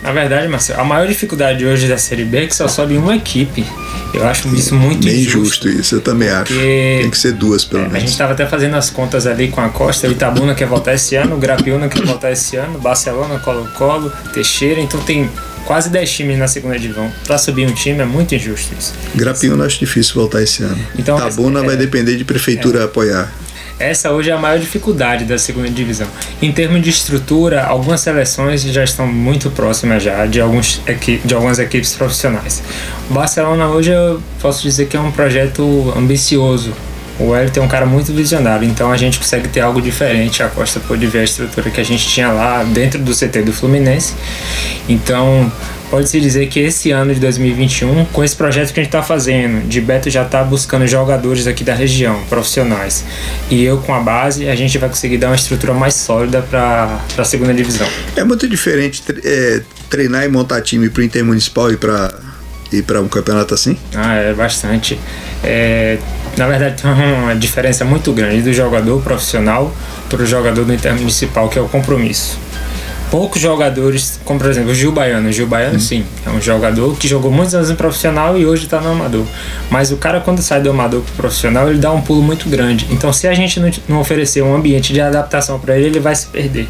Na 0.03 0.11
verdade, 0.11 0.47
Marcelo, 0.49 0.81
a 0.81 0.83
maior 0.83 1.07
dificuldade 1.07 1.65
hoje 1.65 1.87
da 1.87 1.97
Série 1.97 2.25
B 2.25 2.43
é 2.43 2.47
que 2.47 2.55
só 2.55 2.67
sobe 2.67 2.97
uma 2.97 3.15
equipe. 3.15 3.65
Eu 4.13 4.27
acho 4.27 4.53
isso 4.53 4.75
muito 4.75 5.05
bem 5.05 5.21
injusto. 5.21 5.67
injusto 5.67 5.69
isso, 5.69 5.95
eu 5.95 6.01
também 6.01 6.29
acho. 6.29 6.53
Tem 6.53 7.09
que 7.09 7.17
ser 7.17 7.31
duas, 7.31 7.63
pelo 7.63 7.83
É, 7.83 7.85
a 7.85 7.87
menos. 7.87 8.01
gente 8.01 8.11
estava 8.11 8.33
até 8.33 8.45
fazendo 8.45 8.75
as 8.75 8.89
contas 8.89 9.25
ali 9.25 9.47
com 9.47 9.61
a 9.61 9.69
Costa, 9.69 10.07
o 10.07 10.11
Itabuna 10.11 10.53
quer 10.53 10.67
voltar 10.67 10.93
esse 10.93 11.15
ano, 11.15 11.35
o 11.35 11.39
Grapiúna 11.39 11.87
quer 11.87 12.05
voltar 12.05 12.31
esse 12.31 12.55
ano, 12.57 12.77
Barcelona, 12.79 13.39
Colo-Colo, 13.39 14.11
Teixeira, 14.33 14.79
então 14.81 14.99
tem 15.01 15.29
quase 15.65 15.89
10 15.89 16.11
times 16.11 16.37
na 16.37 16.47
segunda 16.47 16.77
divisão. 16.77 17.09
Para 17.25 17.37
subir 17.37 17.65
um 17.65 17.71
time 17.73 18.01
é 18.01 18.05
muito 18.05 18.35
injusto 18.35 18.75
isso. 18.77 18.93
Grapiúna 19.15 19.65
acho 19.65 19.79
difícil 19.79 20.15
voltar 20.15 20.43
esse 20.43 20.61
ano. 20.63 20.77
Então, 20.99 21.17
Tabuna 21.17 21.61
é- 21.61 21.65
vai 21.65 21.77
depender 21.77 22.17
de 22.17 22.25
prefeitura 22.25 22.83
apoiar. 22.83 23.31
Essa 23.79 24.12
hoje 24.12 24.29
é 24.29 24.33
a 24.33 24.38
maior 24.38 24.59
dificuldade 24.59 25.25
da 25.25 25.38
segunda 25.38 25.69
divisão. 25.69 26.07
Em 26.41 26.51
termos 26.51 26.81
de 26.81 26.89
estrutura, 26.89 27.63
algumas 27.63 28.01
seleções 28.01 28.62
já 28.62 28.83
estão 28.83 29.07
muito 29.07 29.49
próximas 29.51 30.03
já 30.03 30.25
de, 30.25 30.39
alguns 30.39 30.81
de 31.25 31.33
algumas 31.33 31.59
equipes 31.59 31.95
profissionais. 31.95 32.62
O 33.09 33.13
Barcelona 33.13 33.67
hoje 33.67 33.91
eu 33.91 34.21
posso 34.41 34.62
dizer 34.62 34.88
que 34.88 34.95
é 34.95 34.99
um 34.99 35.12
projeto 35.12 35.93
ambicioso. 35.95 36.73
O 37.19 37.29
Wellington 37.29 37.62
é 37.62 37.63
um 37.63 37.67
cara 37.67 37.86
muito 37.86 38.12
visionário, 38.12 38.67
então 38.67 38.91
a 38.91 38.97
gente 38.97 39.19
consegue 39.19 39.47
ter 39.47 39.59
algo 39.59 39.79
diferente. 39.79 40.41
A 40.41 40.49
Costa 40.49 40.79
pôde 40.79 41.05
ver 41.05 41.19
a 41.19 41.23
estrutura 41.23 41.69
que 41.69 41.79
a 41.79 41.83
gente 41.83 42.07
tinha 42.07 42.31
lá 42.31 42.63
dentro 42.63 42.99
do 42.99 43.13
CT 43.13 43.43
do 43.43 43.53
Fluminense. 43.53 44.15
Então, 44.89 45.51
pode-se 45.93 46.19
dizer 46.19 46.47
que 46.47 46.60
esse 46.60 46.89
ano 46.89 47.13
de 47.13 47.19
2021, 47.19 48.06
com 48.06 48.23
esse 48.23 48.36
projeto 48.36 48.73
que 48.73 48.79
a 48.79 48.84
gente 48.84 48.89
está 48.89 49.03
fazendo, 49.03 49.67
de 49.67 49.79
Beto 49.79 50.10
já 50.10 50.23
está 50.23 50.43
buscando 50.43 50.88
jogadores 50.88 51.45
aqui 51.45 51.63
da 51.63 51.75
região, 51.75 52.19
profissionais, 52.23 53.06
e 53.47 53.63
eu 53.63 53.77
com 53.77 53.93
a 53.93 53.99
base, 53.99 54.49
a 54.49 54.56
gente 54.56 54.75
vai 54.79 54.89
conseguir 54.89 55.19
dar 55.19 55.27
uma 55.27 55.36
estrutura 55.36 55.71
mais 55.71 55.93
sólida 55.93 56.41
para 56.41 56.99
a 57.15 57.23
segunda 57.23 57.53
divisão. 57.53 57.88
É 58.15 58.23
muito 58.23 58.49
diferente 58.49 59.03
é, 59.23 59.62
treinar 59.88 60.23
e 60.23 60.29
montar 60.29 60.62
time 60.62 60.89
para 60.89 61.01
o 61.01 61.03
Intermunicipal 61.03 61.71
e 61.71 61.77
para 61.77 62.12
ir 62.71 62.82
para 62.82 62.99
um 62.99 63.08
campeonato 63.08 63.53
assim? 63.53 63.77
Ah, 63.93 64.15
é 64.15 64.34
bastante. 64.34 64.99
É, 65.43 65.99
Na 66.36 66.47
verdade, 66.47 66.82
tem 66.82 66.91
uma 66.91 67.36
diferença 67.36 67.86
muito 67.86 68.12
grande 68.13 68.41
do 68.41 68.51
jogador 68.51 68.99
profissional 69.03 69.71
para 70.10 70.23
o 70.23 70.25
jogador 70.25 70.65
do 70.65 70.73
intermunicipal, 70.73 71.49
que 71.49 71.60
é 71.60 71.62
o 71.62 71.69
compromisso. 71.69 72.39
Poucos 73.13 73.39
jogadores, 73.39 74.19
como 74.26 74.39
por 74.39 74.49
exemplo 74.49 74.71
o 74.71 74.73
Gil 74.73 74.91
Baiano. 74.91 75.30
O 75.30 75.32
Gil 75.32 75.45
Baiano, 75.45 75.80
sim, 75.80 76.04
é 76.26 76.32
um 76.32 76.41
jogador 76.41 76.97
que 76.97 77.08
jogou 77.08 77.32
muitos 77.32 77.54
anos 77.54 77.69
no 77.69 77.76
profissional 77.76 78.36
e 78.36 78.43
hoje 78.43 78.63
está 78.63 78.82
no 78.82 78.89
amador. 78.89 79.23
Mas 79.69 79.91
o 79.91 79.97
cara, 79.97 80.19
quando 80.19 80.41
sai 80.41 80.63
do 80.63 80.71
amador 80.71 81.02
para 81.02 81.13
o 81.13 81.15
profissional, 81.17 81.69
ele 81.69 81.78
dá 81.78 81.91
um 81.91 82.02
pulo 82.02 82.23
muito 82.23 82.49
grande. 82.49 82.88
Então, 82.89 83.13
se 83.13 83.28
a 83.28 83.34
gente 83.36 83.60
não, 83.60 83.69
não 83.88 83.99
oferecer 83.99 84.41
um 84.41 84.56
ambiente 84.56 84.91
de 84.91 84.99
adaptação 84.99 85.60
para 85.60 85.78
ele, 85.78 85.89
ele 85.89 85.99
vai 85.99 86.15
se 86.15 86.26
perder. 86.26 86.67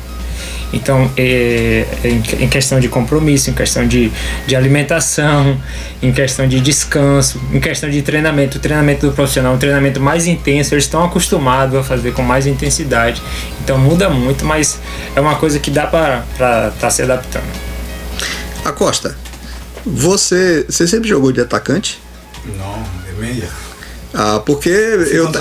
Então, 0.73 1.09
é, 1.15 1.85
é 2.03 2.09
em, 2.09 2.43
em 2.43 2.49
questão 2.49 2.79
de 2.79 2.89
compromisso, 2.89 3.49
em 3.49 3.53
questão 3.53 3.87
de, 3.87 4.11
de 4.47 4.55
alimentação, 4.55 5.57
em 6.01 6.11
questão 6.11 6.47
de 6.47 6.59
descanso, 6.59 7.39
em 7.53 7.59
questão 7.59 7.89
de 7.89 8.01
treinamento, 8.01 8.57
o 8.57 8.59
treinamento 8.59 9.07
do 9.07 9.13
profissional, 9.13 9.53
um 9.53 9.57
treinamento 9.57 10.01
mais 10.01 10.25
intenso, 10.27 10.73
eles 10.73 10.85
estão 10.85 11.03
acostumados 11.05 11.77
a 11.77 11.83
fazer 11.83 12.11
com 12.13 12.23
mais 12.23 12.47
intensidade. 12.47 13.21
Então 13.63 13.77
muda 13.77 14.09
muito, 14.09 14.43
mas 14.43 14.79
é 15.15 15.21
uma 15.21 15.35
coisa 15.35 15.59
que 15.59 15.71
dá 15.71 15.85
para 15.87 16.25
estar 16.33 16.71
tá 16.71 16.89
se 16.89 17.01
adaptando. 17.01 17.45
Acosta, 18.65 19.15
você, 19.85 20.65
você 20.67 20.87
sempre 20.87 21.07
jogou 21.07 21.31
de 21.31 21.41
atacante? 21.41 22.01
Não, 22.45 22.83
de 23.05 23.19
meia. 23.19 23.72
Ah, 24.13 24.39
porque 24.45 24.69
eu, 24.69 25.31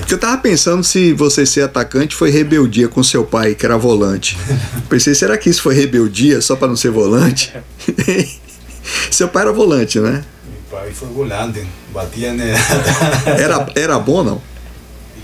porque 0.00 0.14
eu 0.14 0.18
tava 0.18 0.38
pensando 0.38 0.82
se 0.82 1.12
você 1.12 1.44
ser 1.44 1.62
atacante 1.62 2.16
foi 2.16 2.30
rebeldia 2.30 2.88
com 2.88 3.02
seu 3.02 3.22
pai, 3.24 3.54
que 3.54 3.66
era 3.66 3.76
volante. 3.76 4.38
Pensei, 4.88 5.14
será 5.14 5.36
que 5.36 5.50
isso 5.50 5.60
foi 5.62 5.74
rebeldia 5.74 6.40
só 6.40 6.56
para 6.56 6.68
não 6.68 6.76
ser 6.76 6.90
volante? 6.90 7.52
seu 9.10 9.28
pai 9.28 9.42
era 9.42 9.52
volante, 9.52 10.00
né? 10.00 10.24
Mi 10.46 10.56
pai 10.70 10.90
foi 10.90 11.08
volante, 11.08 11.66
batia 11.92 12.30
en 12.32 12.40
Era, 13.38 13.70
era 13.74 13.98
bom 13.98 14.24
não? 14.24 14.40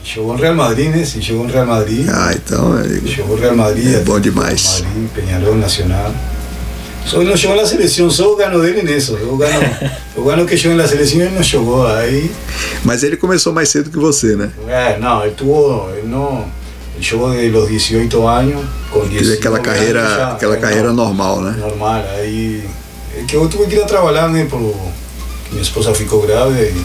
Jogou 0.04 0.36
em 0.36 0.40
Real 0.40 0.54
Madrid, 0.54 0.90
né? 0.90 1.02
Jogou 1.04 1.46
em 1.48 1.50
Real 1.50 1.66
Madrid. 1.66 2.06
Ah, 2.10 2.32
então. 2.34 2.78
é- 2.78 3.08
Jogou 3.08 3.36
Real 3.36 3.56
Madrid. 3.56 3.94
É 3.94 4.00
bom 4.00 4.20
demais. 4.20 4.82
Madrid, 4.82 5.08
Peñarol, 5.14 5.54
Nacional. 5.54 6.14
Só 7.06 7.22
não 7.22 7.36
jogou 7.36 7.56
na 7.56 7.66
seleção, 7.66 8.10
só 8.10 8.32
o 8.32 8.36
gano 8.36 8.60
dele 8.62 8.82
nisso. 8.82 9.14
O 9.14 9.36
gano, 9.36 9.60
o 10.16 10.24
gano 10.24 10.46
que 10.46 10.56
jogou 10.56 10.78
na 10.78 10.88
seleção 10.88 11.20
ele 11.20 11.34
não 11.34 11.42
jogou. 11.42 11.86
Aí, 11.86 12.30
Mas 12.82 13.02
ele 13.02 13.16
começou 13.16 13.52
mais 13.52 13.68
cedo 13.68 13.90
que 13.90 13.98
você, 13.98 14.34
né? 14.36 14.50
é, 14.66 14.98
não, 14.98 15.22
ele 15.22 15.34
tuvo, 15.34 15.90
ele 15.90 16.08
não, 16.08 16.46
ele 16.94 17.04
jogou 17.04 17.32
de 17.32 17.48
los 17.50 17.68
18 17.68 18.26
anos, 18.26 18.64
com 18.90 19.00
Quer 19.00 19.08
19 19.08 19.18
dizer, 19.18 19.34
aquela 19.34 19.56
anos 19.56 19.68
carreira, 19.68 20.00
já, 20.00 20.32
aquela 20.32 20.56
é, 20.56 20.58
carreira 20.58 20.88
não, 20.88 21.04
normal, 21.04 21.40
né? 21.40 21.56
normal. 21.58 22.02
Aí, 22.16 22.64
é 23.16 23.22
que 23.24 23.36
eu 23.36 23.48
tive 23.48 23.66
que 23.66 23.76
ir 23.76 23.82
a 23.82 23.86
trabalhar, 23.86 24.28
né? 24.28 24.46
Por, 24.48 24.74
minha 25.50 25.62
esposa 25.62 25.94
ficou 25.94 26.22
grávida 26.22 26.62
e, 26.62 26.84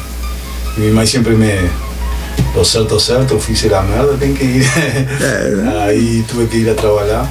minha 0.77 0.93
mãe 0.93 1.05
sempre 1.05 1.33
me, 1.33 1.69
lo 2.55 2.63
certo, 2.63 2.99
certo, 2.99 3.33
eu 3.33 3.39
fiz 3.39 3.65
a 3.71 3.81
merda, 3.81 4.17
tem 4.17 4.33
que 4.33 4.43
ir. 4.43 4.65
É. 5.21 5.85
Aí 5.85 6.23
tive 6.27 6.45
que 6.47 6.57
ir 6.57 6.69
a 6.69 6.75
trabalhar. 6.75 7.29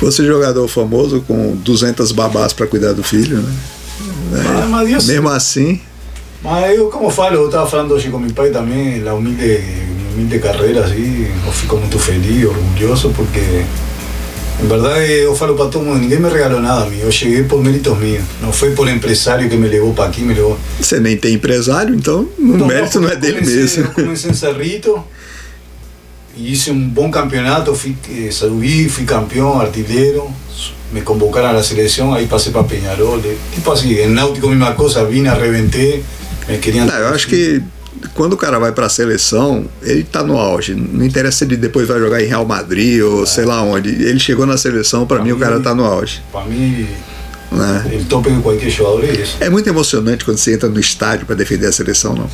Fosse 0.00 0.24
jogador 0.24 0.66
famoso 0.66 1.20
com 1.28 1.54
200 1.56 2.10
babás 2.12 2.52
para 2.54 2.66
cuidar 2.66 2.92
do 2.94 3.02
filho, 3.02 3.36
né? 3.36 3.52
Mas, 4.32 4.68
mas 4.70 4.88
Deus 4.88 5.06
Mesmo 5.06 5.28
assim, 5.28 5.78
Mas 6.42 6.74
eu, 6.76 6.88
como 6.88 7.10
falo, 7.10 7.34
eu 7.36 7.46
estava 7.46 7.68
falando 7.68 7.92
hoje 7.92 8.08
com 8.08 8.18
meu 8.18 8.32
pai 8.32 8.48
também, 8.50 9.06
a 9.06 9.12
humilde, 9.12 9.62
humilde 10.14 10.38
carreira, 10.38 10.84
assim, 10.86 11.26
eu 11.46 11.52
fico 11.52 11.76
muito 11.76 11.98
feliz, 11.98 12.46
orgulhoso, 12.46 13.10
porque, 13.14 13.40
em 14.62 14.66
verdade, 14.66 15.12
eu 15.12 15.36
falo 15.36 15.54
para 15.54 15.66
todo 15.66 15.84
mundo, 15.84 15.98
ninguém 15.98 16.18
me 16.18 16.30
regalou 16.30 16.60
nada 16.62 16.84
a 16.84 16.86
mim, 16.86 17.00
eu 17.00 17.12
cheguei 17.12 17.42
por 17.44 17.62
méritos 17.62 17.98
meus, 17.98 18.22
não 18.40 18.50
foi 18.52 18.70
por 18.70 18.88
empresário 18.88 19.50
que 19.50 19.56
me 19.56 19.68
levou 19.68 19.92
para 19.92 20.06
aqui, 20.06 20.22
me 20.22 20.32
levou... 20.32 20.58
você 20.80 20.98
nem 20.98 21.14
tem 21.16 21.34
empresário, 21.34 21.94
então 21.94 22.26
o 22.38 22.42
Não, 22.42 22.66
mérito 22.66 23.00
não, 23.00 23.08
não 23.08 23.14
é 23.14 23.16
dele 23.16 23.40
comecei- 23.40 23.56
mesmo. 23.60 23.84
Eu 23.84 23.90
comecei 24.04 24.30
em 24.30 24.34
Cerrito, 24.34 25.04
e 26.40 26.52
hice 26.52 26.70
um 26.70 26.88
bom 26.88 27.10
campeonato, 27.10 27.74
fui, 27.74 27.94
eh, 28.10 28.30
subí, 28.30 28.88
fui 28.88 29.04
campeão, 29.04 29.60
artilheiro, 29.60 30.30
me 30.92 31.02
convocaram 31.02 31.58
à 31.58 31.62
seleção, 31.62 32.12
aí 32.14 32.26
passei 32.26 32.50
para 32.52 32.64
Peñarol, 32.64 33.20
eh, 33.24 33.36
tipo 33.54 33.70
assim, 33.70 33.92
em 33.94 34.08
Náutico 34.08 34.46
a 34.46 34.50
mesma 34.50 34.72
coisa, 34.72 35.04
vim, 35.04 35.26
arrebentei, 35.26 36.02
me 36.48 36.58
queriam... 36.58 36.86
Não, 36.86 36.94
eu 36.94 37.08
acho 37.08 37.28
que 37.28 37.62
quando 38.14 38.32
o 38.32 38.36
cara 38.36 38.58
vai 38.58 38.72
para 38.72 38.86
a 38.86 38.88
seleção, 38.88 39.66
ele 39.82 40.02
tá 40.04 40.22
no 40.22 40.38
auge. 40.38 40.74
Não 40.74 41.04
interessa 41.04 41.38
se 41.38 41.44
ele 41.44 41.56
depois 41.56 41.86
vai 41.86 41.98
jogar 41.98 42.22
em 42.22 42.26
Real 42.26 42.46
Madrid 42.46 43.02
ou 43.02 43.26
sei 43.26 43.44
lá 43.44 43.62
onde. 43.62 43.90
Ele 43.90 44.18
chegou 44.18 44.46
na 44.46 44.56
seleção, 44.56 45.06
para 45.06 45.16
Pra 45.18 45.24
mim 45.24 45.32
o 45.32 45.34
mim- 45.34 45.40
cara 45.40 45.60
tá 45.60 45.74
no 45.74 45.84
auge. 45.84 46.22
Para 46.32 46.44
mim, 46.46 46.86
Né? 47.52 47.98
o 48.00 48.04
tope 48.04 48.30
de 48.30 48.40
qualquer 48.40 48.70
jogador 48.70 49.04
é 49.04 49.12
isso. 49.12 49.36
É 49.40 49.50
muito 49.50 49.68
emocionante 49.68 50.24
quando 50.24 50.38
você 50.38 50.54
entra 50.54 50.68
no 50.68 50.80
estádio 50.80 51.26
para 51.26 51.34
defender 51.36 51.66
a 51.66 51.72
seleção, 51.72 52.14
não? 52.14 52.30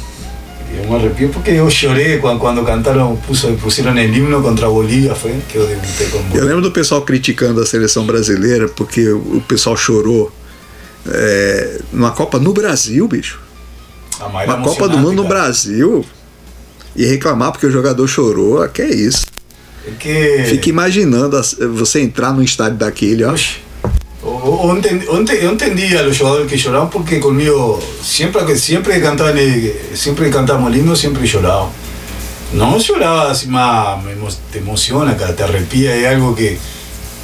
Eu 0.75 0.89
me 0.89 0.97
arrepio 0.97 1.29
porque 1.31 1.51
eu 1.51 1.71
chorei 1.71 2.19
quando, 2.19 2.39
quando 2.39 2.65
cantaram, 2.65 3.17
puso, 3.27 3.53
puseram 3.55 3.95
o 3.95 3.99
himno 3.99 4.43
contra 4.43 4.67
a 4.67 4.71
Bolívia, 4.71 5.15
foi 5.15 5.41
que 5.49 5.57
eu 5.57 5.67
debutei 5.67 6.09
com 6.09 6.17
Eu 6.19 6.23
Bolívia. 6.25 6.45
lembro 6.45 6.63
do 6.63 6.71
pessoal 6.71 7.03
criticando 7.03 7.61
a 7.61 7.67
seleção 7.67 8.05
brasileira 8.05 8.69
porque 8.69 9.09
o 9.09 9.43
pessoal 9.47 9.77
chorou 9.77 10.33
é, 11.07 11.81
numa 11.93 12.11
Copa 12.11 12.39
no 12.39 12.53
Brasil, 12.53 13.07
bicho. 13.07 13.41
A 14.21 14.29
mais 14.29 14.49
Uma 14.49 14.63
Copa 14.63 14.89
do 14.89 14.99
Mundo 14.99 15.23
no 15.23 15.29
cara. 15.29 15.43
Brasil. 15.43 16.05
E 16.95 17.05
reclamar 17.05 17.53
porque 17.53 17.67
o 17.67 17.71
jogador 17.71 18.07
chorou, 18.09 18.63
ah, 18.63 18.69
que 18.69 18.81
é 18.81 18.91
isso. 18.91 19.27
É 19.87 19.91
que... 19.99 20.45
Fica 20.49 20.71
imaginando 20.71 21.39
você 21.75 22.01
entrar 22.01 22.33
num 22.33 22.43
estádio 22.43 22.79
daquele, 22.79 23.23
ó. 23.23 23.33
Oxe, 23.33 23.59
Entendi- 24.77 25.07
eu 25.07 25.51
entendia 25.51 26.03
los 26.03 26.19
jugadores 26.19 26.47
que 26.51 26.57
lloraban 26.57 26.89
porque 26.91 27.19
conmigo 27.21 27.81
siempre 28.03 28.45
que 28.47 28.57
siempre 28.57 29.01
cantaban 29.01 29.37
el- 29.39 29.73
siempre 29.95 30.27
que 30.27 30.33
cantamos 30.33 30.75
himno 30.75 30.95
siempre 30.95 31.27
lloraba. 31.27 31.69
No 32.53 32.79
lloraba 32.79 33.31
así 33.33 33.49
más, 33.49 33.99
te 34.53 34.59
emociona, 34.59 35.17
cara, 35.17 35.35
te 35.35 35.43
arrepía, 35.43 35.97
es 35.97 36.07
algo 36.07 36.35
que 36.35 36.59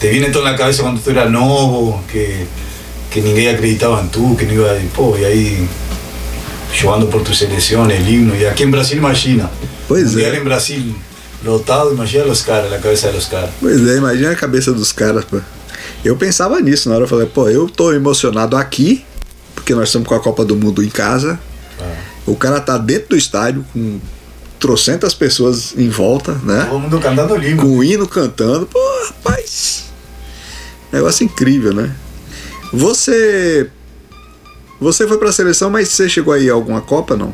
te 0.01 0.11
viene 0.11 0.31
todo 0.31 0.45
en 0.47 0.53
la 0.53 0.59
cabeza 0.59 0.83
cuando 0.83 1.01
tú 1.01 1.11
eras 1.11 1.31
nuevo, 1.31 2.03
que, 2.11 2.45
que 3.11 3.23
ninguém 3.23 3.55
acreditaba 3.55 4.01
en 4.01 4.09
tú, 4.11 4.37
que 4.37 4.45
no 4.47 4.53
iba 4.55 4.71
a 4.71 4.77
y 5.21 5.25
ahí 5.25 5.69
jugando 6.81 7.09
por 7.09 7.23
tu 7.23 7.33
selección, 7.35 7.91
el 7.91 8.09
himno, 8.09 8.35
y 8.35 8.45
aquí 8.47 8.65
en 8.65 8.73
Brasil 8.73 8.99
imagina, 8.99 9.49
Pois 9.87 10.17
é. 10.17 10.37
en 10.37 10.45
Brasil, 10.45 10.95
lotado, 11.45 11.93
imagina 11.93 12.25
los 12.25 12.43
caras, 12.43 12.69
la 12.71 12.79
cabeza 12.81 13.09
de 13.09 13.13
los 13.15 13.27
caras. 13.27 13.51
Pois 13.61 13.77
é, 13.87 13.97
imagina 13.99 14.31
a 14.31 14.35
cabeça 14.37 14.73
dos 14.73 14.93
caras, 14.93 15.25
pô. 15.25 15.39
Eu 16.05 16.17
pensava 16.17 16.61
nisso 16.61 16.89
na 16.89 16.97
hora, 16.97 17.05
eu 17.05 17.09
falei, 17.09 17.27
pô, 17.27 17.49
eu 17.49 17.69
tô 17.69 17.93
emocionado 17.93 18.57
aqui, 18.57 19.05
porque 19.55 19.75
nós 19.75 19.89
estamos 19.89 20.09
com 20.09 20.15
a 20.15 20.21
Copa 20.21 20.45
do 20.45 20.57
Mundo 20.57 20.83
em 20.83 20.89
casa. 20.89 21.39
O 22.27 22.37
cara 22.37 22.61
tá 22.61 22.79
dentro 22.79 23.11
do 23.11 23.17
estádio 23.17 23.65
com 23.73 24.01
trocentas 24.59 25.13
pessoas 25.13 25.75
em 25.77 25.89
volta, 25.89 26.33
né? 26.45 26.67
Todo 26.69 26.79
mundo 26.79 27.01
cantando 27.01 27.45
himno. 27.45 27.63
Com 27.63 27.79
o 27.79 27.85
hino 27.85 28.07
cantando. 28.07 28.67
Pô, 28.67 28.79
rapaz. 29.07 29.85
Negócio 30.93 31.25
incrível, 31.25 31.73
né? 31.73 31.95
Você. 32.73 33.69
Você 34.81 35.07
foi 35.07 35.19
pra 35.19 35.33
seleção, 35.33 35.71
mas 35.71 35.89
você 35.89 36.09
chegou 36.09 36.33
aí 36.33 36.49
a 36.49 36.53
alguma 36.53 36.81
Copa, 36.81 37.17
não? 37.17 37.33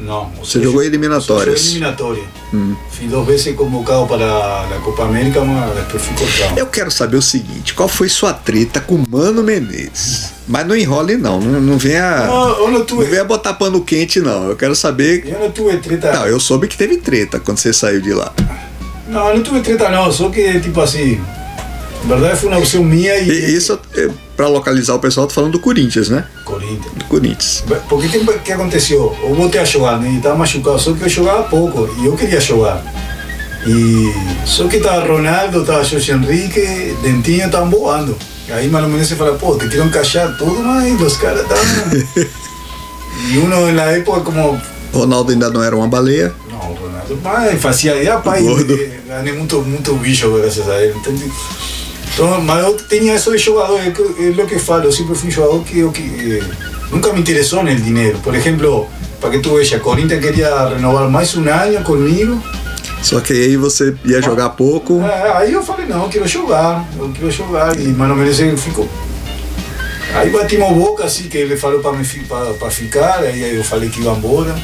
No, 0.00 0.22
o 0.22 0.44
Você 0.44 0.62
jogou 0.62 0.82
eliminatórias. 0.82 1.60
Fui 1.60 1.70
eliminatoria. 1.70 2.24
Hum. 2.54 2.76
Fui 2.90 3.08
dos 3.08 3.26
veces 3.26 3.56
convocado 3.56 4.06
para 4.06 4.24
la 4.24 4.80
Copa 4.84 5.02
América, 5.04 5.40
mas 5.40 5.74
después 5.74 6.02
fui 6.02 6.16
cortado. 6.16 6.58
Eu 6.58 6.66
quero 6.68 6.90
saber 6.90 7.16
o 7.16 7.22
seguinte: 7.22 7.74
qual 7.74 7.88
foi 7.88 8.08
sua 8.08 8.32
treta 8.32 8.80
com 8.80 8.94
o 8.94 9.04
Mano 9.08 9.42
Menezes? 9.42 10.32
Mas 10.46 10.66
não 10.66 10.76
enrole, 10.76 11.16
não. 11.16 11.40
Não, 11.40 11.60
não 11.60 11.78
venha. 11.78 12.26
Eu 12.26 12.70
não 12.70 12.78
Não 12.78 12.84
tuve, 12.84 13.06
venha 13.06 13.24
botar 13.24 13.54
pano 13.54 13.82
quente, 13.84 14.20
não. 14.20 14.48
Eu 14.48 14.56
quero 14.56 14.74
saber. 14.76 15.26
eu 15.26 15.40
não 15.40 15.50
tuve 15.50 15.76
treta. 15.78 16.12
Não, 16.12 16.26
eu 16.26 16.38
soube 16.38 16.68
que 16.68 16.76
teve 16.76 16.98
treta 16.98 17.40
quando 17.40 17.58
você 17.58 17.72
saiu 17.72 18.00
de 18.00 18.12
lá. 18.14 18.32
No, 19.08 19.34
no 19.34 19.42
tuve 19.42 19.60
treta, 19.62 19.88
no, 19.88 20.12
só 20.12 20.28
que 20.30 20.60
tipo 20.60 20.80
así. 20.80 21.20
En 22.04 22.08
verdad 22.08 22.36
fue 22.36 22.48
una 22.48 22.58
opción 22.58 22.88
mía 22.88 23.18
y. 23.18 23.28
E 23.28 23.50
isso, 23.50 23.78
é, 23.96 24.08
pra 24.38 24.46
localizar 24.46 24.94
o 24.94 25.00
pessoal, 25.00 25.26
tô 25.26 25.34
falando 25.34 25.50
do 25.50 25.58
Corinthians, 25.58 26.08
né? 26.08 26.24
Corinthians. 26.44 26.94
Do 26.94 27.04
Corinthians. 27.06 27.64
Porque 27.88 28.08
que, 28.08 28.38
que 28.38 28.52
aconteceu? 28.52 29.14
Eu 29.20 29.34
voltei 29.34 29.60
a 29.60 29.64
jogar, 29.64 29.98
né? 29.98 30.08
E 30.12 30.18
estava 30.18 30.36
machucado, 30.36 30.78
só 30.78 30.92
que 30.92 31.02
eu 31.02 31.08
jogava 31.08 31.42
pouco 31.42 31.90
e 32.00 32.06
eu 32.06 32.16
queria 32.16 32.40
jogar. 32.40 32.80
E 33.66 34.14
só 34.46 34.68
que 34.68 34.76
estava 34.76 35.04
Ronaldo, 35.04 35.62
estava 35.62 35.82
Jorge 35.82 36.12
Henrique, 36.12 36.60
Dentinho 37.02 37.46
estavam 37.46 37.68
voando. 37.68 38.16
Aí 38.48 38.68
menos 38.68 39.08
você 39.08 39.16
fala, 39.16 39.36
pô, 39.36 39.56
te 39.56 39.68
quero 39.68 39.84
encaixar 39.86 40.38
tudo, 40.38 40.62
mas 40.62 41.02
os 41.02 41.16
caras 41.16 41.42
estavam. 41.42 42.28
e 43.32 43.38
uno 43.38 43.72
na 43.72 43.86
época 43.86 44.20
como. 44.20 44.62
Ronaldo 44.92 45.32
ainda 45.32 45.50
não 45.50 45.64
era 45.64 45.74
uma 45.74 45.88
baleia. 45.88 46.32
Não, 46.48 46.58
Ronaldo, 46.58 47.18
mas 47.24 47.60
fazia, 47.60 48.18
pai, 48.20 48.40
Gordo. 48.40 48.74
eh, 48.74 49.00
ganhei 49.04 49.32
muito, 49.32 49.60
muito 49.62 49.94
bicho 49.94 50.32
graças 50.38 50.68
a 50.68 50.80
ele. 50.80 50.96
Entende? 50.96 51.28
Então, 52.18 52.40
mas 52.40 52.64
eu 52.64 52.76
tinha 52.76 53.14
isso 53.14 53.30
de 53.30 53.38
jogador, 53.38 53.78
é, 53.78 53.92
que, 53.92 54.02
é 54.02 54.42
o 54.42 54.44
que 54.44 54.58
falo, 54.58 54.82
eu 54.82 54.90
sempre 54.90 55.14
fui 55.14 55.30
jogador 55.30 55.62
que, 55.62 55.78
eu, 55.78 55.92
que 55.92 56.40
eh, 56.42 56.42
nunca 56.90 57.12
me 57.12 57.20
interessou 57.20 57.62
no 57.62 57.72
dinheiro. 57.72 58.18
Por 58.18 58.34
exemplo, 58.34 58.88
para 59.20 59.30
que 59.30 59.38
tu 59.38 59.54
veja, 59.54 59.78
Corinthians 59.78 60.20
queria 60.20 60.68
renovar 60.68 61.08
mais 61.08 61.36
um 61.36 61.48
ano 61.48 61.80
comigo. 61.84 62.42
Só 63.04 63.20
que 63.20 63.32
aí 63.32 63.56
você 63.56 63.94
ia 64.04 64.20
jogar 64.20 64.48
pouco. 64.48 65.00
É, 65.00 65.36
aí 65.36 65.52
eu 65.52 65.62
falei, 65.62 65.86
não, 65.86 66.02
eu 66.02 66.08
quero 66.08 66.26
jogar, 66.26 66.84
eu 66.98 67.08
quero 67.12 67.30
jogar. 67.30 67.78
E 67.78 67.86
menos 67.86 68.40
ele 68.40 68.56
ficou. 68.56 68.88
Aí 70.12 70.28
batimos 70.30 70.72
boca 70.72 71.04
assim, 71.04 71.28
que 71.28 71.38
ele 71.38 71.56
falou 71.56 71.78
para 71.78 72.70
ficar, 72.72 73.20
aí 73.20 73.58
eu 73.58 73.62
falei 73.62 73.88
que 73.90 74.00
ia 74.00 74.10
embora. 74.10 74.56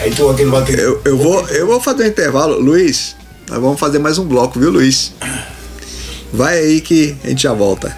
Aí 0.00 0.10
tu 0.12 0.30
aquele 0.30 0.48
bate. 0.48 0.72
Eu, 0.72 1.02
eu, 1.04 1.18
vou, 1.18 1.46
eu 1.48 1.66
vou 1.66 1.78
fazer 1.78 2.04
um 2.04 2.06
intervalo. 2.06 2.58
Luiz, 2.58 3.14
nós 3.50 3.60
vamos 3.60 3.78
fazer 3.78 3.98
mais 3.98 4.16
um 4.16 4.24
bloco, 4.24 4.58
viu, 4.58 4.70
Luiz? 4.70 5.12
Vai 6.32 6.58
aí 6.58 6.80
que 6.80 7.16
a 7.24 7.28
gente 7.28 7.42
já 7.42 7.52
volta. 7.52 7.96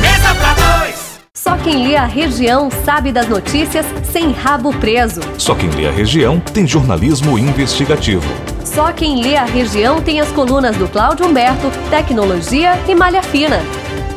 Mesa 0.00 0.34
pra 0.34 0.54
dois. 0.54 1.20
Só 1.34 1.56
quem 1.58 1.86
lê 1.86 1.96
a 1.96 2.06
região 2.06 2.70
sabe 2.84 3.12
das 3.12 3.28
notícias 3.28 3.86
sem 4.10 4.32
rabo 4.32 4.72
preso. 4.74 5.20
Só 5.38 5.54
quem 5.54 5.70
lê 5.70 5.86
a 5.86 5.92
região 5.92 6.40
tem 6.40 6.66
jornalismo 6.66 7.38
investigativo. 7.38 8.26
Só 8.64 8.90
quem 8.92 9.22
lê 9.22 9.36
a 9.36 9.44
região 9.44 10.00
tem 10.00 10.20
as 10.20 10.28
colunas 10.32 10.76
do 10.76 10.88
Cláudio 10.88 11.26
Humberto, 11.26 11.70
Tecnologia 11.90 12.72
e 12.88 12.94
Malha 12.94 13.22
Fina. 13.22 13.60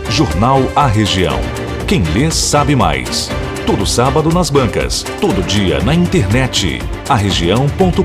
Jornal 0.09 0.61
A 0.75 0.87
Região. 0.87 1.39
Quem 1.85 2.01
lê 2.13 2.31
sabe 2.31 2.75
mais. 2.75 3.29
Todo 3.67 3.85
sábado 3.85 4.29
nas 4.29 4.49
bancas, 4.49 5.03
todo 5.19 5.45
dia 5.45 5.81
na 5.81 5.93
internet. 5.93 6.79
arregião.com.br. 7.09 7.97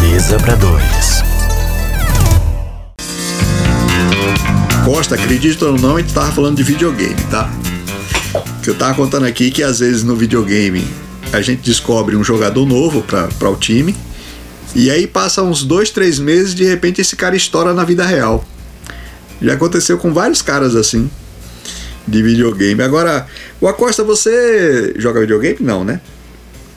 Mesa 0.00 0.38
para 0.38 0.54
dois. 0.54 1.22
Costa, 4.86 5.16
acredita 5.16 5.66
ou 5.66 5.78
não, 5.78 5.96
a 5.96 6.00
gente 6.00 6.14
tava 6.14 6.32
falando 6.32 6.56
de 6.56 6.62
videogame, 6.62 7.22
tá? 7.30 7.50
Que 8.62 8.70
eu 8.70 8.74
tava 8.74 8.94
contando 8.94 9.26
aqui 9.26 9.50
que 9.50 9.62
às 9.62 9.80
vezes 9.80 10.02
no 10.02 10.16
videogame 10.16 10.82
a 11.30 11.42
gente 11.42 11.60
descobre 11.60 12.16
um 12.16 12.24
jogador 12.24 12.64
novo 12.64 13.02
para 13.02 13.50
o 13.50 13.56
time. 13.56 13.94
E 14.74 14.90
aí 14.90 15.06
passa 15.06 15.42
uns 15.42 15.62
dois, 15.62 15.90
três 15.90 16.18
meses, 16.18 16.54
de 16.54 16.64
repente 16.64 17.02
esse 17.02 17.14
cara 17.14 17.36
estoura 17.36 17.74
na 17.74 17.84
vida 17.84 18.06
real. 18.06 18.42
Já 19.42 19.52
aconteceu 19.52 19.98
com 19.98 20.10
vários 20.10 20.40
caras 20.40 20.74
assim, 20.74 21.10
de 22.06 22.22
videogame. 22.22 22.82
Agora, 22.82 23.26
o 23.60 23.68
Acosta, 23.68 24.02
você 24.04 24.94
joga 24.98 25.20
videogame? 25.20 25.56
Não, 25.60 25.84
né? 25.84 26.00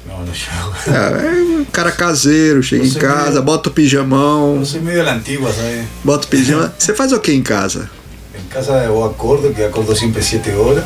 No, 0.08 0.20
no 0.26 0.34
jogo. 0.34 0.74
É, 0.88 1.28
é 1.28 1.42
um 1.60 1.66
cara 1.66 1.92
caseiro, 1.92 2.64
chega 2.64 2.86
em 2.86 2.90
Você 2.90 3.00
casa, 3.00 3.32
meio- 3.32 3.44
bota 3.44 3.70
o 3.70 3.72
pijamão, 3.74 4.62
Eu 4.64 4.82
medio 4.82 5.00
de 5.00 5.06
la 5.06 5.14
antigua, 5.14 5.52
¿sabes? 5.52 5.86
bota 6.04 6.26
o 6.26 6.30
pijama. 6.30 6.74
Você 6.80 6.94
faz 6.94 7.12
o 7.12 7.20
que 7.20 7.32
em 7.34 7.42
casa? 7.44 7.90
En 8.34 8.48
casa 8.50 8.72
eu 8.86 9.04
acordo, 9.04 9.54
que 9.54 9.64
acordo 9.64 9.96
siempre 9.96 10.22
7 10.24 10.52
horas, 10.52 10.84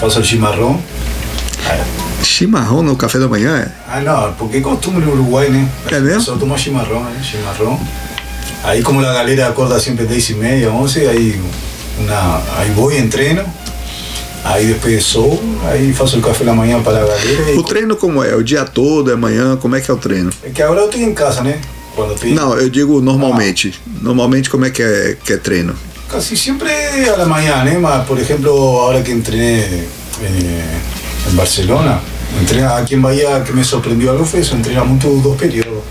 faço 0.00 0.18
el 0.18 0.24
chimarrón. 0.24 0.78
Chimarrão 2.22 2.82
no 2.82 2.96
café 2.96 3.18
da 3.18 3.28
manhã? 3.28 3.56
é? 3.58 3.68
Ah, 3.88 4.00
no, 4.00 4.34
porque 4.34 4.58
é 4.58 4.60
costume 4.60 4.98
en 5.02 5.08
Uruguay, 5.08 5.48
¿no? 5.50 5.68
¿Es 5.90 6.02
bien? 6.02 6.20
Solo 6.20 6.38
tomo 6.38 6.56
chimarrón, 6.56 7.04
¿eh? 7.08 7.22
Chimarrón. 7.22 7.78
Ahí 8.64 8.82
como 8.82 9.00
la 9.00 9.12
galera 9.12 9.46
acorda 9.48 9.78
siempre 9.78 10.04
10 10.06 10.30
y 10.30 10.34
media, 10.34 10.70
11, 10.70 11.08
ahí, 11.08 11.40
una, 12.02 12.36
ahí 12.58 12.70
voy, 12.74 12.96
entreno. 12.96 13.42
Aí 14.44 14.66
depois 14.66 15.04
sou, 15.04 15.42
aí 15.64 15.92
faço 15.92 16.18
o 16.18 16.22
café 16.22 16.44
da 16.44 16.54
manhã 16.54 16.80
para 16.82 16.98
a 16.98 17.00
galera. 17.00 17.50
E... 17.50 17.58
O 17.58 17.62
treino 17.62 17.96
como 17.96 18.22
é? 18.22 18.34
O 18.34 18.42
dia 18.42 18.64
todo, 18.64 19.10
é 19.10 19.16
manhã? 19.16 19.56
Como 19.56 19.76
é 19.76 19.80
que 19.80 19.90
é 19.90 19.94
o 19.94 19.96
treino? 19.96 20.30
É 20.42 20.50
que 20.50 20.62
agora 20.62 20.80
eu 20.80 20.86
estou 20.86 21.00
em 21.00 21.12
casa, 21.12 21.42
né? 21.42 21.60
Quando 21.94 22.14
Não, 22.26 22.56
eu 22.56 22.68
digo 22.70 23.00
normalmente. 23.00 23.74
Normalmente 24.00 24.48
como 24.48 24.64
é 24.64 24.70
que 24.70 24.82
é, 24.82 25.16
que 25.22 25.32
é 25.32 25.36
treino? 25.36 25.74
Casi 26.08 26.36
siempre 26.36 26.70
a 27.10 27.16
la 27.16 27.26
mañana, 27.26 27.70
¿eh? 27.70 27.78
Mas, 27.78 28.06
por 28.06 28.18
ejemplo, 28.18 28.52
ahora 28.80 29.02
que 29.02 29.10
entrené 29.12 29.58
eh, 30.22 31.28
en 31.28 31.36
Barcelona, 31.36 32.00
entrené 32.40 32.66
aquí 32.66 32.94
en 32.94 33.02
Bahía, 33.02 33.44
que 33.44 33.52
me 33.52 33.62
sorprendió 33.62 34.12
algo 34.12 34.24
fue 34.24 34.40
eso, 34.40 34.54
entrené 34.54 34.80
mucho 34.84 35.10
dos 35.10 35.36
periodos. 35.36 35.82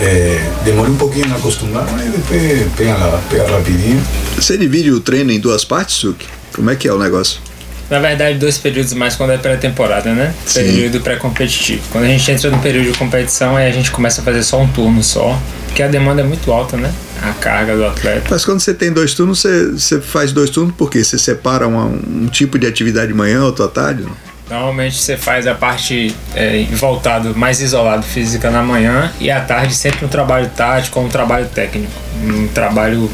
Eh, 0.00 0.38
demoré 0.64 0.90
un 0.90 0.98
poquito 0.98 1.26
en 1.26 1.32
acostumbrarme 1.32 2.04
y 2.04 2.08
después 2.10 2.66
pega, 2.76 2.96
pega 3.30 3.46
rapidinho. 3.48 4.00
Você 4.36 4.58
divide 4.58 4.92
o 4.92 5.00
treino 5.00 5.32
em 5.32 5.40
duas 5.40 5.64
partes, 5.64 5.96
Suki? 5.96 6.26
Como 6.56 6.70
é 6.70 6.74
que 6.76 6.88
é 6.88 6.92
o 6.92 6.98
negócio? 6.98 7.40
Na 7.88 8.00
verdade, 8.00 8.36
dois 8.38 8.58
períodos 8.58 8.92
mais 8.94 9.14
quando 9.14 9.30
é 9.30 9.38
pré-temporada, 9.38 10.12
né? 10.12 10.34
Sim. 10.44 10.60
Período 10.64 11.00
pré-competitivo. 11.00 11.82
Quando 11.92 12.04
a 12.04 12.08
gente 12.08 12.28
entra 12.32 12.50
no 12.50 12.58
período 12.58 12.90
de 12.90 12.98
competição, 12.98 13.54
aí 13.56 13.68
a 13.68 13.72
gente 13.72 13.92
começa 13.92 14.20
a 14.20 14.24
fazer 14.24 14.42
só 14.42 14.60
um 14.60 14.66
turno 14.66 15.04
só, 15.04 15.38
porque 15.66 15.84
a 15.84 15.86
demanda 15.86 16.20
é 16.22 16.24
muito 16.24 16.50
alta, 16.50 16.76
né? 16.76 16.92
A 17.22 17.32
carga 17.34 17.76
do 17.76 17.86
atleta. 17.86 18.26
Mas 18.28 18.44
quando 18.44 18.58
você 18.58 18.74
tem 18.74 18.92
dois 18.92 19.14
turnos, 19.14 19.38
você, 19.40 19.70
você 19.70 20.00
faz 20.00 20.32
dois 20.32 20.50
turnos 20.50 20.74
por 20.74 20.90
quê? 20.90 21.04
Você 21.04 21.16
separa 21.16 21.68
uma- 21.68 21.84
um 21.86 22.26
tipo 22.26 22.58
de 22.58 22.66
atividade 22.66 23.06
de 23.08 23.14
manhã, 23.14 23.42
outro 23.44 23.64
à 23.64 23.68
tarde? 23.68 24.02
não? 24.02 24.26
Normalmente 24.50 24.96
você 24.98 25.16
faz 25.16 25.46
a 25.46 25.54
parte 25.54 26.14
é, 26.34 26.64
voltado 26.72 27.34
mais 27.36 27.60
isolado 27.60 28.04
física 28.04 28.48
na 28.50 28.62
manhã 28.62 29.12
e 29.20 29.28
à 29.28 29.40
tarde 29.40 29.74
sempre 29.74 30.04
um 30.04 30.08
trabalho 30.08 30.48
tático 30.56 31.00
ou 31.00 31.06
um 31.06 31.08
trabalho 31.08 31.46
técnico. 31.46 31.90
Um 32.22 32.46
trabalho 32.48 33.10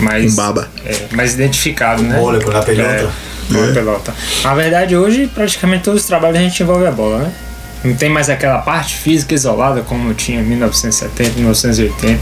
mais. 0.00 0.32
Um 0.32 0.36
baba. 0.36 0.68
é, 0.84 1.06
mais 1.14 1.34
identificado, 1.34 2.02
né? 2.02 2.18
Bola 2.18 2.40
com 2.42 2.50
a 2.50 2.62
pelota. 2.62 2.88
É, 2.90 3.08
com 3.52 3.60
a 3.62 3.66
É. 3.66 3.72
pelota. 3.72 4.14
Na 4.44 4.54
verdade, 4.54 4.96
hoje 4.96 5.26
praticamente 5.32 5.84
todos 5.84 6.02
os 6.02 6.06
trabalhos 6.06 6.38
a 6.38 6.42
gente 6.42 6.62
envolve 6.62 6.86
a 6.86 6.90
bola, 6.92 7.18
né? 7.18 7.32
Não 7.82 7.94
tem 7.94 8.10
mais 8.10 8.28
aquela 8.28 8.58
parte 8.58 8.94
física 8.96 9.34
isolada 9.34 9.80
como 9.80 10.12
tinha 10.12 10.40
em 10.40 10.44
1970, 10.44 11.30
1980. 11.36 12.20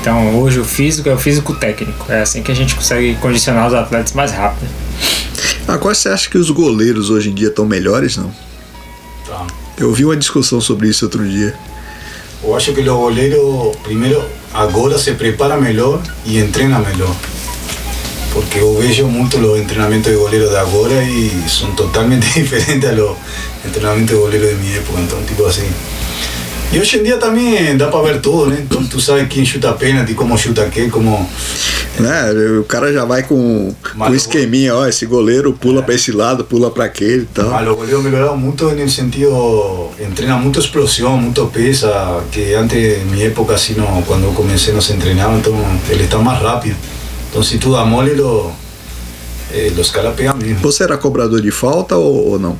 Então 0.00 0.34
hoje 0.40 0.58
o 0.60 0.64
físico 0.64 1.08
é 1.08 1.12
o 1.12 1.18
físico 1.18 1.54
técnico. 1.54 2.06
É 2.10 2.22
assim 2.22 2.42
que 2.42 2.50
a 2.50 2.54
gente 2.56 2.74
consegue 2.74 3.14
condicionar 3.16 3.66
os 3.68 3.74
atletas 3.74 4.12
mais 4.14 4.32
rápido. 4.32 4.66
Agora 5.68 5.94
você 5.94 6.08
acha 6.08 6.28
que 6.30 6.38
os 6.38 6.50
goleiros 6.50 7.10
hoje 7.10 7.30
em 7.30 7.34
dia 7.34 7.48
estão 7.48 7.66
melhores, 7.66 8.16
não? 8.16 8.30
Tá. 9.26 9.46
Eu 9.76 9.92
vi 9.92 10.04
uma 10.06 10.16
discussão 10.16 10.58
sobre 10.60 10.88
isso 10.88 11.04
outro 11.04 11.26
dia. 11.28 11.54
Eu 12.46 12.54
acho 12.54 12.74
que 12.74 12.80
o 12.82 12.98
goleiro, 12.98 13.72
primeiro, 13.82 14.22
agora 14.52 14.98
se 14.98 15.12
prepara 15.12 15.56
melhor 15.56 15.98
e 16.26 16.38
entrena 16.38 16.78
melhor. 16.78 17.14
Porque 18.34 18.58
eu 18.58 18.76
vejo 18.78 19.06
muito 19.06 19.38
os 19.38 19.66
treinamentos 19.66 20.12
de 20.12 20.18
goleiro 20.18 20.50
de 20.50 20.56
agora 20.56 21.02
e 21.02 21.30
são 21.48 21.74
totalmente 21.74 22.26
diferentes 22.38 22.86
a 22.86 22.92
los 22.92 23.16
treinamentos 23.72 24.10
de 24.10 24.20
goleiro 24.20 24.46
de 24.46 24.54
minha 24.56 24.76
época. 24.76 25.00
Então, 25.00 25.22
tipo 25.24 25.46
assim. 25.46 25.68
E 26.74 26.80
hoje 26.80 26.98
em 26.98 27.04
dia 27.04 27.16
também 27.18 27.76
dá 27.76 27.86
para 27.86 28.02
ver 28.02 28.20
tudo, 28.20 28.46
né? 28.50 28.58
Então, 28.68 28.82
tu 28.84 29.00
sabe 29.00 29.26
quem 29.26 29.44
chuta 29.46 29.72
pênalti, 29.74 30.12
como 30.14 30.36
chuta 30.36 30.66
quem, 30.66 30.90
como. 30.90 31.28
Né? 32.00 32.32
O 32.58 32.64
cara 32.64 32.92
já 32.92 33.04
vai 33.04 33.22
com, 33.22 33.72
o- 33.72 34.14
esqueminha, 34.14 34.74
ó, 34.74 34.84
esse 34.84 35.06
goleiro 35.06 35.52
pula 35.52 35.84
pra 35.84 35.94
esse 35.94 36.10
lado, 36.10 36.44
pula 36.44 36.72
pra 36.72 36.86
aquele 36.86 37.22
e 37.22 37.26
tal. 37.26 37.48
Mas 37.50 37.68
os 37.68 37.76
goleiros 37.76 38.02
melhoraram 38.02 38.36
muito 38.36 38.64
no 38.68 38.88
sentido. 38.90 39.90
Entrena 40.00 40.36
muito 40.36 40.58
explosão, 40.58 41.16
muito 41.16 41.46
pesa, 41.46 42.20
que 42.32 42.52
antes, 42.54 42.76
em 42.76 43.04
minha 43.04 43.26
época, 43.28 43.54
assim, 43.54 43.74
não, 43.74 44.02
quando 44.02 44.24
eu 44.24 44.32
comecei, 44.32 44.74
não 44.74 44.80
se 44.80 44.94
treinava, 44.94 45.34
então 45.38 45.54
ele 45.88 46.02
está 46.04 46.18
mais 46.18 46.42
rápido. 46.42 46.74
Então, 47.30 47.40
se 47.40 47.56
tu 47.58 47.70
dá 47.70 47.84
mole, 47.84 48.14
lo, 48.14 48.50
eh, 49.52 49.70
os 49.78 49.90
caras 49.92 50.12
pegam 50.16 50.36
mesmo. 50.36 50.58
Você 50.58 50.82
era 50.82 50.98
cobrador 50.98 51.40
de 51.40 51.52
falta 51.52 51.94
ou, 51.96 52.30
ou 52.32 52.38
não? 52.38 52.58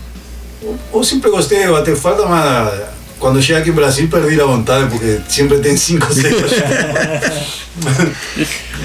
Eu 0.92 1.02
sempre 1.02 1.30
gostei 1.30 1.64
de 1.66 1.72
bater 1.72 1.96
falta, 1.96 2.24
mas 2.26 2.93
quando 3.25 3.41
cheguei 3.41 3.62
aqui 3.62 3.70
no 3.70 3.77
Brasil 3.77 4.07
perdi 4.07 4.37
a 4.39 4.45
vontade, 4.45 4.91
porque 4.91 5.18
sempre 5.31 5.59
tem 5.59 5.75
cinco, 5.79 6.12
seis 6.12 6.35
pra 6.35 6.47
chutar. 6.47 7.47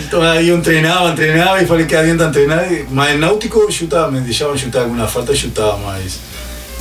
Então 0.08 0.22
aí 0.22 0.48
eu 0.48 0.62
treinava, 0.62 1.12
treinava 1.12 1.62
e 1.62 1.66
falei 1.66 1.86
que 1.86 1.94
adianta 1.94 2.30
treinar, 2.30 2.66
mas 2.90 3.20
Náutico 3.20 3.60
eu 3.60 3.70
chutava, 3.70 4.10
me 4.10 4.22
deixavam 4.22 4.58
chutar 4.58 4.84
alguma 4.84 5.06
falta, 5.08 5.34
eu 5.34 5.36
chutava, 5.36 5.78
mas 5.80 6.20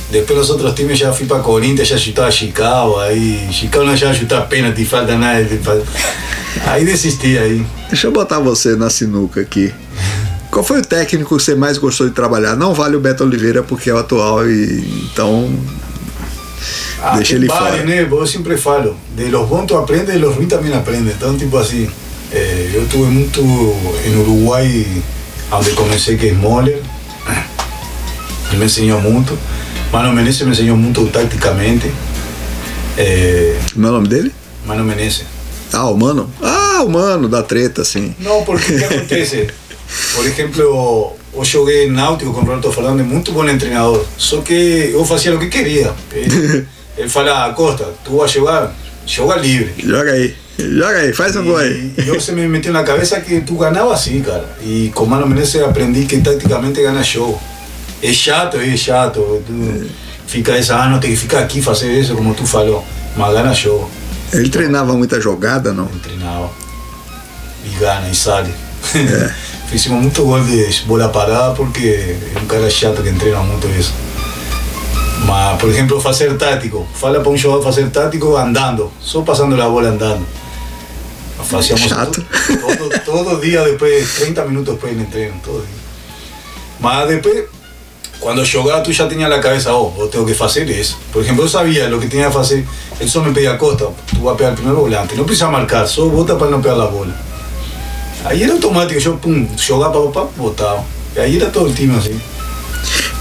depois 0.09 0.39
nos 0.39 0.49
outros 0.49 0.73
times 0.73 0.97
já 0.97 1.11
fui 1.11 1.27
para 1.27 1.39
Corinthians, 1.39 1.89
já 1.89 1.97
chutava 1.97 2.31
Chicago, 2.31 2.97
aí 2.97 3.49
Chicago 3.51 3.83
não 3.83 3.97
já 3.97 4.13
chutar 4.13 4.47
pênalti, 4.47 4.85
falta 4.85 5.17
nada, 5.17 5.45
aí 6.65 6.85
desisti 6.85 7.37
aí. 7.37 7.65
Deixa 7.89 8.07
eu 8.07 8.11
botar 8.13 8.39
você 8.39 8.77
na 8.77 8.89
sinuca 8.89 9.41
aqui. 9.41 9.73
Qual 10.49 10.63
foi 10.63 10.79
o 10.79 10.85
técnico 10.85 11.35
que 11.35 11.43
você 11.43 11.55
mais 11.55 11.77
gostou 11.77 12.07
de 12.07 12.13
trabalhar? 12.13 12.55
Não 12.55 12.73
vale 12.73 12.95
o 12.95 13.01
Beto 13.01 13.25
Oliveira 13.25 13.61
porque 13.61 13.89
é 13.89 13.93
o 13.93 13.97
atual 13.97 14.49
e 14.49 15.09
então 15.11 15.53
Ah, 17.01 17.15
Deixa 17.15 17.35
ele 17.35 17.47
fora. 17.47 17.83
né? 17.83 18.07
Eu 18.09 18.27
sempre 18.27 18.57
falo. 18.57 18.95
De 19.15 19.25
los 19.29 19.47
bons 19.47 19.65
tu 19.65 19.77
aprende, 19.77 20.11
de 20.11 20.17
los 20.19 20.35
ruins 20.35 20.49
também 20.49 20.73
aprende. 20.73 21.11
Então, 21.11 21.37
tipo 21.37 21.57
assim, 21.57 21.89
eh, 22.31 22.71
eu 22.73 22.83
estive 22.83 23.03
muito 23.05 23.41
em 23.41 24.15
Uruguai, 24.19 24.85
onde 25.51 25.71
comecei 25.71 26.17
que 26.17 26.29
é 26.29 26.33
Moller. 26.33 26.81
Ele 28.49 28.57
me 28.57 28.65
ensinou 28.65 28.99
muito. 29.01 29.37
Mano 29.91 30.11
Menezes 30.13 30.41
me 30.41 30.51
ensinou 30.51 30.75
muito 30.77 31.05
taticamente. 31.07 31.91
Eh, 32.97 33.55
como 33.73 33.87
é 33.87 33.89
o 33.89 33.93
nome 33.93 34.07
dele? 34.07 34.31
Mano 34.65 34.83
Menezes. 34.83 35.23
Ah, 35.71 35.85
o 35.89 35.95
Mano? 35.97 36.29
Ah, 36.41 36.83
o 36.83 36.89
Mano, 36.89 37.29
da 37.29 37.43
treta, 37.43 37.85
sim. 37.85 38.13
Não, 38.19 38.43
porque 38.43 38.73
o 38.73 38.77
que 38.77 38.83
acontece? 38.83 39.47
Por 40.15 40.25
exemplo, 40.25 40.61
eu 40.61 41.43
joguei 41.43 41.89
Náutico 41.89 42.31
com 42.31 42.39
o 42.39 42.41
Roberto 42.43 42.71
Fernandes, 42.71 43.05
muito 43.05 43.31
bom 43.31 43.45
treinador. 43.57 44.03
Só 44.17 44.41
que 44.41 44.91
eu 44.93 45.05
fazia 45.05 45.35
o 45.35 45.39
que 45.39 45.47
queria. 45.47 45.93
Ele, 46.99 47.03
ele 47.03 47.09
falava, 47.09 47.53
Costa, 47.53 47.87
tu 48.03 48.17
vai 48.17 48.27
jogar, 48.27 48.73
joga 49.05 49.35
livre. 49.35 49.73
Joga 49.77 50.11
aí. 50.11 50.35
Joga 50.57 50.97
aí, 50.97 51.13
faz 51.13 51.35
um 51.37 51.45
gol 51.45 51.57
aí. 51.57 51.93
E 51.97 52.07
eu 52.07 52.19
se 52.19 52.33
me 52.33 52.47
meteu 52.47 52.73
na 52.73 52.83
cabeça 52.83 53.19
que 53.21 53.39
tu 53.41 53.55
ganhava 53.55 53.93
assim, 53.93 54.21
cara. 54.21 54.45
E 54.61 54.91
com 54.93 55.05
Mano 55.05 55.25
Menezes 55.25 55.61
aprendi 55.61 56.05
que 56.05 56.19
taticamente 56.19 56.81
ganha 56.81 57.01
jogo. 57.01 57.39
É 58.03 58.11
chato, 58.11 58.57
é 58.57 58.75
chato. 58.75 59.41
Tu 59.47 59.89
fica 60.27 60.57
essa, 60.57 60.75
ah, 60.75 60.89
não 60.89 60.99
tem 60.99 61.11
que 61.11 61.17
ficar 61.17 61.39
aqui 61.39 61.61
fazer 61.61 61.97
isso, 61.97 62.13
como 62.13 62.33
tu 62.33 62.45
falou. 62.45 62.85
Mas 63.15 63.33
ganha 63.33 63.53
jogo. 63.53 63.89
Ele 64.33 64.49
treinava 64.49 64.93
muita 64.93 65.19
jogada, 65.21 65.71
não? 65.71 65.85
Treinava. 65.85 66.51
y 67.65 67.79
gana 67.79 68.09
y 68.09 68.15
sale. 68.15 68.49
Hicimos 69.73 70.01
mucho 70.01 70.23
gol 70.23 70.45
de 70.47 70.67
bola 70.87 71.11
parada 71.11 71.53
porque 71.53 72.17
es 72.31 72.41
un 72.41 72.47
cara 72.47 72.69
chato 72.71 73.03
que 73.03 73.09
entrena 73.09 73.41
mucho 73.41 73.69
eso. 73.69 73.91
Mas, 75.29 75.59
por 75.59 75.69
ejemplo, 75.69 76.01
hacer 76.09 76.35
táctico. 76.39 76.87
Fala 76.95 77.19
para 77.19 77.29
un 77.29 77.39
jugador 77.39 77.67
hacer 77.67 77.91
táctico 77.91 78.35
andando, 78.35 78.91
solo 78.99 79.25
pasando 79.25 79.55
la 79.55 79.67
bola 79.67 79.89
andando. 79.89 80.25
Hacíamos 81.39 81.87
Chato. 81.87 82.21
todo, 82.65 82.89
todo 83.05 83.39
día 83.39 83.61
después, 83.61 84.11
30 84.15 84.43
minutos 84.45 84.73
después 84.73 84.91
del 84.91 85.05
entreno, 85.05 85.35
todo 85.45 85.59
día. 85.59 85.69
Mas 86.79 87.07
después, 87.07 87.43
cuando 88.19 88.43
jugaba 88.43 88.81
tú 88.81 88.91
ya 88.91 89.07
tenías 89.07 89.29
la 89.29 89.39
cabeza, 89.39 89.75
oh, 89.75 89.91
vos 89.91 90.09
tengo 90.09 90.25
que 90.25 90.33
hacer 90.33 90.69
eso. 90.71 90.97
Por 91.13 91.21
ejemplo, 91.21 91.45
yo 91.45 91.49
sabía 91.49 91.87
lo 91.87 91.99
que 91.99 92.07
tenía 92.07 92.31
que 92.31 92.37
hacer, 92.37 92.65
él 92.99 93.09
solo 93.09 93.27
me 93.27 93.33
pedía 93.33 93.55
costa, 93.55 93.85
tú 94.11 94.23
vas 94.23 94.33
a 94.33 94.37
pegar 94.37 94.53
el 94.53 94.57
primer 94.57 94.75
volante, 94.75 95.15
no 95.15 95.25
precisaba 95.25 95.51
marcar, 95.51 95.87
solo 95.87 96.09
bota 96.09 96.39
para 96.39 96.49
no 96.49 96.59
pegar 96.59 96.77
la 96.77 96.85
bola. 96.85 97.13
Aí 98.25 98.41
era 98.41 98.53
automático, 98.53 98.99
yo 98.99 99.17
pum, 99.17 99.47
jogava, 99.55 100.11
pá, 100.11 100.23
pá, 100.23 100.29
botava. 100.35 100.83
E 101.15 101.19
aí 101.19 101.37
era 101.37 101.51
todo 101.51 101.69
o 101.69 101.73
time 101.73 101.95
assim. 101.97 102.19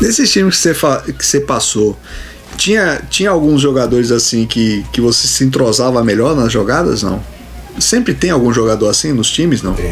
Nesses 0.00 0.30
times 0.30 0.56
que 0.56 0.74
você, 0.74 1.12
que 1.12 1.26
você 1.26 1.40
passou, 1.40 1.98
tinha, 2.56 3.00
tinha 3.08 3.30
alguns 3.30 3.60
jogadores 3.60 4.10
assim 4.10 4.46
que, 4.46 4.84
que 4.92 5.00
você 5.00 5.26
se 5.26 5.44
entrosava 5.44 6.02
melhor 6.04 6.36
nas 6.36 6.52
jogadas, 6.52 7.02
não? 7.02 7.22
Sempre 7.80 8.14
tem 8.14 8.30
algum 8.30 8.52
jogador 8.52 8.88
assim 8.88 9.12
nos 9.12 9.30
times, 9.30 9.62
não? 9.62 9.74
Tem. 9.74 9.88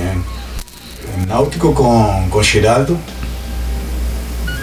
Em 1.19 1.27
Náutico 1.27 1.73
com, 1.73 2.29
com 2.31 2.43
Geraldo, 2.43 2.99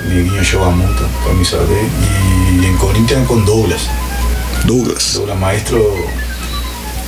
Neguinho 0.08 0.44
joga 0.44 0.70
muito, 0.72 1.04
camisa 1.24 1.58
dele, 1.60 1.90
e 2.62 2.66
em 2.66 2.78
Corinthians 2.78 3.26
com 3.28 3.40
Douglas. 3.44 3.82
Douglas. 4.66 5.14
Douglas 5.14 5.40
Maestro, 5.40 5.80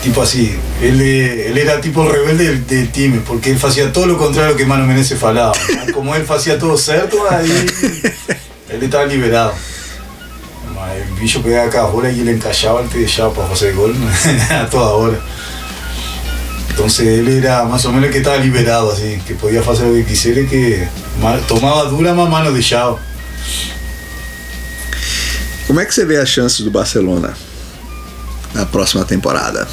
tipo 0.05 0.21
así, 0.21 0.55
él, 0.81 1.01
eh, 1.01 1.47
él 1.49 1.57
era 1.57 1.81
tipo 1.81 2.07
rebelde 2.07 2.45
del, 2.45 2.67
del 2.67 2.91
time, 2.91 3.21
porque 3.25 3.49
él 3.51 3.59
hacía 3.61 3.91
todo 3.91 4.05
lo 4.05 4.17
contrario 4.17 4.55
que 4.55 4.63
Mano 4.65 4.85
Menezes 4.85 5.17
falaba. 5.19 5.51
Como 5.93 6.13
él 6.15 6.23
hacía 6.29 6.59
todo 6.59 6.77
certo, 6.77 7.17
ahí 7.29 7.49
él 8.69 8.83
estaba 8.83 9.05
liberado. 9.05 9.51
Mas 10.75 10.91
El 10.97 11.13
bicho 11.19 11.41
pegaba 11.41 11.69
cada 11.71 11.85
bola 11.87 12.11
y 12.11 12.19
él 12.19 12.29
encallaba 12.29 12.81
el 12.81 12.89
dejaba 12.89 13.33
para 13.33 13.51
hacer 13.53 13.73
gol 13.73 13.95
a 14.51 14.69
toda 14.69 14.91
hora. 14.91 15.17
Entonces 16.69 17.07
él 17.19 17.27
era 17.29 17.63
más 17.63 17.83
o 17.85 17.91
menos 17.91 18.05
el 18.05 18.11
que 18.11 18.19
estaba 18.19 18.37
liberado, 18.37 18.91
así, 18.91 19.19
que 19.25 19.33
podía 19.33 19.61
hacer 19.61 19.87
lo 19.87 19.93
que 19.95 20.05
quisiera 20.05 20.41
y 20.41 20.45
que 20.45 20.87
ma- 21.21 21.39
tomaba 21.47 21.85
dura, 21.85 22.13
más 22.13 22.29
mano 22.29 22.51
deixava. 22.51 22.99
Como 25.67 25.79
é 25.79 25.85
que 25.85 25.93
você 25.95 26.05
vê 26.05 26.17
as 26.17 26.29
chances 26.29 26.61
do 26.63 26.69
Barcelona 26.69 27.33
na 28.53 28.65
próxima 28.65 29.03
temporada? 29.03 29.67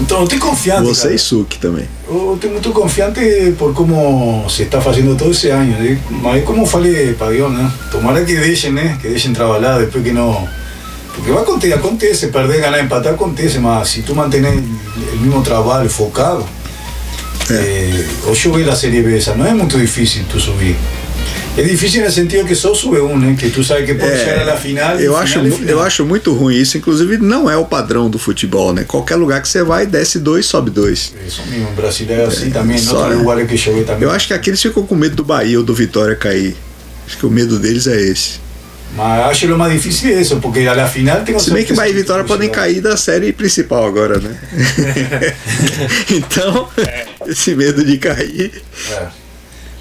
Então, 0.00 0.18
eu 0.18 0.24
estou 0.24 0.38
confiante. 0.38 0.82
Você 0.82 1.02
cara. 1.02 1.14
e 1.14 1.18
Suki 1.18 1.58
também. 1.58 1.88
Eu 2.08 2.34
estou 2.34 2.50
muito 2.50 2.70
confiante 2.72 3.54
por 3.58 3.74
como 3.74 4.48
se 4.48 4.62
está 4.62 4.80
fazendo 4.80 5.16
todo 5.16 5.30
esse 5.30 5.48
ano. 5.48 5.72
Né? 5.72 5.98
Mas 6.10 6.44
como 6.44 6.64
falei 6.64 7.14
para 7.14 7.30
Deus, 7.30 7.52
né? 7.52 7.70
Tomara 7.90 8.24
que 8.24 8.34
deixem, 8.34 8.72
né? 8.72 8.96
Que 9.00 9.08
deixem 9.08 9.32
trabalhar 9.32 9.78
depois 9.78 10.02
que 10.02 10.12
não. 10.12 10.48
Porque 11.14 11.32
vai 11.32 11.42
acontecer, 11.42 11.74
acontece, 11.74 12.28
perder, 12.28 12.60
ganar, 12.60 12.80
empatar, 12.80 13.14
acontece, 13.14 13.58
mas 13.58 13.88
se 13.88 14.02
tu 14.02 14.14
mantens 14.14 14.46
o 14.46 15.16
mesmo 15.16 15.42
trabalho 15.42 15.90
focado, 15.90 16.46
eh, 17.50 18.04
hoje 18.24 18.46
eu 18.46 18.52
vejo 18.52 18.70
a 18.70 18.76
Série 18.76 19.02
B 19.02 19.16
essa, 19.16 19.34
não 19.34 19.44
é 19.44 19.52
muito 19.52 19.76
difícil 19.76 20.22
tu 20.30 20.38
subir. 20.38 20.76
É 21.58 21.62
difícil 21.62 22.04
no 22.04 22.10
sentido 22.10 22.46
que 22.46 22.54
só 22.54 22.72
sube 22.72 23.00
um, 23.00 23.18
né? 23.18 23.34
Que 23.36 23.50
tu 23.50 23.64
sabe 23.64 23.84
que 23.84 23.92
pode 23.94 24.16
chegar 24.16 24.46
na 24.46 24.56
final. 24.56 24.92
eu, 24.92 24.98
final 24.98 25.16
acho, 25.16 25.38
é 25.40 25.50
final. 25.50 25.68
eu 25.68 25.82
acho 25.82 26.04
muito 26.04 26.32
ruim 26.32 26.54
isso. 26.54 26.78
Inclusive, 26.78 27.18
não 27.18 27.50
é 27.50 27.56
o 27.56 27.64
padrão 27.64 28.08
do 28.08 28.16
futebol, 28.16 28.72
né? 28.72 28.84
Qualquer 28.84 29.16
lugar 29.16 29.42
que 29.42 29.48
você 29.48 29.64
vai, 29.64 29.84
desce 29.84 30.20
dois, 30.20 30.46
sobe 30.46 30.70
dois. 30.70 31.12
Isso 31.26 31.42
mesmo, 31.50 31.68
o 31.70 31.72
Brasil 31.72 32.06
é 32.10 32.24
assim 32.24 32.50
também, 32.50 32.76
em 32.76 32.80
só, 32.80 32.96
outros 32.98 33.16
né? 33.16 33.22
lugares 33.22 33.48
que 33.50 33.56
joguei 33.56 33.82
também. 33.82 34.04
Eu 34.04 34.10
acho 34.12 34.28
que 34.28 34.34
aqui 34.34 34.50
eles 34.50 34.62
ficam 34.62 34.86
com 34.86 34.94
medo 34.94 35.16
do 35.16 35.24
Bahia 35.24 35.58
ou 35.58 35.64
do 35.64 35.74
Vitória 35.74 36.14
cair. 36.14 36.56
Acho 37.04 37.18
que 37.18 37.26
o 37.26 37.30
medo 37.30 37.58
deles 37.58 37.88
é 37.88 38.00
esse. 38.00 38.38
Mas 38.94 39.26
acho 39.26 39.52
o 39.52 39.58
mais 39.58 39.72
difícil 39.72 40.10
é 40.10 40.20
isso, 40.20 40.36
porque 40.36 40.60
a 40.60 40.74
la 40.74 40.86
final 40.86 41.22
tenho 41.22 41.40
Se 41.40 41.50
bem 41.50 41.64
que 41.64 41.74
Bahia 41.74 41.92
e 41.92 41.96
Vitória 41.96 42.24
podem 42.24 42.48
cair 42.48 42.80
da 42.80 42.96
série 42.96 43.32
principal 43.32 43.84
agora, 43.84 44.18
né? 44.20 44.38
então, 46.08 46.68
esse 47.26 47.54
medo 47.56 47.84
de 47.84 47.98
cair. 47.98 48.62
É. 48.92 49.27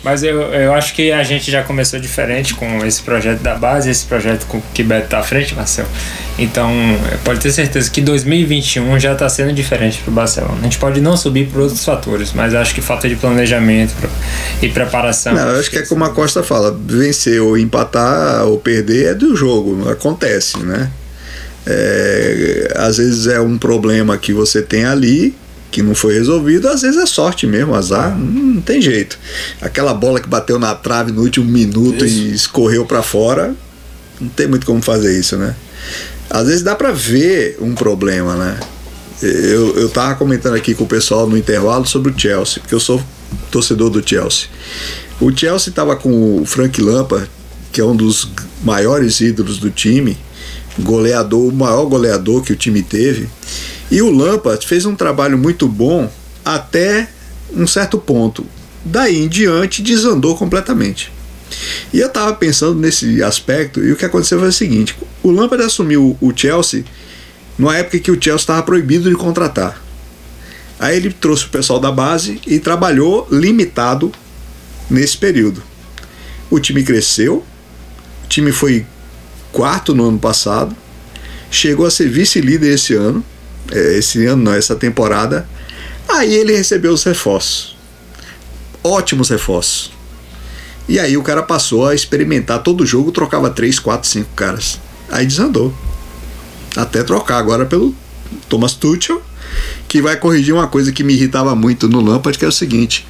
Mas 0.03 0.23
eu, 0.23 0.41
eu 0.53 0.73
acho 0.73 0.93
que 0.93 1.11
a 1.11 1.23
gente 1.23 1.49
já 1.49 1.63
começou 1.63 1.99
diferente 1.99 2.53
com 2.53 2.85
esse 2.85 3.01
projeto 3.01 3.41
da 3.41 3.55
base, 3.55 3.89
esse 3.89 4.05
projeto 4.05 4.45
com 4.45 4.61
que 4.73 4.83
Beto 4.83 5.09
tá 5.09 5.19
à 5.19 5.23
frente, 5.23 5.55
Marcel. 5.55 5.85
Então, 6.37 6.71
pode 7.23 7.39
ter 7.39 7.51
certeza 7.51 7.89
que 7.89 7.99
2021 7.99 8.99
já 8.99 9.13
está 9.13 9.27
sendo 9.27 9.51
diferente 9.53 9.99
para 9.99 10.11
o 10.11 10.13
Barcelona. 10.13 10.57
A 10.59 10.63
gente 10.63 10.77
pode 10.77 11.01
não 11.01 11.17
subir 11.17 11.47
por 11.47 11.61
outros 11.61 11.83
fatores, 11.83 12.31
mas 12.33 12.53
acho 12.53 12.75
que 12.75 12.81
falta 12.81 13.09
de 13.09 13.15
planejamento 13.15 13.93
e 14.61 14.69
preparação. 14.69 15.33
Não, 15.33 15.59
acho 15.59 15.69
que 15.69 15.77
é 15.77 15.81
como 15.81 16.03
a 16.03 16.11
Costa 16.11 16.43
fala: 16.43 16.77
vencer 16.85 17.41
ou 17.41 17.57
empatar 17.57 18.45
ou 18.45 18.59
perder 18.59 19.07
é 19.07 19.15
do 19.15 19.35
jogo, 19.35 19.89
acontece, 19.89 20.59
né? 20.59 20.91
É, 21.65 22.73
às 22.77 22.97
vezes 22.97 23.27
é 23.27 23.41
um 23.41 23.57
problema 23.57 24.17
que 24.17 24.31
você 24.31 24.61
tem 24.61 24.85
ali 24.85 25.35
que 25.71 25.81
não 25.81 25.93
foi 25.93 26.13
resolvido, 26.13 26.67
às 26.67 26.81
vezes 26.81 26.99
é 26.99 27.05
sorte 27.05 27.45
mesmo, 27.45 27.75
azar, 27.75 28.17
não, 28.17 28.55
não 28.55 28.61
tem 28.61 28.81
jeito. 28.81 29.19
Aquela 29.61 29.93
bola 29.93 30.19
que 30.19 30.27
bateu 30.27 30.57
na 30.57 30.73
trave 30.73 31.11
no 31.11 31.21
último 31.21 31.45
minuto 31.45 32.05
e 32.05 32.33
escorreu 32.33 32.85
para 32.85 33.03
fora, 33.03 33.55
não 34.19 34.29
tem 34.29 34.47
muito 34.47 34.65
como 34.65 34.81
fazer 34.81 35.17
isso, 35.19 35.37
né? 35.37 35.55
Às 36.29 36.47
vezes 36.47 36.63
dá 36.63 36.75
para 36.75 36.91
ver 36.91 37.57
um 37.61 37.73
problema, 37.73 38.35
né? 38.35 38.59
Eu, 39.21 39.77
eu 39.77 39.89
tava 39.89 40.15
comentando 40.15 40.55
aqui 40.55 40.75
com 40.75 40.83
o 40.83 40.87
pessoal 40.87 41.27
no 41.27 41.37
intervalo 41.37 41.85
sobre 41.85 42.11
o 42.11 42.19
Chelsea, 42.19 42.59
porque 42.59 42.75
eu 42.75 42.79
sou 42.79 43.01
torcedor 43.49 43.89
do 43.89 44.07
Chelsea. 44.07 44.47
O 45.19 45.35
Chelsea 45.35 45.69
estava 45.69 45.95
com 45.95 46.41
o 46.41 46.45
Frank 46.45 46.79
Lampard, 46.81 47.29
que 47.71 47.81
é 47.81 47.83
um 47.83 47.95
dos 47.95 48.29
maiores 48.63 49.19
ídolos 49.19 49.57
do 49.57 49.71
time, 49.71 50.17
goleador, 50.79 51.47
o 51.47 51.51
maior 51.51 51.85
goleador 51.85 52.43
que 52.43 52.53
o 52.53 52.55
time 52.55 52.83
teve. 52.83 53.27
E 53.89 54.01
o 54.01 54.11
Lampard 54.11 54.65
fez 54.65 54.85
um 54.85 54.95
trabalho 54.95 55.37
muito 55.37 55.67
bom 55.67 56.11
até 56.43 57.09
um 57.53 57.65
certo 57.65 57.97
ponto. 57.97 58.45
Daí 58.83 59.17
em 59.17 59.27
diante 59.27 59.81
desandou 59.81 60.35
completamente. 60.35 61.11
E 61.93 61.99
eu 61.99 62.07
estava 62.07 62.33
pensando 62.33 62.75
nesse 62.75 63.23
aspecto 63.23 63.83
e 63.83 63.91
o 63.91 63.95
que 63.95 64.05
aconteceu 64.05 64.39
foi 64.39 64.49
o 64.49 64.53
seguinte: 64.53 64.95
o 65.23 65.31
Lampard 65.31 65.63
assumiu 65.63 66.17
o 66.19 66.33
Chelsea 66.35 66.83
numa 67.57 67.75
época 67.75 67.99
que 67.99 68.11
o 68.11 68.21
Chelsea 68.21 68.35
estava 68.35 68.63
proibido 68.63 69.09
de 69.09 69.15
contratar. 69.15 69.81
Aí 70.79 70.95
ele 70.95 71.11
trouxe 71.11 71.45
o 71.45 71.49
pessoal 71.49 71.79
da 71.79 71.91
base 71.91 72.39
e 72.45 72.59
trabalhou 72.59 73.27
limitado 73.31 74.11
nesse 74.89 75.17
período. 75.17 75.63
O 76.49 76.59
time 76.59 76.83
cresceu, 76.83 77.43
o 78.23 78.27
time 78.27 78.51
foi 78.51 78.85
quarto 79.51 79.95
no 79.95 80.07
ano 80.07 80.19
passado, 80.19 80.75
chegou 81.49 81.85
a 81.85 81.91
ser 81.91 82.09
vice-líder 82.09 82.75
esse 82.75 82.93
ano, 82.93 83.23
esse 83.71 84.25
ano 84.25 84.43
não, 84.43 84.53
essa 84.53 84.75
temporada. 84.75 85.47
Aí 86.07 86.33
ele 86.33 86.55
recebeu 86.55 86.93
os 86.93 87.03
reforços, 87.03 87.75
ótimos 88.83 89.29
reforços. 89.29 89.91
E 90.87 90.99
aí 90.99 91.17
o 91.17 91.23
cara 91.23 91.43
passou 91.43 91.85
a 91.85 91.93
experimentar 91.93 92.63
todo 92.63 92.85
jogo, 92.85 93.11
trocava 93.11 93.49
3, 93.49 93.77
4, 93.77 94.07
5 94.07 94.29
caras. 94.33 94.79
Aí 95.11 95.25
desandou. 95.25 95.73
Até 96.77 97.03
trocar 97.03 97.37
agora 97.37 97.65
pelo 97.65 97.93
Thomas 98.47 98.73
Tuchel, 98.73 99.21
que 99.87 100.01
vai 100.01 100.15
corrigir 100.15 100.53
uma 100.53 100.67
coisa 100.67 100.91
que 100.91 101.03
me 101.03 101.13
irritava 101.13 101.55
muito 101.55 101.89
no 101.89 101.99
Lampard, 101.99 102.37
que 102.37 102.45
é 102.45 102.47
o 102.47 102.51
seguinte: 102.51 103.05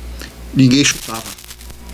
ninguém 0.53 0.83
chutava. 0.83 1.23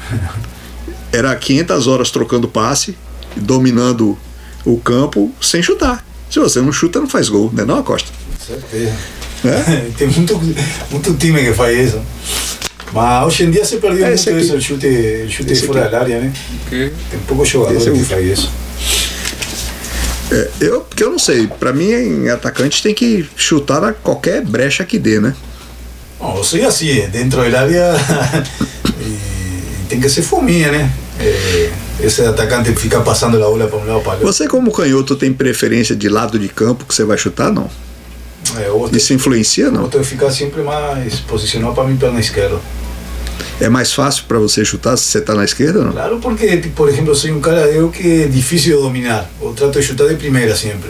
Era 1.11 1.36
500 1.36 1.88
horas 1.88 2.11
trocando 2.11 2.47
passe, 2.47 2.97
dominando 3.36 4.18
o 4.66 4.80
campo 4.80 5.32
sem 5.41 5.61
chutar. 5.61 6.05
Se 6.30 6.39
você 6.39 6.61
não 6.61 6.72
chuta, 6.72 6.99
não 6.99 7.07
faz 7.07 7.30
gol, 7.30 7.51
né? 7.53 7.64
Não, 7.66 7.78
Acosta. 7.78 8.09
Certeza. 8.60 8.93
É? 9.45 9.91
Tem 9.97 10.08
muito, 10.08 10.39
muito 10.91 11.14
time 11.16 11.43
que 11.43 11.54
faz 11.54 11.88
isso. 11.89 12.01
Mas 12.93 13.26
hoje 13.26 13.43
em 13.45 13.51
dia 13.51 13.66
se 13.66 13.78
perdeu 13.78 14.06
É, 14.06 14.10
muito 14.10 14.30
aqui. 14.30 14.39
isso, 14.39 14.56
o 14.56 14.62
chute, 14.62 15.26
chute 15.30 15.51
Esse 15.54 15.66
fora 15.66 15.82
aqui. 15.84 15.91
da 15.91 15.99
área, 15.99 16.20
né? 16.22 16.34
Que- 16.70 16.91
Tem 17.10 17.20
poucos 17.28 17.49
jogadores 17.49 17.88
é 17.88 17.91
que 17.91 18.04
faz 18.06 18.26
isso. 18.39 18.49
É, 20.32 20.49
eu, 20.62 20.82
porque 20.82 21.04
eu 21.04 21.12
não 21.12 21.20
sei, 21.20 21.47
pra 21.47 21.74
mim, 21.74 21.91
em 21.91 22.30
atacante 22.30 22.82
tem 22.82 22.93
que 22.93 23.28
chutar 23.36 23.84
a 23.84 23.93
qualquer 23.93 24.41
brecha 24.43 24.84
que 24.86 24.97
dê, 24.97 25.20
né? 25.20 25.36
Bom, 26.20 26.38
eu 26.38 26.43
sei 26.43 26.64
assim, 26.66 27.08
dentro 27.12 27.49
da 27.51 27.62
área 27.62 27.93
tem 29.89 29.99
que 29.99 30.08
ser 30.10 30.22
fominha, 30.22 30.72
né? 30.72 30.91
É, 31.20 31.70
esse 31.99 32.22
atacante 32.22 32.74
fica 32.76 32.99
passando 33.01 33.38
a 33.38 33.39
bola 33.47 33.68
para 33.68 33.78
um 33.78 33.86
lado 33.86 34.01
para 34.01 34.12
outro. 34.14 34.26
Você, 34.28 34.47
como 34.47 34.72
canhoto, 34.72 35.16
tem 35.16 35.32
preferência 35.34 35.95
de 35.95 36.10
lado 36.10 36.39
de 36.39 36.47
campo 36.47 36.86
que 36.86 36.93
você 36.95 37.04
vai 37.04 37.18
chutar? 37.18 37.51
Não. 37.51 37.70
É, 38.58 38.68
eu 38.68 38.89
Isso 38.91 39.14
influencia, 39.14 39.66
eu 39.66 39.72
não? 39.72 39.82
gosto 39.84 39.99
de 39.99 40.06
ficar 40.06 40.32
sempre 40.32 40.62
mais 40.62 41.20
posicionado 41.22 41.74
para 41.74 41.86
mim 41.86 41.97
perna 41.97 42.20
esquerda. 42.20 42.60
É 43.62 43.70
mais 43.70 43.93
fácil 43.93 44.24
pra 44.28 44.39
você 44.39 44.66
chutar 44.66 44.97
se 44.97 45.06
você 45.06 45.22
tá 45.22 45.36
na 45.36 45.45
esquerda 45.45 45.80
ou 45.80 45.86
não? 45.86 45.91
Claro, 45.93 46.20
porque, 46.20 46.58
por 46.76 46.89
exemplo, 46.89 47.16
sou 47.16 47.30
um 47.32 47.39
cara 47.39 47.62
eu 47.68 47.89
que 47.89 48.24
é 48.24 48.28
difícil 48.28 48.76
de 48.76 48.82
dominar. 48.84 49.30
Eu 49.41 49.54
trato 49.54 49.80
de 49.80 49.86
chutar 49.86 50.08
de 50.08 50.16
primeira 50.16 50.56
sempre. 50.56 50.89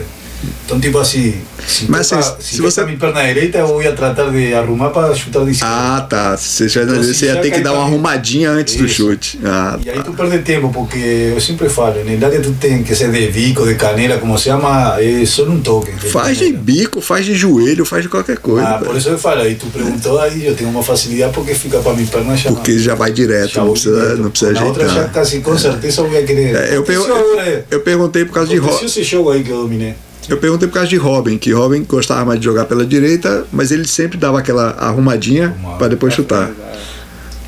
Então, 0.64 0.80
tipo 0.80 0.98
assim, 0.98 1.34
se, 1.66 1.90
Mas 1.90 2.06
se- 2.06 2.22
se, 2.40 2.56
se 2.56 2.60
você- 2.62 2.84
mi 2.84 2.96
perna 2.96 3.22
direita, 3.24 3.58
eu 3.58 3.66
vou 3.66 3.82
tratar 3.94 4.30
de 4.30 4.54
arrumar 4.54 4.90
para 4.90 5.14
chutar 5.14 5.44
de 5.44 5.52
esquerda. 5.52 5.74
Ah, 5.74 6.00
tá. 6.08 6.36
Você, 6.36 6.68
já, 6.68 6.82
Então, 6.82 6.96
você 7.02 7.26
ia 7.26 7.34
já 7.34 7.40
ter 7.40 7.50
que 7.50 7.60
dar 7.60 7.72
uma 7.72 7.84
arrumadinha 7.84 8.50
antes 8.50 8.76
do 8.76 8.86
Isso. 8.86 8.94
chute. 8.94 9.38
Ah, 9.44 9.78
E 9.84 9.90
aí 9.90 9.96
tá. 9.96 10.02
tu 10.04 10.12
perde 10.12 10.38
tempo, 10.40 10.70
porque 10.72 11.32
eu 11.34 11.40
sempre 11.40 11.68
falo, 11.68 11.94
na 12.04 12.26
área 12.26 12.40
tu 12.40 12.52
tem 12.52 12.82
que 12.82 12.94
ser 12.94 13.10
de 13.10 13.28
bico, 13.30 13.66
de 13.66 13.74
canela, 13.74 14.18
como 14.18 14.36
se 14.38 14.44
chama, 14.44 14.96
é 15.00 15.24
só 15.26 15.44
um 15.44 15.60
toque. 15.60 15.92
de 15.92 16.08
Faz 16.08 16.38
de 16.38 16.52
bico, 16.52 17.00
faz 17.00 17.24
de 17.26 17.34
joelho, 17.34 17.84
faz 17.84 18.02
de 18.02 18.08
qualquer 18.08 18.38
coisa. 18.38 18.66
Ah, 18.68 18.78
por 18.78 18.96
isso 18.96 19.08
eu 19.08 19.18
falo, 19.18 19.42
aí 19.42 19.54
tu 19.54 19.66
perguntou, 19.66 20.18
aí 20.20 20.46
eu 20.46 20.54
tenho 20.54 20.70
uma 20.70 20.82
facilidade 20.82 21.32
porque 21.32 21.54
fica 21.54 21.78
para 21.78 21.92
minha 21.94 22.06
perna 22.06 22.36
chamar. 22.36 22.56
Porque 22.56 22.78
já 22.78 22.94
vai 22.94 23.10
direto, 23.12 23.52
Já 23.54 23.64
não 23.64 23.72
precisa, 23.72 24.00
direto. 24.00 24.22
não 24.22 24.30
precisa 24.30 24.52
Na 24.52 24.64
outra 24.64 24.84
já 24.86 24.90
ajeitar. 24.92 25.12
casi 25.12 25.40
com 25.40 25.58
certeza 25.58 26.00
eu 26.00 26.12
ia 26.12 26.22
querer. 26.22 26.54
É, 26.56 26.76
eu, 26.76 26.82
per- 26.82 26.98
agora, 26.98 27.64
eu 27.70 27.80
perguntei 27.80 28.24
por 28.24 28.32
causa 28.34 28.48
de 28.50 28.56
aconteceu 28.56 28.80
Robin. 28.80 28.86
esse 28.86 29.02
jogo 29.04 29.30
aí 29.30 29.42
que 29.42 29.50
eu 29.50 29.58
dominei. 29.62 29.94
Eu 30.28 30.38
perguntei 30.38 30.68
por 30.68 30.74
causa 30.74 30.88
de 30.88 30.96
Robin, 30.96 31.36
que 31.36 31.52
Robin 31.52 31.84
gostava 31.84 32.24
mais 32.24 32.38
de 32.38 32.44
jogar 32.44 32.64
pela 32.64 32.84
direita, 32.84 33.46
mas 33.52 33.70
ele 33.70 33.86
sempre 33.86 34.16
dava 34.16 34.38
aquela 34.38 34.70
arrumadinha 34.78 35.54
para 35.78 35.88
depois 35.88 36.14
chutar. 36.14 36.50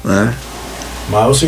Né? 0.04 0.34
Mas. 1.08 1.40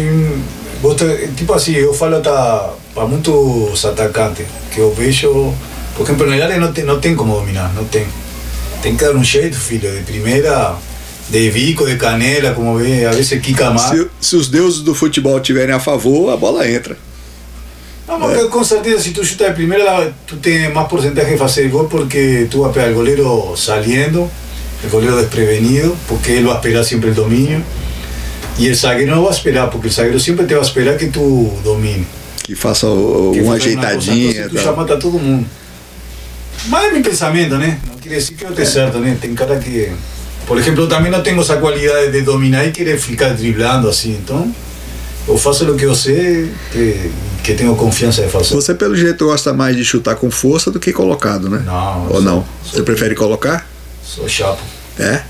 Gosto, 0.81 1.05
tipo 1.37 1.53
assim, 1.53 1.72
eu 1.72 1.93
falo 1.93 2.20
para 2.20 3.07
muitos 3.07 3.85
atacantes 3.85 4.47
que 4.72 4.81
eu 4.81 4.95
vejo. 4.95 5.53
Por 5.97 6.05
exemplo, 6.05 6.26
na 6.26 6.45
área 6.45 6.59
não 6.59 6.72
tem, 6.72 6.85
não 6.85 7.01
tem 7.01 7.16
como 7.16 7.35
dominar, 7.35 7.72
não 7.74 7.85
tem. 7.85 8.07
Tem 8.81 8.97
que 8.97 9.05
dar 9.05 9.12
um 9.12 9.24
jeito, 9.24 9.57
filho, 9.59 9.91
de 9.91 10.03
primeira, 10.03 10.76
de 11.29 11.51
bico, 11.51 11.85
de 11.85 11.97
canela, 11.97 12.55
como 12.55 12.79
vê, 12.79 13.05
a 13.05 13.11
vezes 13.11 13.41
quica 13.41 13.70
mais. 13.70 13.91
Se, 13.91 14.09
se 14.20 14.37
os 14.37 14.49
deuses 14.49 14.83
do 14.83 14.95
futebol 14.95 15.41
tiverem 15.41 15.74
a 15.74 15.81
favor, 15.81 16.33
a 16.33 16.37
bola 16.37 16.70
entra. 16.70 16.97
Não, 18.09 18.19
mas 18.19 18.43
com 18.49 18.65
certeza, 18.65 19.03
se 19.03 19.11
tu 19.11 19.23
chuta 19.25 19.49
de 19.49 19.55
primeira, 19.55 20.13
tu 20.27 20.37
tens 20.37 20.73
mais 20.73 20.89
porcentagem 20.89 21.33
de 21.33 21.39
fazer 21.39 21.69
gol 21.69 21.85
porque 21.89 22.47
tu 22.51 22.63
vas 22.63 22.71
a 22.71 22.73
pegar 22.73 22.89
el 22.89 22.95
goleiro 22.95 23.55
saliendo, 23.55 24.31
el 24.83 24.91
goleiro 24.91 25.17
desprevenido, 25.19 25.95
porque 26.09 26.33
ele 26.33 26.47
vai 26.47 26.57
esperar 26.57 26.85
sempre 26.85 27.11
o 27.11 27.15
domínio. 27.15 27.63
E 28.59 28.69
o 28.71 28.75
zagueiro 28.75 29.15
não 29.15 29.23
vai 29.25 29.33
esperar, 29.33 29.69
porque 29.71 29.89
o 29.89 29.91
zagueiro 29.91 30.19
sempre 30.19 30.47
te 30.47 30.55
vai 30.55 30.63
esperar 30.63 30.97
que 30.97 31.07
tu 31.09 31.53
domine. 31.63 32.07
Que 32.43 32.55
faça 32.55 32.87
o- 32.89 33.31
Que 33.35 33.41
uma 33.43 33.55
ajeitadinha. 33.57 34.31
então, 34.31 34.49
tu 34.49 34.59
já 34.59 34.73
mata 34.73 34.97
todo 34.97 35.19
mundo. 35.19 35.47
Mas 36.67 36.85
é 36.87 36.91
meu 36.93 37.03
pensamento, 37.03 37.57
né? 37.57 37.79
Não 37.87 37.97
quer 37.99 38.09
dizer 38.09 38.33
que 38.35 38.43
eu 38.45 38.51
esteja 38.51 38.71
certo, 38.71 38.99
né? 38.99 39.17
Tem 39.21 39.35
cara 39.35 39.57
que. 39.59 39.91
Por 40.47 40.59
exemplo, 40.59 40.85
eu 40.85 40.89
também 40.89 41.11
não 41.13 41.23
tenho 41.23 41.41
essa 41.41 41.57
qualidade 41.59 42.11
de 42.11 42.23
dominar 42.23 42.65
e 42.67 42.73
querer 42.73 42.99
ficar 42.99 43.29
driblando 43.35 43.87
assim. 43.89 44.13
Então, 44.13 44.53
eu 45.29 45.37
faço 45.39 45.70
o 45.70 45.76
que 45.76 45.85
eu 45.85 45.95
sei, 45.95 46.51
que, 46.72 47.11
que 47.45 47.55
tenho 47.55 47.74
confiança 47.76 48.22
de 48.22 48.29
fazer. 48.29 48.55
Você, 48.55 48.74
pelo 48.74 48.97
jeito, 48.97 49.26
gosta 49.26 49.53
mais 49.53 49.76
de 49.76 49.85
chutar 49.85 50.16
com 50.16 50.31
força 50.31 50.70
do 50.70 50.81
que 50.81 50.93
colocado, 50.93 51.49
né? 51.49 51.62
Não, 51.64 52.09
Ou 52.11 52.20
não? 52.22 52.45
sou- 52.64 52.72
Você 52.79 52.83
prefere 52.83 53.14
colocar? 53.14 53.66
Sou 54.03 54.29
chapo. 54.29 54.62
É? 54.99 55.22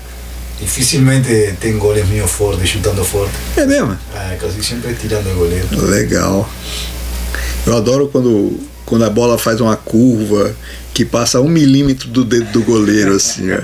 Dificilmente 0.59 1.55
tem 1.61 1.77
goles 1.77 2.07
meio 2.09 2.27
forte, 2.27 2.65
chutando 2.67 3.03
forte. 3.03 3.31
É 3.55 3.65
mesmo? 3.65 3.97
É, 4.15 4.35
quase 4.35 4.61
sempre 4.63 4.93
tirando 4.93 5.27
o 5.31 5.35
goleiro. 5.35 5.67
Legal. 5.89 6.49
Eu 7.65 7.77
adoro 7.77 8.07
quando, 8.07 8.59
quando 8.85 9.05
a 9.05 9.09
bola 9.09 9.37
faz 9.37 9.61
uma 9.61 9.75
curva 9.77 10.53
que 10.93 11.05
passa 11.05 11.39
um 11.39 11.47
milímetro 11.47 12.09
do 12.09 12.25
dedo 12.25 12.51
do 12.51 12.61
goleiro, 12.63 13.15
assim, 13.15 13.51
ó. 13.53 13.59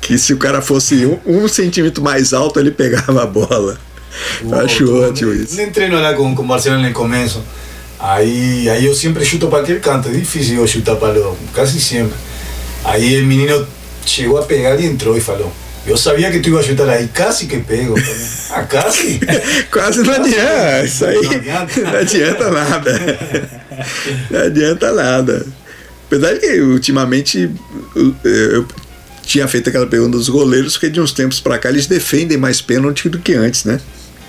Que 0.00 0.18
se 0.18 0.32
o 0.32 0.38
cara 0.38 0.60
fosse 0.62 1.06
um, 1.06 1.18
um 1.26 1.46
centímetro 1.46 2.02
mais 2.02 2.32
alto, 2.32 2.58
ele 2.58 2.70
pegava 2.70 3.22
a 3.22 3.26
bola. 3.26 3.78
Acho 4.64 4.84
Tu- 4.84 5.02
ótimo 5.02 5.32
isso. 5.32 5.56
Nem 5.56 5.70
treino 5.70 6.00
lá 6.00 6.12
com, 6.14 6.34
com 6.34 6.42
Marcelo 6.42 6.80
no 6.80 6.92
começo. 6.92 7.42
Aí, 7.98 8.68
aí 8.68 8.86
eu 8.86 8.94
sempre 8.94 9.24
chuto 9.24 9.48
para 9.48 9.60
aquele 9.60 9.80
canto. 9.80 10.08
É 10.08 10.12
difícil 10.12 10.56
eu 10.56 10.66
chutar 10.66 10.96
para 10.96 11.18
o 11.20 11.36
quase 11.54 11.80
sempre. 11.80 12.14
Aí 12.84 13.20
o 13.22 13.26
menino 13.26 13.66
chegou 14.06 14.38
a 14.38 14.42
pegar 14.42 14.74
e 14.80 14.86
entrou 14.86 15.16
e 15.16 15.20
falou. 15.20 15.52
Eu 15.86 15.96
sabia 15.96 16.30
que 16.30 16.40
tu 16.40 16.50
ia 16.50 16.62
chutar 16.62 16.88
aí, 16.88 17.08
quase 17.14 17.46
que 17.46 17.58
pego. 17.58 17.94
Ah, 18.52 18.64
quase? 18.64 19.20
Quase 19.70 20.02
não 20.02 20.12
adianta. 20.12 20.82
Isso 20.84 21.04
aí 21.06 21.14
Não 21.22 21.30
adianta. 21.30 21.80
não 21.82 21.98
adianta 22.00 22.50
nada. 22.50 23.18
Não 24.28 24.40
adianta 24.40 24.92
nada. 24.92 25.46
Apesar 26.06 26.32
de 26.34 26.40
que 26.40 26.60
ultimamente 26.60 27.48
eu- 27.94 28.14
eu 28.24 28.66
tinha 29.30 29.46
feito 29.46 29.68
aquela 29.68 29.86
pergunta 29.86 30.16
dos 30.18 30.28
goleiros, 30.28 30.72
porque 30.72 30.90
de 30.90 31.00
uns 31.00 31.12
tempos 31.12 31.38
pra 31.40 31.56
cá 31.56 31.68
eles 31.68 31.86
defendem 31.86 32.36
mais 32.36 32.60
pênalti 32.60 33.08
do 33.08 33.18
que 33.20 33.34
antes, 33.34 33.64
né? 33.64 33.80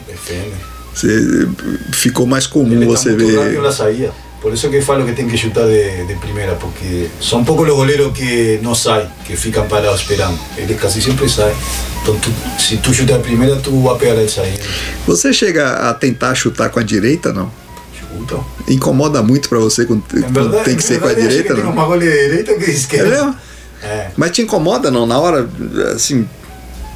Defende. 0.07 0.51
Você- 0.93 1.47
ficou 1.91 2.27
mais 2.27 2.45
comum 2.45 2.73
Ele 2.73 2.85
você 2.85 3.09
tá 3.11 3.15
muito 3.17 3.33
ver. 3.33 4.11
Por 4.41 4.53
isso 4.53 4.69
que 4.69 4.81
falo 4.81 5.05
que 5.05 5.13
tem 5.13 5.27
que 5.27 5.37
chutar 5.37 5.65
de, 5.67 6.05
de 6.05 6.15
primeira, 6.15 6.53
porque 6.55 7.07
são 7.19 7.43
poucos 7.43 7.67
os 7.69 7.75
goleiros 7.75 8.11
que 8.15 8.59
não 8.61 8.73
saem, 8.75 9.07
que 9.25 9.35
ficam 9.35 9.67
parados 9.67 10.01
esperando. 10.01 10.37
Ele 10.57 10.73
quase 10.75 11.01
sempre 11.01 11.29
sai. 11.29 11.55
Então, 12.01 12.15
tu, 12.19 12.31
se 12.59 12.77
tu 12.77 12.91
chutar 12.93 13.17
de 13.17 13.23
primeira, 13.23 13.55
tu 13.57 13.71
vai 13.81 13.97
pegar 13.97 14.15
ele 14.15 14.27
saindo. 14.29 14.59
Você 15.07 15.31
chega 15.31 15.89
a 15.89 15.93
tentar 15.93 16.33
chutar 16.35 16.69
com 16.69 16.79
a 16.79 16.83
direita, 16.83 17.31
não? 17.31 17.51
Chuta. 17.99 18.39
Incomoda 18.67 19.21
muito 19.21 19.47
pra 19.47 19.59
você 19.59 19.85
quando, 19.85 20.03
verdade, 20.11 20.65
tem 20.65 20.75
que 20.75 20.83
ser 20.83 20.99
com 20.99 21.07
a 21.07 21.13
direita, 21.13 21.49
que 21.49 21.53
tem 21.53 21.63
não? 21.63 21.73
mais 21.73 21.87
gol 21.87 21.99
de 21.99 22.05
direita 22.11 22.53
que 22.55 22.65
de 22.65 22.71
É 22.71 22.73
esquerda. 22.73 23.09
mesmo? 23.09 23.35
É. 23.83 24.09
Mas 24.15 24.31
te 24.31 24.41
incomoda, 24.41 24.91
não? 24.91 25.05
Na 25.05 25.19
hora, 25.19 25.49
assim, 25.93 26.27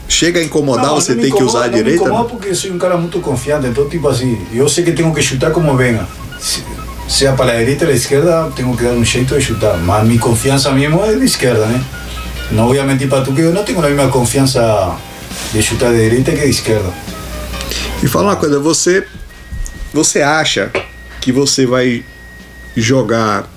chega 0.07 0.39
a 0.39 0.43
incomodar, 0.43 0.85
Não, 0.85 0.95
você 0.95 1.11
não 1.11 1.17
me 1.17 1.23
tem 1.23 1.31
que 1.31 1.37
incomoda, 1.37 1.57
usar 1.57 1.65
a 1.65 1.69
não 1.69 1.77
direita? 1.77 1.99
Me 1.99 2.05
incomoda 2.05 2.23
não? 2.23 2.29
porque 2.29 2.49
eu 2.49 2.55
sou 2.55 2.71
um 2.71 2.77
cara 2.77 2.97
muito 2.97 3.19
confiante, 3.19 3.67
então, 3.67 3.89
tipo 3.89 4.07
assim, 4.07 4.37
eu 4.53 4.67
sei 4.69 4.83
que 4.83 4.91
tenho 4.91 5.13
que 5.13 5.21
chutar 5.21 5.51
como 5.51 5.75
venha. 5.75 6.07
Se, 6.39 6.63
seja 7.07 7.33
para 7.33 7.53
a 7.53 7.57
direita 7.57 7.85
ou 7.85 7.91
a 7.91 7.93
esquerda, 7.93 8.51
tenho 8.55 8.75
que 8.75 8.83
dar 8.83 8.91
um 8.91 9.03
jeito 9.03 9.35
de 9.35 9.41
chutar. 9.41 9.77
Mas 9.77 10.07
minha 10.07 10.19
confiança 10.19 10.71
mesmo 10.71 11.03
é 11.03 11.15
de 11.15 11.25
esquerda, 11.25 11.65
né? 11.65 11.83
Não 12.51 12.67
vou 12.67 12.83
mentir 12.83 13.09
para 13.09 13.23
tu 13.23 13.33
que 13.33 13.41
eu 13.41 13.51
não 13.51 13.63
tenho 13.63 13.79
a 13.79 13.89
mesma 13.89 14.07
confiança 14.09 14.95
de 15.51 15.61
chutar 15.61 15.91
de 15.91 15.97
direita 15.97 16.31
que 16.31 16.41
de 16.41 16.49
esquerda. 16.49 16.91
E 18.03 18.07
fala 18.07 18.29
uma 18.29 18.35
coisa, 18.35 18.59
você 18.59 19.05
você 19.93 20.21
acha 20.21 20.71
que 21.21 21.31
você 21.31 21.65
vai 21.65 22.03
jogar 22.75 23.49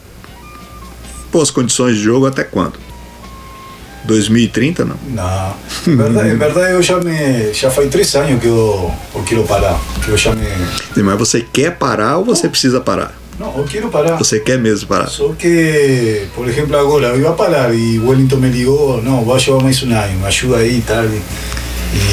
boas 1.32 1.50
condições 1.50 1.96
de 1.96 2.02
jogo 2.02 2.26
até 2.26 2.44
quando? 2.44 2.78
2030 4.04 4.84
não? 4.84 4.96
Não, 5.08 5.54
em 5.86 5.96
verdade, 5.96 6.28
em 6.30 6.36
verdade 6.36 6.72
eu 6.72 6.82
já 6.82 6.98
me 6.98 7.52
já 7.52 7.70
faz 7.70 7.88
três 7.90 8.14
anos 8.14 8.40
que 8.40 8.46
eu, 8.46 8.92
eu 9.14 9.22
quero 9.22 9.42
parar, 9.44 9.78
que 10.04 10.10
eu 10.10 10.16
já 10.16 10.32
me 10.34 10.46
Mas 10.96 11.18
você 11.18 11.40
quer 11.40 11.76
parar 11.76 12.18
ou 12.18 12.24
você 12.24 12.48
precisa 12.48 12.80
parar? 12.80 13.14
não, 13.38 13.56
eu 13.56 13.64
quero 13.64 13.88
parar. 13.88 14.16
Você 14.16 14.40
quer 14.40 14.58
mesmo 14.58 14.88
parar? 14.88 15.06
Só 15.06 15.32
que, 15.32 16.26
por 16.34 16.48
exemplo, 16.48 16.76
agora 16.76 17.08
eu 17.08 17.20
ia 17.20 17.30
parar 17.30 17.72
e 17.72 17.98
Wellington 17.98 18.36
me 18.36 18.48
ligou, 18.48 19.00
não, 19.02 19.24
vai 19.24 19.38
jogar 19.38 19.62
mais 19.62 19.80
um 19.82 19.92
ano, 19.92 20.18
me 20.18 20.26
ajuda 20.26 20.56
aí 20.56 20.78
e 20.78 20.82
tal. 20.82 21.04
E, 21.04 21.22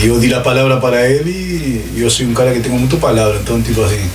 e 0.04 0.08
eu 0.08 0.20
dei 0.20 0.34
a 0.34 0.42
palavra 0.42 0.78
para 0.78 1.10
ele 1.10 1.32
e 1.96 2.00
eu 2.00 2.10
sou 2.10 2.26
um 2.28 2.34
cara 2.34 2.54
que 2.54 2.60
tenho 2.60 2.78
muito 2.78 2.98
palavra, 2.98 3.40
então, 3.42 3.60
tipo 3.62 3.82
assim. 3.84 4.08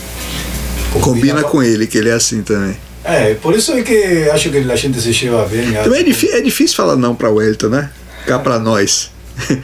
Combina 1.01 1.43
com 1.43 1.63
ele, 1.63 1.87
que 1.87 1.99
ele 1.99 2.11
é 2.11 2.13
assim 2.13 2.43
também. 2.43 2.77
É, 3.05 3.35
por 3.35 3.55
isso 3.55 3.73
é 3.73 3.83
que 3.83 4.29
acho 4.31 4.51
que 4.51 4.59
a 4.59 4.77
gente 4.77 5.01
se 5.01 5.11
lleva 5.13 5.45
bem. 5.47 5.73
Também 5.73 6.01
é, 6.01 6.03
difí- 6.03 6.31
é 6.31 6.41
difícil 6.41 6.77
falar 6.77 6.97
não 6.97 7.15
pra 7.15 7.31
Wellington, 7.31 7.69
né? 7.69 7.91
Cá 8.27 8.39
pra 8.39 8.59
nós. 8.59 9.11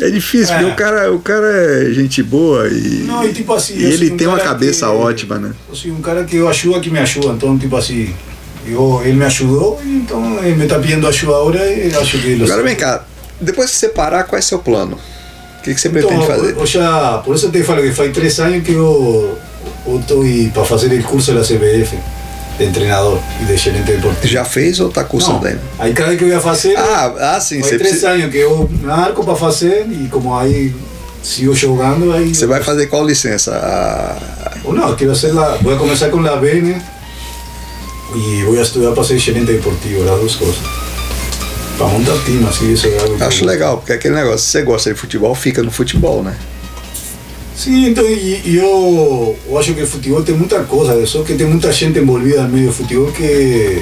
É 0.00 0.10
difícil, 0.10 0.52
É. 0.54 0.58
porque 0.58 0.72
o 0.72 0.74
cara, 0.76 1.12
o 1.12 1.18
cara 1.20 1.46
é 1.46 1.92
gente 1.92 2.22
boa 2.22 2.66
e, 2.68 3.04
Não, 3.06 3.22
e 3.24 3.32
tipo 3.32 3.52
assim. 3.52 3.74
e 3.76 3.84
ele 3.84 4.10
um 4.12 4.16
tem 4.16 4.26
uma 4.26 4.38
cabeça 4.40 4.86
que- 4.86 4.92
ótima, 4.92 5.38
né? 5.38 5.52
Sou 5.72 5.90
um 5.92 6.00
cara 6.00 6.24
que 6.24 6.36
eu 6.36 6.48
ajudo 6.48 6.80
que 6.80 6.90
me 6.90 6.98
ajuda, 6.98 7.28
então, 7.28 7.56
tipo 7.58 7.76
assim. 7.76 8.12
Eu, 8.66 9.02
ele 9.04 9.12
me 9.12 9.24
ajudou, 9.26 9.80
então 9.84 10.42
ele 10.42 10.56
me 10.56 10.64
está 10.64 10.78
pedindo 10.78 11.06
ajuda 11.06 11.36
agora 11.36 11.70
e 11.70 11.94
acho 11.94 12.18
que 12.18 12.26
ele. 12.28 12.44
Agora 12.44 12.62
vem 12.62 12.74
cá, 12.74 13.04
depois 13.40 13.70
que 13.70 13.76
você 13.76 13.88
parar, 13.90 14.24
qual 14.24 14.38
é 14.38 14.42
seu 14.42 14.58
plano? 14.58 14.98
O 15.58 15.62
que, 15.62 15.74
que 15.74 15.80
você 15.80 15.88
Então, 15.88 16.00
pretende 16.08 16.26
fazer? 16.26 16.56
eu 16.56 16.66
já, 16.66 17.18
por 17.18 17.36
isso 17.36 17.46
eu 17.46 17.52
te 17.52 17.62
falo 17.62 17.82
que 17.82 17.92
faz 17.92 18.10
três 18.12 18.40
anos 18.40 18.64
que 18.64 18.72
eu 18.72 19.38
estou 19.86 20.24
para 20.54 20.64
fazer 20.64 20.98
o 20.98 21.02
curso 21.04 21.32
da 21.34 21.42
CBF 21.42 21.96
de 22.58 22.66
treinador 22.70 23.18
e 23.40 23.44
de 23.44 23.56
gerente 23.56 23.84
deportivo. 23.92 24.26
Já 24.26 24.44
fez 24.44 24.78
ou 24.80 24.88
tá 24.88 25.02
cursando 25.04 25.44
ainda? 25.46 25.60
aí 25.78 25.92
cada 25.92 26.08
vez 26.08 26.18
que 26.18 26.24
eu 26.24 26.28
ia 26.28 26.40
fazer, 26.40 26.76
Ah, 26.76 27.34
ah, 27.36 27.40
sim, 27.40 27.60
você, 27.60 27.70
três 27.76 27.82
precisa- 27.82 28.10
anos 28.10 28.30
que 28.30 28.38
eu 28.38 28.70
marco 28.82 29.24
para 29.24 29.34
fazer 29.34 29.86
e 29.90 30.08
como 30.08 30.36
aí 30.36 30.72
sigo 31.22 31.54
jogando, 31.54 32.12
aí... 32.12 32.34
você 32.34 32.46
vai 32.46 32.62
fazer 32.62 32.86
qual 32.86 33.04
licença? 33.06 33.52
Ah, 33.56 34.52
não, 34.64 34.94
quero 34.94 35.14
ser 35.16 35.32
lá, 35.32 35.58
vou 35.62 35.76
começar 35.76 36.08
com 36.10 36.20
la 36.20 36.36
BN 36.36 36.80
e 38.14 38.42
vou 38.44 38.60
estudar 38.60 38.92
para 38.92 39.02
ser 39.04 39.18
gerente 39.18 39.46
deportivo, 39.52 40.02
as 40.08 40.20
duas 40.20 40.36
coisas. 40.36 40.56
Para 41.76 41.86
montar 41.88 42.16
time, 42.24 42.46
assim, 42.48 42.72
isso 42.72 42.86
é 42.86 42.98
algo 43.00 43.24
acho 43.24 43.44
legal, 43.44 43.78
porque 43.78 43.92
aquele 43.94 44.14
negócio, 44.14 44.38
se 44.38 44.46
você 44.52 44.62
gosta 44.62 44.94
de 44.94 44.98
futebol, 45.00 45.34
fica 45.34 45.60
no 45.62 45.72
futebol, 45.72 46.22
né? 46.22 46.36
Sim, 47.56 47.86
então 47.90 48.04
e, 48.04 48.42
e 48.44 48.56
eu, 48.56 49.36
eu 49.48 49.58
acho 49.58 49.72
que 49.74 49.82
o 49.82 49.86
futebol 49.86 50.22
tem 50.22 50.34
muita 50.34 50.64
coisa, 50.64 51.06
só 51.06 51.22
que 51.22 51.34
tem 51.34 51.46
muita 51.46 51.72
gente 51.72 51.98
envolvida 51.98 52.42
no 52.42 52.48
meio 52.48 52.66
do 52.66 52.72
futebol 52.72 53.12
que 53.12 53.80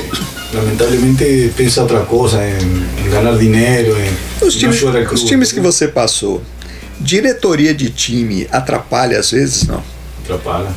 lamentablemente 0.53 1.51
pensa 1.57 1.81
outra 1.81 2.01
coisa, 2.01 2.39
em, 2.47 3.07
em 3.07 3.11
ganhar 3.11 3.37
dinheiro, 3.39 3.97
em 3.99 4.45
Os 4.47 4.55
em 4.57 4.59
times, 4.59 4.83
o 4.83 5.15
os 5.15 5.25
times 5.25 5.53
que 5.53 5.61
né? 5.61 5.63
você 5.65 5.89
passou, 5.89 6.43
diretoria 7.01 7.75
de 7.75 7.89
time 7.89 8.47
atrapalha 8.53 9.19
às 9.19 9.31
vezes, 9.31 9.67
não? 9.67 9.83
Atrapalha. 10.23 10.69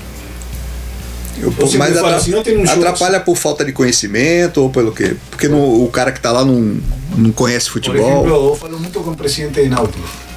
Eu- 1.37 1.53
Eu 1.59 1.67
sempre 1.67 1.77
mas 1.79 1.93
falo 1.95 2.05
atra- 2.07 2.15
assim, 2.17 2.31
não 2.31 2.41
tem 2.43 2.57
um 2.57 2.63
atrapalha 2.63 3.19
por 3.19 3.35
falta 3.35 3.65
de 3.65 3.73
conhecimento 3.73 4.61
ou 4.61 4.69
pelo 4.69 4.93
quê? 4.93 5.17
Porque 5.29 5.49
não- 5.49 5.83
o 5.83 5.89
cara 5.89 6.13
que 6.13 6.21
tá 6.21 6.31
lá 6.31 6.45
não, 6.45 6.77
não 7.17 7.31
conhece 7.33 7.65
Por 7.65 7.73
futebol. 7.73 7.99
ejemplo, 8.09 8.29
yo 8.51 8.55
falo 8.55 8.79
mucho 8.79 9.01
con 9.03 9.11
el 9.11 9.17
presidente 9.17 9.61
de 9.61 9.67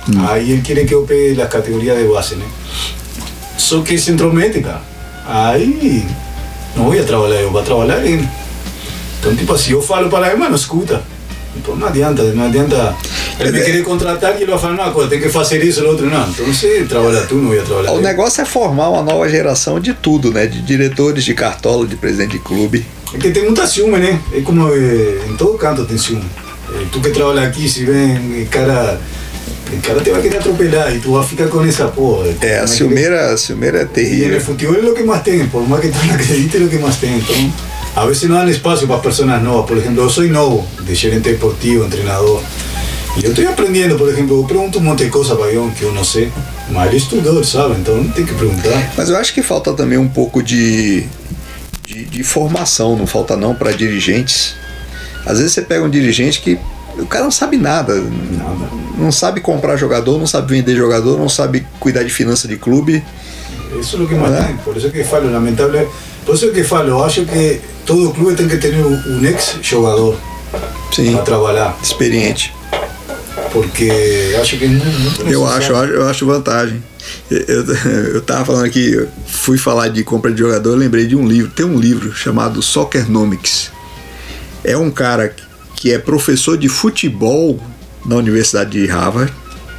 Náutico. 0.09 0.33
Ahí 0.33 0.53
él 0.53 0.63
quiere 0.63 0.85
que 0.87 0.93
yo 0.93 1.05
pegue 1.05 1.35
las 1.35 1.49
categorías 1.49 1.97
de 1.97 2.07
base, 2.07 2.37
¿no? 2.37 2.45
Só 3.57 3.85
que 3.85 3.97
cara. 4.63 4.81
Aí 5.27 6.07
não 6.75 6.85
voy 6.85 6.99
a 6.99 7.05
trabalhar, 7.05 7.41
eu 7.41 7.51
vou 7.51 7.63
trabalhar 7.63 8.05
ele. 8.05 8.27
Então, 9.21 9.35
tipo 9.37 9.53
assim, 9.53 9.73
eu 9.73 9.83
falo 9.83 10.09
para 10.09 10.29
ele, 10.29 10.37
mas 10.37 10.49
não 10.49 10.57
escuta. 10.57 11.03
Então 11.57 11.77
não 11.77 11.89
adianta, 11.89 12.23
não 12.23 12.47
adianta. 12.47 12.97
Ele 13.39 13.53
me 13.53 13.63
querer 13.63 13.85
contratar 13.85 14.33
e 14.33 14.43
ele 14.43 14.51
vai 14.51 14.59
falar, 14.59 14.75
não, 14.75 14.93
coisa, 14.93 15.11
tem 15.11 15.21
que 15.21 15.29
fazer 15.29 15.63
isso, 15.63 15.85
o 15.85 15.89
outro, 15.89 16.09
não. 16.09 16.29
Então 16.29 16.47
você 16.47 16.85
trabalha 16.89 17.23
tu, 17.23 17.35
não 17.35 17.53
ia 17.53 17.63
trabalhar. 17.63 17.93
O 17.93 18.01
negócio 18.01 18.41
é 18.41 18.45
formar 18.45 18.89
uma 18.89 19.03
nova 19.03 19.29
geração 19.29 19.79
de 19.79 19.93
tudo, 19.93 20.33
né? 20.33 20.47
De 20.47 20.63
diretores 20.63 21.25
de 21.25 21.35
cartola, 21.35 21.87
de 21.87 21.97
presidente 21.97 22.33
de 22.33 22.39
clube. 22.39 22.87
É 23.13 23.19
que 23.19 23.31
tem 23.31 23.45
muita 23.45 23.67
ciúme, 23.67 23.99
né? 23.99 24.21
É 24.33 24.41
como 24.41 24.69
eh, 24.73 25.27
em 25.29 25.37
todo 25.37 25.59
canto 25.59 25.85
tem 25.85 25.99
ciúme. 25.99 26.25
Eh, 26.73 26.85
tu 26.91 27.01
que 27.01 27.11
trabalha 27.11 27.43
aqui, 27.43 27.69
se 27.69 27.85
vem, 27.85 28.47
cara, 28.47 29.01
o 29.77 29.81
cara 29.81 30.01
te 30.01 30.11
vai 30.11 30.23
querer 30.23 30.39
atropelar 30.39 30.95
e 30.95 30.99
tu 30.99 31.13
vai 31.13 31.25
ficar 31.25 31.49
com 31.49 31.63
essa 31.65 31.89
porra. 31.89 32.29
É, 32.41 32.59
a 32.59 32.67
ciumeira, 32.67 33.33
a 33.33 33.37
ciumeira 33.37 33.79
é 33.79 33.83
E 33.83 33.85
no 33.87 33.89
terrível. 33.93 34.41
futebol 34.41 34.77
é 34.77 34.91
o 34.91 34.95
que 34.95 35.03
mais 35.03 35.23
tem, 35.23 35.47
por 35.49 35.69
mais 35.69 35.83
que 35.83 35.89
tu 35.91 36.07
não 36.07 36.15
acredite, 36.15 36.57
é 36.57 36.61
o 36.61 36.69
que 36.69 36.79
mais 36.79 36.97
tem. 36.97 37.19
Então, 37.19 37.53
a 37.97 38.07
vezes 38.07 38.23
não 38.25 38.37
dão 38.37 38.49
espaço 38.49 38.87
para 38.87 38.99
pessoas 38.99 39.43
novas. 39.43 39.67
Por 39.67 39.77
exemplo, 39.77 40.03
eu 40.03 40.11
sou 40.11 40.25
novo, 40.25 40.67
de 40.83 40.95
gerente 40.95 41.31
deportivo, 41.31 41.89
treinador. 41.89 42.43
E 43.17 43.25
eu 43.25 43.31
estou 43.31 43.49
aprendendo, 43.49 43.97
por 43.97 44.09
exemplo, 44.09 44.41
eu 44.41 44.45
pergunto 44.45 44.79
um 44.79 44.83
monte 44.83 45.05
de 45.05 45.11
coisa 45.11 45.35
para 45.35 45.51
Ion 45.51 45.71
que 45.71 45.83
eu 45.83 45.93
não 45.93 46.05
sei, 46.05 46.31
mas 46.71 46.87
ele 46.89 46.99
estudou, 46.99 47.43
sabe, 47.43 47.75
então 47.81 48.07
tem 48.11 48.25
que 48.25 48.33
perguntar. 48.35 48.93
Mas 48.97 49.09
eu 49.09 49.17
acho 49.17 49.35
que 49.35 49.43
falta 49.43 49.73
também 49.73 49.99
um 49.99 50.09
pouco 50.09 50.41
de, 50.41 51.05
de, 51.85 52.05
de 52.05 52.23
formação, 52.23 52.97
não 52.97 53.07
falta 53.07 53.37
não 53.37 53.55
para 53.55 53.73
dirigentes. 53.73 54.55
Às 55.27 55.39
vezes 55.39 55.53
você 55.53 55.63
pega 55.63 55.83
um 55.85 55.91
dirigente 55.91 56.41
que 56.41 56.59
o 56.99 57.07
cara 57.07 57.25
não 57.25 57.31
sabe 57.31 57.57
nada, 57.57 57.95
não 58.97 59.13
sabe 59.13 59.41
comprar 59.41 59.77
jogador, 59.77 60.19
não 60.19 60.27
sabe 60.27 60.55
vender 60.57 60.77
jogador, 60.77 61.19
não 61.19 61.29
sabe 61.29 61.67
cuidar 61.79 62.03
de 62.03 62.11
finança 62.11 62.49
de 62.49 62.57
clube. 62.57 63.03
Isso 63.79 63.97
é 63.97 64.01
o 64.01 64.07
que 64.09 64.15
mais 64.15 64.35
Ah. 64.35 64.45
tem, 64.45 64.57
por 64.59 64.77
isso 64.77 64.91
que 64.91 65.05
falo, 65.05 65.31
lamentável. 65.31 65.91
Por 66.25 66.35
isso 66.35 66.51
que 66.53 66.63
falo, 66.65 66.89
eu 66.89 67.05
acho 67.05 67.25
que 67.25 67.61
todo 67.87 68.11
clube 68.13 68.35
tem 68.35 68.49
que 68.49 68.57
ter 68.57 68.75
um 68.75 69.25
ex-jogador 69.25 70.17
para 70.95 71.23
trabalhar, 71.23 71.77
experiente. 71.83 72.53
porque 73.53 74.37
acho 74.41 74.59
que 74.59 74.65
é 74.65 74.69
muito 74.69 75.23
Eu 75.27 75.47
acho, 75.47 75.73
eu 75.73 76.07
acho, 76.07 76.27
vantagem. 76.27 76.83
Eu, 77.31 77.65
eu, 78.15 78.21
tava 78.21 78.45
falando 78.45 78.67
aqui, 78.67 79.07
fui 79.27 79.57
falar 79.57 79.89
de 79.89 80.05
compra 80.05 80.31
de 80.31 80.39
jogador, 80.39 80.71
eu 80.73 80.77
lembrei 80.77 81.07
de 81.07 81.17
um 81.17 81.27
livro. 81.27 81.51
Tem 81.51 81.65
um 81.65 81.79
livro 81.79 82.13
chamado 82.15 82.61
Soccernomics. 82.61 83.71
É 84.63 84.77
um 84.77 84.91
cara 84.91 85.29
que 85.29 85.43
é 85.87 85.99
professor 85.99 86.59
de 86.59 86.69
futebol 86.69 87.61
na 88.05 88.17
Universidade 88.17 88.71
de 88.71 88.87
Harvard. 88.87 89.33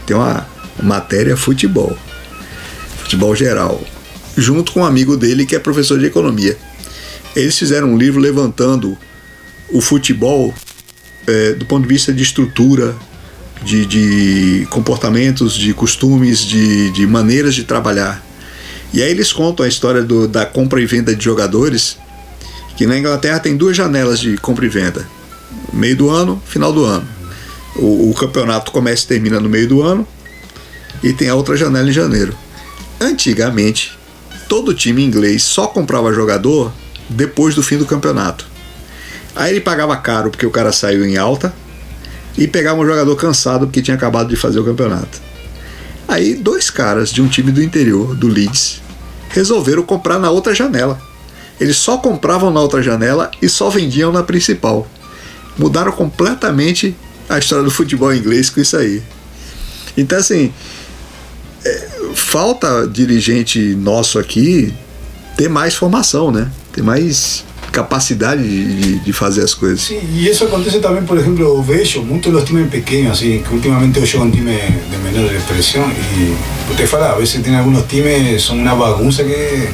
Tem 0.06 0.16
uma 0.16 0.48
matéria 0.82 1.36
futebol, 1.36 1.98
futebol 3.00 3.36
geral, 3.36 3.84
junto 4.38 4.72
com 4.72 4.80
um 4.80 4.86
amigo 4.86 5.18
dele 5.18 5.46
que 5.46 5.56
é 5.56 5.60
professor 5.60 6.00
de 6.00 6.06
economia. 6.06 6.58
Eles 7.36 7.58
fizeram 7.58 7.90
um 7.94 7.98
livro 7.98 8.20
levantando 8.20 8.98
o 9.72 9.82
futebol 9.82 10.54
é, 11.28 11.54
do 11.54 11.66
ponto 11.66 11.84
de 11.84 11.90
vista 11.90 12.14
de 12.14 12.24
estrutura, 12.24 12.96
de, 13.64 13.86
de 13.86 14.68
comportamentos, 14.70 15.54
de 15.54 15.74
costumes, 15.74 16.40
de, 16.40 16.92
de 16.92 17.06
maneiras 17.06 17.54
de 17.54 17.64
trabalhar. 17.64 18.24
E 18.94 19.04
aí 19.04 19.12
eles 19.12 19.32
contam 19.32 19.66
a 19.66 19.70
história 19.70 20.02
do, 20.02 20.28
da 20.28 20.46
compra 20.46 20.82
e 20.82 20.86
venda 20.86 21.16
de 21.16 21.24
jogadores, 21.24 21.98
que 22.76 22.88
na 22.88 22.98
Inglaterra 22.98 23.40
tem 23.40 23.56
duas 23.56 23.76
janelas 23.76 24.20
de 24.20 24.38
compra 24.38 24.66
e 24.66 24.70
venda. 24.70 25.06
Meio 25.74 25.96
do 25.96 26.10
ano, 26.10 26.42
final 26.46 26.72
do 26.72 26.84
ano. 26.86 27.08
O, 27.76 28.10
o 28.10 28.14
campeonato 28.14 28.72
começa 28.72 29.06
e 29.06 29.08
termina 29.08 29.40
no 29.40 29.50
meio 29.50 29.68
do 29.68 29.82
ano 29.82 30.08
e 31.04 31.14
tem 31.14 31.30
a 31.30 31.36
outra 31.36 31.56
janela 31.56 31.90
em 31.90 31.94
janeiro. 31.94 32.36
Antigamente, 33.00 33.98
todo 34.48 34.74
time 34.74 35.04
inglês 35.04 35.44
só 35.44 35.68
comprava 35.68 36.14
jogador 36.14 36.72
depois 37.08 37.56
do 37.56 37.64
fim 37.64 37.78
do 37.78 37.86
campeonato. 37.86 38.46
Aí 39.36 39.52
ele 39.52 39.62
pagava 39.62 39.96
caro 39.98 40.30
porque 40.30 40.46
o 40.46 40.52
cara 40.52 40.72
saiu 40.72 41.06
em 41.06 41.18
alta 41.18 41.54
e 42.38 42.48
pegava 42.48 42.80
um 42.80 42.86
jogador 42.86 43.16
cansado 43.16 43.68
porque 43.68 43.82
tinha 43.82 43.96
acabado 43.96 44.30
de 44.30 44.36
fazer 44.36 44.60
o 44.60 44.66
campeonato. 44.66 45.22
Aí 46.08 46.36
dois 46.36 46.70
caras 46.70 47.12
de 47.12 47.22
um 47.22 47.28
time 47.28 47.52
do 47.52 47.64
interior, 47.64 48.16
do 48.16 48.28
Leeds, 48.28 48.82
resolveram 49.30 49.84
comprar 49.84 50.20
na 50.20 50.30
outra 50.32 50.54
janela. 50.54 51.00
Eles 51.60 51.78
só 51.78 51.98
compravam 51.98 52.52
na 52.52 52.60
outra 52.60 52.82
janela 52.82 53.30
e 53.42 53.48
só 53.48 53.70
vendiam 53.70 54.12
na 54.12 54.24
principal. 54.24 54.88
Mudaram 55.60 55.92
completamente 55.92 56.96
a 57.30 57.38
história 57.38 57.64
do 57.64 57.70
futebol 57.70 58.12
inglês 58.16 58.50
com 58.50 58.60
isso 58.60 58.76
aí. 58.78 59.04
Então 59.96 60.18
assim, 60.18 60.52
é, 61.66 61.88
falta 62.16 62.88
dirigente 62.88 63.60
nosso 63.76 64.18
aqui 64.18 64.74
ter 65.38 65.50
mais 65.50 65.76
formação, 65.76 66.32
né? 66.32 66.50
Ter 66.72 66.82
mais 66.82 67.44
capacidade 67.72 68.42
de, 68.42 69.00
de- 69.00 69.14
fazer 69.14 69.44
as 69.44 69.54
coisas. 69.54 69.82
Sí, 69.82 70.00
y 70.16 70.28
eso 70.28 70.46
acontece 70.46 70.80
también, 70.80 71.06
por 71.06 71.20
ejemplo, 71.20 71.46
eu 71.46 71.62
vejo 71.62 72.02
muchos 72.02 72.34
los 72.34 72.44
times 72.44 72.68
pequeños, 72.72 73.12
así 73.20 73.44
que 73.48 73.54
últimamente 73.54 74.00
yo 74.00 74.08
juego 74.08 74.26
en 74.26 74.32
times 74.32 74.60
de 74.90 74.98
menor 75.04 75.32
expresión 75.36 75.86
y 75.92 76.72
usted 76.72 76.88
fala, 76.88 77.12
a 77.12 77.18
veces 77.18 77.44
tiene 77.44 77.58
algunos 77.60 77.88
times, 77.88 78.42
son 78.42 78.60
una 78.62 78.74
bagunza 78.74 79.24
que 79.24 79.70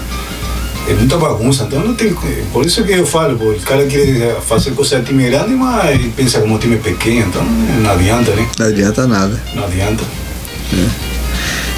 es 0.88 1.02
mucha 1.02 1.16
bagunza, 1.18 1.64
entonces 1.64 1.90
no 1.90 1.96
tem, 1.96 2.14
por 2.54 2.66
eso 2.66 2.84
que 2.84 2.96
yo 2.98 3.06
falo, 3.06 3.38
porque 3.38 3.58
el 3.60 3.64
cara 3.66 3.86
quiere 3.88 4.32
hacer 4.52 4.74
cosas 4.74 5.00
de 5.02 5.06
time 5.08 5.30
grande, 5.30 5.56
mas 5.56 6.00
pensa 6.16 6.40
como 6.42 6.60
time 6.60 6.78
pequeño, 6.78 7.26
então 7.28 7.44
não 7.82 7.90
adianta, 7.92 8.32
né? 8.36 8.48
Não 8.60 8.66
adianta 8.68 9.08
nada. 9.08 9.42
Não 9.56 9.64
adianta. 9.66 10.04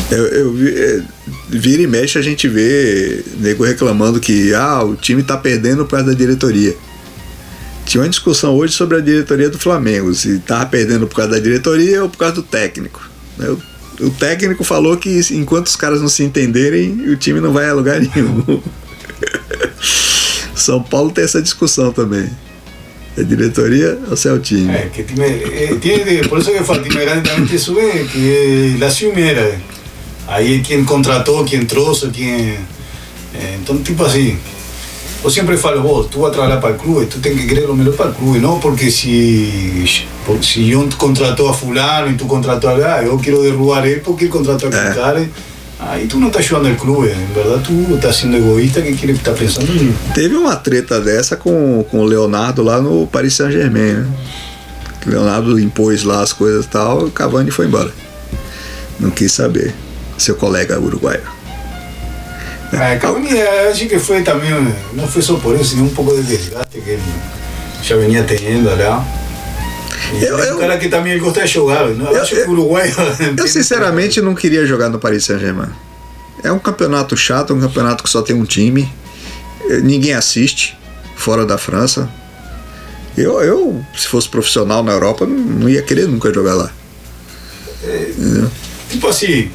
Eu, 0.09 0.25
eu 0.27 0.53
vi- 0.53 0.73
é, 0.75 1.01
vira 1.49 1.81
e 1.83 1.87
mexe 1.87 2.17
a 2.17 2.21
gente 2.21 2.47
vê 2.47 3.23
nego 3.39 3.63
reclamando 3.65 4.19
que 4.19 4.53
ah, 4.53 4.83
o 4.83 4.95
time 4.95 5.21
tá 5.23 5.35
perdendo 5.37 5.83
por 5.85 5.91
causa 5.97 6.07
da 6.07 6.13
diretoria. 6.13 6.75
Tinha 7.85 8.03
uma 8.03 8.09
discussão 8.09 8.53
hoje 8.55 8.73
sobre 8.73 8.97
a 8.97 9.01
diretoria 9.01 9.49
do 9.49 9.57
Flamengo, 9.59 10.13
se 10.13 10.39
tava 10.39 10.65
perdendo 10.65 11.07
por 11.07 11.15
causa 11.15 11.31
da 11.31 11.39
diretoria 11.39 12.03
ou 12.03 12.09
por 12.09 12.17
causa 12.17 12.35
do 12.35 12.43
técnico. 12.43 13.01
O, 13.39 14.05
o 14.07 14.09
técnico 14.11 14.63
falou 14.63 14.95
que 14.97 15.21
enquanto 15.31 15.67
os 15.67 15.75
caras 15.75 16.01
não 16.01 16.09
se 16.09 16.23
entenderem, 16.23 17.09
o 17.09 17.15
time 17.17 17.39
não 17.39 17.51
vai 17.53 17.69
a 17.69 17.73
lugar 17.73 17.99
nenhum. 17.99 18.61
São 20.55 20.81
Paulo 20.81 21.11
tem 21.11 21.23
essa 21.23 21.41
discussão 21.41 21.91
também. 21.91 22.29
É 23.17 23.23
diretoria 23.23 23.97
ou 24.09 24.15
se 24.15 24.27
é 24.27 24.31
o 24.31 24.39
time? 24.39 24.71
É, 24.71 24.89
que 24.93 25.03
time, 25.03 25.25
eh, 25.25 25.75
tiene, 25.81 26.27
por 26.27 26.37
eso 26.37 26.51
que 26.51 26.63
falo, 26.63 26.83
time 26.83 27.03
grande 27.03 27.27
também 27.27 27.47
te 27.47 27.57
sube, 27.57 27.81
que 28.11 28.77
la 28.79 28.91
ciumeira. 28.91 29.59
Aí 30.27 30.61
quem 30.61 30.83
contratou, 30.83 31.43
quem 31.43 31.65
trouxe, 31.65 32.09
quem. 32.09 32.57
eh, 33.33 33.57
então, 33.59 33.77
tipo 33.81 34.03
assim. 34.03 34.37
Eu 35.23 35.31
sempre 35.31 35.57
falo, 35.57 35.81
vos, 35.81 36.07
tu 36.07 36.19
vas 36.19 36.31
trabalhar 36.31 36.57
para 36.57 36.75
o 36.75 36.77
clube, 36.77 37.07
tu 37.07 37.19
tem 37.19 37.35
que 37.35 37.47
querer 37.47 37.67
o 37.67 37.75
melhor 37.75 37.95
para 37.95 38.11
o 38.11 38.13
clube, 38.13 38.37
não 38.39 38.59
porque 38.59 38.91
se, 38.91 39.83
se 40.43 40.69
eu 40.69 40.87
contratou 40.95 41.49
a 41.49 41.53
fulano 41.53 42.11
e 42.11 42.15
tu 42.15 42.25
contratou 42.25 42.69
a 42.69 42.95
ah, 42.97 43.03
eu 43.03 43.17
quero 43.17 43.41
derrubar 43.41 43.85
ele 43.85 44.01
porque 44.01 44.25
ele 44.25 44.31
contratou 44.31 44.69
a 44.71 44.75
É. 44.75 44.93
cara. 44.93 45.29
Aí 45.79 46.07
tu 46.07 46.19
não 46.19 46.27
está 46.27 46.39
ajudando 46.39 46.73
o 46.73 46.75
clube, 46.75 47.09
em 47.09 47.33
verdade 47.33 47.63
tu 47.65 47.95
está 47.95 48.11
sendo 48.11 48.37
egoísta 48.37 48.81
que 48.81 48.95
quer 48.95 49.11
estar 49.11 49.33
pensando 49.33 49.71
em 49.71 49.93
Teve 50.13 50.35
uma 50.35 50.55
treta 50.55 50.99
dessa 50.99 51.35
com, 51.35 51.85
com 51.89 51.99
o 51.99 52.03
Leonardo 52.03 52.63
lá 52.63 52.81
no 52.81 53.05
Paris 53.05 53.35
Saint-Germain, 53.35 53.93
né? 53.93 54.07
Leonardo 55.05 55.59
impôs 55.59 56.03
lá 56.03 56.21
as 56.21 56.33
coisas 56.33 56.65
e 56.65 56.67
tal, 56.67 57.05
o 57.05 57.11
Cavani 57.11 57.51
foi 57.51 57.67
embora. 57.67 57.91
Não 58.99 59.09
quis 59.09 59.31
saber. 59.31 59.73
Seu 60.17 60.35
colega 60.35 60.79
uruguaio. 60.79 61.21
Ah, 62.73 62.97
Cavani 62.99 63.37
eh, 63.37 63.69
acho 63.71 63.87
que 63.87 63.99
foi 63.99 64.23
também, 64.23 64.51
não 64.93 65.07
foi 65.07 65.21
só 65.21 65.35
por 65.35 65.55
isso, 65.55 65.81
um 65.81 65.89
pouco 65.89 66.13
de 66.15 66.23
desgaste 66.23 66.81
que 66.81 66.89
ele 66.89 67.03
já 67.83 67.95
vinha 67.97 68.23
tendo 68.23 68.67
lá. 68.75 69.05
Eu- 70.21 70.39
é 70.39 70.49
eu- 70.49 70.55
um 70.55 70.59
cara 70.59 70.77
que 70.77 70.87
também 70.89 71.17
gosta 71.19 71.41
de 71.45 71.47
jogar? 71.53 71.85
Eu- 71.89 72.21
acho 72.21 72.35
que 72.35 72.41
o 72.41 72.51
Uruguai. 72.51 72.93
Eu 73.37 73.47
sinceramente 73.47 74.21
não 74.21 74.33
queria 74.33 74.65
jogar 74.65 74.89
no 74.89 74.99
Paris 74.99 75.25
Saint-Germain. 75.25 75.69
É 76.43 76.51
um 76.51 76.59
campeonato 76.59 77.15
chato, 77.17 77.53
um 77.53 77.59
campeonato 77.59 78.03
que 78.03 78.09
só 78.09 78.21
tem 78.21 78.35
um 78.35 78.45
time. 78.45 78.87
Ninguém 79.83 80.13
assiste, 80.13 80.77
fora 81.15 81.45
da 81.45 81.57
França. 81.57 82.09
Eu, 83.17 83.41
eu 83.41 83.83
se 83.97 84.07
fosse 84.07 84.29
profissional 84.29 84.83
na 84.83 84.91
Europa, 84.93 85.25
não, 85.25 85.35
não 85.35 85.69
ia 85.69 85.81
querer 85.81 86.07
nunca 86.07 86.31
jogar 86.33 86.53
lá. 86.53 86.71
Tipo 88.89 89.07
assim, 89.07 89.51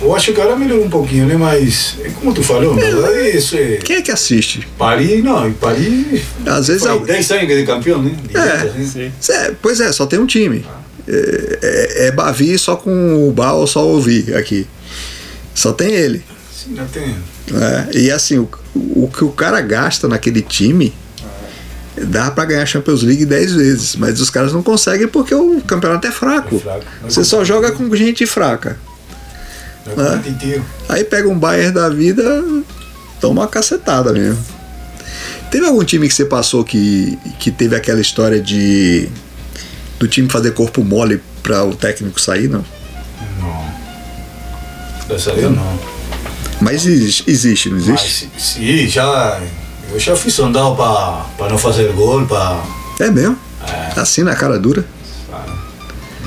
eu 0.00 0.14
acho 0.14 0.32
que 0.32 0.40
agora 0.40 0.56
melhorou 0.56 0.84
um 0.84 0.90
pouquinho, 0.90 1.26
né? 1.26 1.36
Mas, 1.36 1.96
é 2.02 2.08
como 2.10 2.32
tu 2.34 2.42
falou, 2.42 2.74
verdade, 2.74 3.36
isso 3.36 3.56
é. 3.56 3.76
Quem 3.76 3.96
é 3.96 4.02
que 4.02 4.10
assiste? 4.10 4.66
Paris, 4.78 5.22
não, 5.24 5.52
Paris. 5.52 6.22
Às 6.46 6.66
vezes 6.68 6.82
foi 6.82 6.90
é 6.90 6.94
o- 6.94 7.00
10 7.00 7.30
anos 7.30 7.46
que 7.46 7.52
é 7.52 7.56
de 7.56 7.64
campeão, 7.64 8.02
né? 8.02 8.14
Direto, 8.28 8.66
assim. 8.68 9.12
Sim. 9.20 9.32
É, 9.32 9.52
pois 9.62 9.80
é, 9.80 9.90
só 9.92 10.06
tem 10.06 10.18
um 10.18 10.26
time. 10.26 10.64
É, 11.06 11.58
é, 11.62 12.06
é 12.06 12.10
Bavi 12.12 12.58
só 12.58 12.76
com 12.76 13.28
o 13.28 13.32
Bal, 13.32 13.66
só 13.66 13.86
ouvir 13.86 14.34
aqui. 14.36 14.66
Só 15.54 15.72
tem 15.72 15.92
ele. 15.92 16.22
Sim, 16.52 16.74
não 16.74 16.86
tem. 16.86 17.14
né? 17.50 17.88
E 17.94 18.10
assim, 18.10 18.38
o, 18.38 18.48
o 18.74 19.08
que 19.14 19.24
o 19.24 19.30
cara 19.30 19.60
gasta 19.60 20.08
naquele 20.08 20.40
time 20.42 20.92
dá 21.96 22.30
pra 22.30 22.44
ganhar 22.44 22.62
a 22.62 22.66
Champions 22.66 23.02
League 23.02 23.24
10 23.24 23.52
vezes, 23.52 23.96
mas 23.96 24.20
os 24.20 24.28
caras 24.30 24.52
não 24.52 24.62
conseguem 24.62 25.06
porque 25.06 25.34
o 25.34 25.60
campeonato 25.60 26.06
é 26.06 26.10
fraco. 26.10 26.56
É 26.56 26.58
fraco. 26.58 26.84
Você 27.08 27.22
só 27.24 27.44
joga 27.44 27.70
com 27.72 27.94
gente 27.94 28.26
fraca. 28.26 28.78
É 29.86 29.90
competitivo. 29.94 30.64
Aí 30.88 31.04
pega 31.04 31.28
um 31.28 31.38
Bayern 31.38 31.72
da 31.72 31.88
vida, 31.88 32.22
toma 33.20 33.42
uma 33.42 33.48
cacetada 33.48 34.12
mesmo. 34.12 34.42
Teve 35.50 35.66
algum 35.66 35.84
time 35.84 36.08
que 36.08 36.14
você 36.14 36.24
passou 36.24 36.64
que, 36.64 37.18
que 37.38 37.50
teve 37.50 37.76
aquela 37.76 38.00
história 38.00 38.40
de 38.40 39.08
do 39.98 40.08
time 40.08 40.28
fazer 40.28 40.50
corpo 40.52 40.82
mole 40.82 41.22
pra 41.42 41.64
o 41.64 41.74
técnico 41.74 42.20
sair, 42.20 42.48
não? 42.48 42.64
Não. 43.40 43.64
Graças 45.08 45.28
a 45.28 45.32
Deus 45.36 45.54
não. 45.54 45.78
Mas 46.60 46.86
existe, 46.86 47.24
existe 47.30 47.68
não 47.68 47.78
Mas, 47.78 47.88
existe? 47.88 48.30
sim, 48.38 48.86
já. 48.88 49.40
Eu 49.92 50.00
já 50.00 50.16
fui 50.16 50.30
sondado 50.30 50.74
para 50.74 51.48
não 51.48 51.58
fazer 51.58 51.92
gol, 51.92 52.24
para 52.26 52.60
É 52.98 53.10
mesmo? 53.10 53.38
Assim 53.96 54.22
na 54.22 54.34
cara 54.34 54.58
dura? 54.58 54.84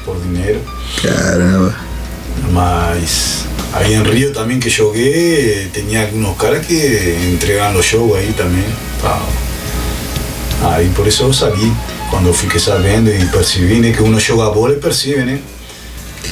por 0.05 0.15
dinheiro. 0.21 0.61
Caramba. 1.01 1.75
Mas 2.53 3.43
aí 3.73 3.93
em 3.93 4.03
Rio 4.03 4.33
também 4.33 4.59
que 4.59 4.69
joguei, 4.69 5.69
tinha 5.73 6.01
alguns 6.03 6.37
caras 6.37 6.65
que 6.65 7.17
entregavam 7.33 7.79
os 7.79 7.85
jogos 7.85 8.17
aí 8.17 8.33
também. 8.35 8.65
pá. 9.01 9.21
Aí 10.63 10.89
por 10.95 11.07
eu 11.23 11.33
sabia. 11.33 11.71
Quando 12.09 12.33
fiquei 12.33 12.59
sabendo 12.59 13.09
e 13.09 13.25
percebi 13.27 13.79
né, 13.79 13.91
que 13.91 14.01
uno 14.01 14.19
joga 14.19 14.49
bola 14.49 14.73
e 14.73 14.77
percebe, 14.79 15.23
né? 15.23 15.39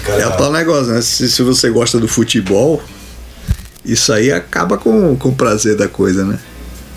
Cara- 0.04 0.22
É 0.22 0.28
o 0.28 0.32
tal 0.32 0.52
negócio, 0.52 0.94
né? 0.94 1.02
Se, 1.02 1.30
se 1.30 1.42
você 1.42 1.70
gosta 1.70 2.00
do 2.00 2.08
futebol, 2.08 2.82
isso 3.84 4.12
aí 4.14 4.32
acaba 4.32 4.78
com, 4.78 5.16
com 5.16 5.30
o 5.30 5.36
prazer 5.36 5.76
da 5.76 5.88
coisa, 5.88 6.24
né? 6.24 6.40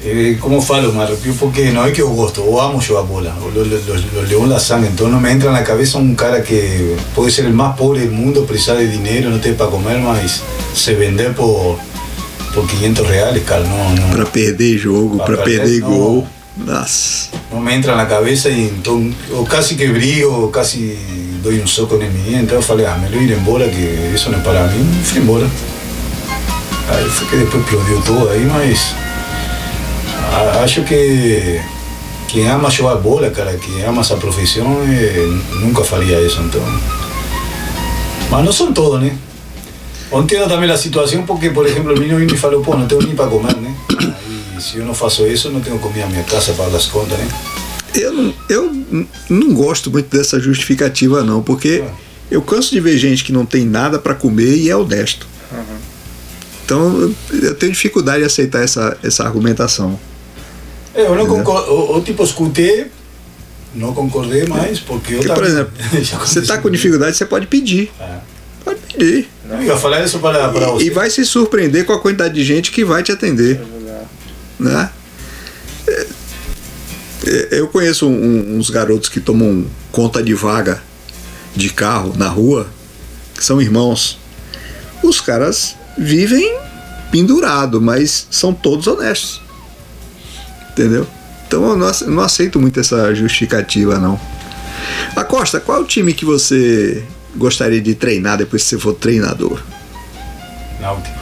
Eh, 0.01 0.39
como 0.41 0.63
falo, 0.63 0.93
me 0.93 1.03
arrepio 1.03 1.35
porque 1.35 1.73
no 1.73 1.85
es 1.85 1.93
que 1.93 2.01
eu 2.03 2.11
gosto, 2.11 2.41
eu 2.41 2.61
amo 2.61 2.81
jugar 2.81 3.05
bola. 3.05 3.35
Los, 3.53 3.67
los, 3.67 3.85
los, 3.87 4.13
los 4.15 4.29
león 4.29 4.49
la 4.49 4.61
sangre, 4.61 4.91
entonces 4.91 5.13
no 5.13 5.21
me 5.21 5.33
entra 5.33 5.49
en 5.49 5.55
la 5.55 5.65
cabeza 5.65 5.99
un 5.99 6.15
cara 6.15 6.43
que 6.45 6.95
puede 7.17 7.33
ser 7.33 7.47
el 7.47 7.53
más 7.53 7.77
pobre 7.77 8.01
del 8.03 8.13
mundo, 8.13 8.45
precisar 8.47 8.77
de 8.77 8.87
dinero, 8.87 9.29
no 9.29 9.41
tiene 9.41 9.57
para 9.57 9.71
comer, 9.71 9.99
mas 9.99 10.41
se 10.73 10.95
vender 10.95 11.35
por, 11.35 11.79
por 12.55 12.67
500 12.69 13.09
reales, 13.09 13.43
cara, 13.45 13.65
no, 13.65 13.95
no. 13.97 14.15
Pra 14.15 14.25
perder 14.25 14.79
jogo, 14.79 15.17
Pra 15.17 15.27
pra 15.27 15.37
perder, 15.45 15.63
perder 15.63 15.81
não. 15.81 15.89
gol. 15.91 16.25
Nossa. 16.65 17.31
no 17.53 17.61
me 17.61 17.75
entra 17.75 17.93
en 17.93 17.99
la 17.99 18.09
cabeza 18.09 18.49
y 18.51 18.69
entonces, 18.69 19.15
o 19.33 19.45
casi 19.45 19.77
que 19.77 19.89
brigo, 19.89 20.45
o 20.47 20.51
casi 20.53 20.97
doy 21.43 21.59
un 21.59 21.67
soco 21.69 21.97
en 22.01 22.13
mi 22.13 22.35
Entonces 22.37 22.65
falei, 22.67 22.87
ah, 22.87 22.97
me 22.97 23.09
lo 23.11 23.21
ir 23.21 23.33
en 23.33 23.45
bola, 23.45 23.67
que 23.67 24.13
eso 24.15 24.31
no 24.31 24.39
es 24.39 24.45
para 24.45 24.63
mí, 24.67 24.79
y 24.79 25.05
fui 25.05 25.19
en 25.19 25.27
bola. 25.27 25.47
Aí 26.91 27.05
foi 27.11 27.27
que 27.29 27.37
depois 27.37 27.63
explodiu 27.65 28.01
tudo 28.03 28.31
aí, 28.31 28.45
mas 28.47 28.95
a- 28.95 29.08
acho 30.63 30.83
que 30.85 31.61
quem 32.29 32.49
ama 32.49 32.71
jogar 32.71 32.97
bola, 32.97 33.31
cara, 33.31 33.57
quem 33.57 33.83
ama 33.85 34.01
essa 34.03 34.17
profissão, 34.17 34.67
eh, 34.89 35.29
nunca 35.61 35.83
faria 35.85 36.21
isso, 36.21 36.41
então. 36.43 36.63
Mas 38.31 38.45
não 38.45 38.53
são 38.53 38.73
todos, 38.73 39.01
né? 39.01 39.17
Entendo 40.13 40.49
também 40.49 40.71
a 40.71 40.77
situação 40.77 41.23
porque, 41.25 41.51
por 41.51 41.67
exemplo, 41.67 41.95
o 41.95 41.99
menino 41.99 42.19
me 42.19 42.37
falou, 42.37 42.63
pô, 42.63 42.77
não 42.77 42.87
tenho 42.87 43.03
nem 43.03 43.15
para 43.15 43.27
comer, 43.29 43.55
né? 43.57 43.75
Aí, 44.55 44.61
se 44.63 44.79
eu 44.79 44.85
não 44.85 44.95
faço 44.95 45.27
isso, 45.27 45.51
não 45.51 45.61
tenho 45.61 45.79
comida 45.79 46.01
na 46.01 46.07
minha 46.09 46.23
casa 46.25 46.53
para 46.53 46.67
as 46.77 46.87
contas, 46.87 47.19
né? 47.19 47.29
Eu 47.95 48.13
não, 48.13 48.35
eu 48.49 48.85
não 49.31 49.55
gosto 49.55 49.91
muito 49.91 50.15
dessa 50.15 50.39
justificativa, 50.39 51.23
não, 51.23 51.43
porque 51.43 51.83
eu 52.31 52.43
canso 52.43 52.71
de 52.71 52.81
ver 52.81 52.99
gente 52.99 53.25
que 53.25 53.33
não 53.33 53.47
tem 53.47 53.65
nada 53.65 53.99
pra 53.99 54.15
comer 54.15 54.57
e 54.57 54.69
é 54.69 54.77
honesto. 54.77 55.27
Então 56.65 57.01
eu- 57.01 57.15
eu 57.43 57.55
tenho 57.55 57.73
dificuldade 57.73 58.19
de 58.21 58.25
aceitar 58.27 58.63
essa, 58.63 58.97
essa 59.03 59.25
argumentação. 59.25 59.99
É, 60.99 61.07
eu 61.07 61.15
não 61.15 61.27
concordo, 61.27 61.71
eu, 61.71 61.95
eu, 61.95 62.03
tipo 62.03 62.25
escutei, 62.25 62.91
não 63.75 63.95
concordei 63.95 64.47
mais, 64.47 64.81
porque 64.81 65.15
eu 65.15 65.19
Porque, 65.19 65.33
por 65.33 65.45
exemplo, 65.45 65.73
você 66.03 66.15
tá 66.43 66.55
aconteceu 66.55 66.61
com 66.63 66.71
dificuldade, 66.71 67.17
você 67.17 67.25
pode 67.25 67.47
pedir. 67.47 67.93
É. 68.01 68.19
Pode 68.65 68.81
pedir. 68.81 69.29
Não, 69.49 69.57
eu 69.57 69.63
ia 69.63 69.77
falar 69.77 70.05
isso 70.05 70.19
para, 70.19 70.49
para 70.49 70.67
você. 70.73 70.87
E 70.87 70.91
vai 70.91 71.09
se 71.09 71.25
surpreender 71.25 71.85
com 71.87 71.93
a 71.93 72.01
quantidade 72.01 72.35
de 72.35 72.43
gente 72.43 72.73
que 72.73 72.85
vai 72.85 73.03
te 73.03 73.13
atender. 73.13 73.61
Né? 74.59 74.91
É, 75.87 76.07
é, 77.27 77.49
Eu 77.61 77.69
conheço 77.69 78.09
um- 78.09 78.57
uns 78.59 78.71
garotos 78.71 79.09
que 79.09 79.21
tomam 79.21 79.67
conta 79.93 80.23
de 80.23 80.35
vaga 80.35 80.83
de 81.55 81.71
carro 81.71 82.13
na 82.17 82.29
rua, 82.29 82.67
que 83.37 83.45
são 83.45 83.63
irmãos. 83.63 84.19
Os 85.03 85.21
caras 85.21 85.77
vivem 85.97 86.57
pendurado, 87.13 87.81
mas 87.81 88.27
são 88.31 88.53
todos 88.53 88.87
honestos. 88.89 89.41
Entendeu? 90.79 91.07
Então 91.47 91.65
eu 91.71 91.77
não 91.77 91.89
ace- 91.89 92.05
não 92.07 92.23
aceito 92.23 92.61
muito 92.61 92.79
essa 92.79 93.13
justificativa, 93.15 93.99
não. 93.99 94.21
Acosta, 95.17 95.59
qual 95.59 95.79
é 95.79 95.81
o 95.81 95.85
time 95.85 96.13
que 96.13 96.25
você 96.25 97.03
gostaria 97.37 97.81
de 97.81 97.95
treinar 97.95 98.39
depois 98.39 98.63
que 98.63 98.69
você 98.69 98.79
for 98.79 98.93
treinador? 98.95 99.61
Náutico. 100.81 101.19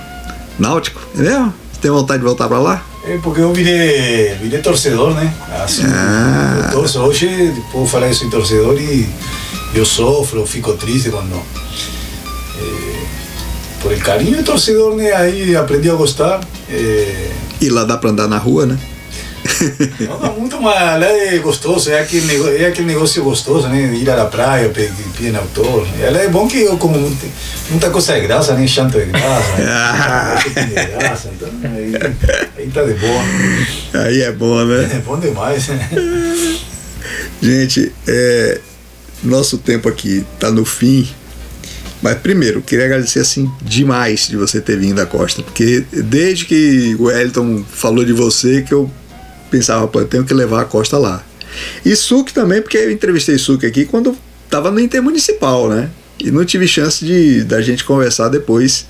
Náutico? 0.59 1.01
É 1.17 1.23
mesmo? 1.23 1.55
Você 1.73 1.81
tem 1.81 1.91
vontade 1.91 2.19
de 2.19 2.25
voltar 2.27 2.49
pra 2.49 2.59
lá? 2.59 2.85
É 3.05 3.17
porque 3.19 3.41
eu 3.41 3.53
virei, 3.55 4.35
virei 4.35 4.61
torcedor, 4.61 5.15
né? 5.15 5.33
Assim, 5.65 5.85
Ah. 5.87 6.65
eu 6.67 6.71
torço. 6.73 6.99
Hoje 7.01 7.55
posso 7.73 7.87
falar 7.87 8.09
que 8.09 8.15
sou 8.15 8.29
torcedor 8.29 8.79
e 8.81 9.09
eu 9.75 9.87
sofro, 9.87 10.41
eu 10.41 10.47
fico 10.47 10.73
triste 10.75 11.09
quando. 11.11 11.35
eh, 12.59 13.05
por 13.81 13.93
el 13.93 14.01
carinho 14.03 14.37
de 14.39 14.43
torcedor, 14.43 14.97
né? 14.97 15.13
Aí 15.13 15.55
aprendi 15.57 15.89
a 15.89 15.95
gostar. 15.95 16.41
eh, 16.69 17.31
E 17.61 17.69
lá 17.71 17.85
dá 17.85 17.97
pra 17.97 18.11
andar 18.11 18.27
na 18.29 18.39
rua, 18.39 18.67
né? 18.67 18.79
Não, 20.01 20.41
muito 20.41 20.61
mais, 20.61 21.01
lá 21.01 21.07
é 21.07 21.39
gostoso, 21.39 21.91
é 21.91 22.01
aquele, 22.01 22.27
nego- 22.27 22.49
é 22.49 22.67
aquele 22.67 22.87
negócio 22.89 23.23
gostoso, 23.23 23.69
né? 23.69 23.93
Ir 23.95 24.09
à 24.11 24.25
praia, 24.27 24.69
pe- 24.69 24.91
pedir 25.17 25.35
autor. 25.37 25.87
Ela 26.01 26.19
é 26.19 26.29
bom 26.29 26.47
que 26.49 26.61
eu 26.63 26.77
como 26.79 26.99
muito- 26.99 27.27
muita 27.71 27.91
coisa 27.91 28.15
de 28.15 28.21
graça, 28.23 28.55
né? 28.55 28.67
Chanto 28.67 28.99
de 28.99 29.07
graça, 29.07 29.53
Ah. 29.61 30.39
né? 30.45 30.65
de 30.65 30.99
graça, 30.99 31.31
então 31.35 31.49
aí, 31.65 31.93
aí 32.59 32.67
tá 32.69 32.83
de 32.83 32.95
boa. 32.95 33.23
Aí 34.05 34.21
é 34.23 34.33
bom, 34.33 34.65
né? 34.65 34.91
É 34.95 34.99
bom 34.99 35.19
demais, 35.19 35.69
né? 35.69 35.89
Gente, 37.41 37.93
é, 38.07 38.61
nosso 39.23 39.59
tempo 39.59 39.89
aqui 39.89 40.25
tá 40.39 40.51
no 40.51 40.65
fim. 40.65 41.09
Mas 42.03 42.19
primeiro, 42.19 42.61
queria 42.61 42.85
agradecer 42.85 43.21
assim 43.21 43.51
demais 43.63 44.29
de 44.29 44.37
você 44.37 44.61
ter 44.61 44.79
vindo 44.79 45.01
à 45.01 45.07
Costa, 45.07 45.43
porque 45.43 45.83
desde 45.93 46.45
que 46.45 46.95
o 46.99 47.05
Wellington 47.05 47.65
falou 47.73 48.05
de 48.05 48.13
você 48.13 48.63
que 48.63 48.73
eu 48.73 48.91
pensava, 49.51 49.87
pô, 49.89 50.01
eu 50.01 50.07
tenho 50.07 50.25
que 50.25 50.35
levar 50.35 50.63
a 50.63 50.65
Costa 50.65 50.99
lá. 50.99 51.23
E 51.85 51.95
Suc 51.97 52.33
também, 52.33 52.61
porque 52.61 52.77
eu 52.77 52.91
entrevistei 52.91 53.39
Suc 53.39 53.65
aqui 53.65 53.85
quando 53.85 54.17
tava 54.51 54.71
no 54.71 54.81
Intermunicipal, 54.81 55.69
né? 55.69 55.91
E 56.19 56.31
não 56.31 56.45
tive 56.45 56.67
chance 56.67 57.05
de 57.05 57.45
da 57.45 57.61
gente 57.61 57.85
conversar 57.85 58.29
depois, 58.29 58.87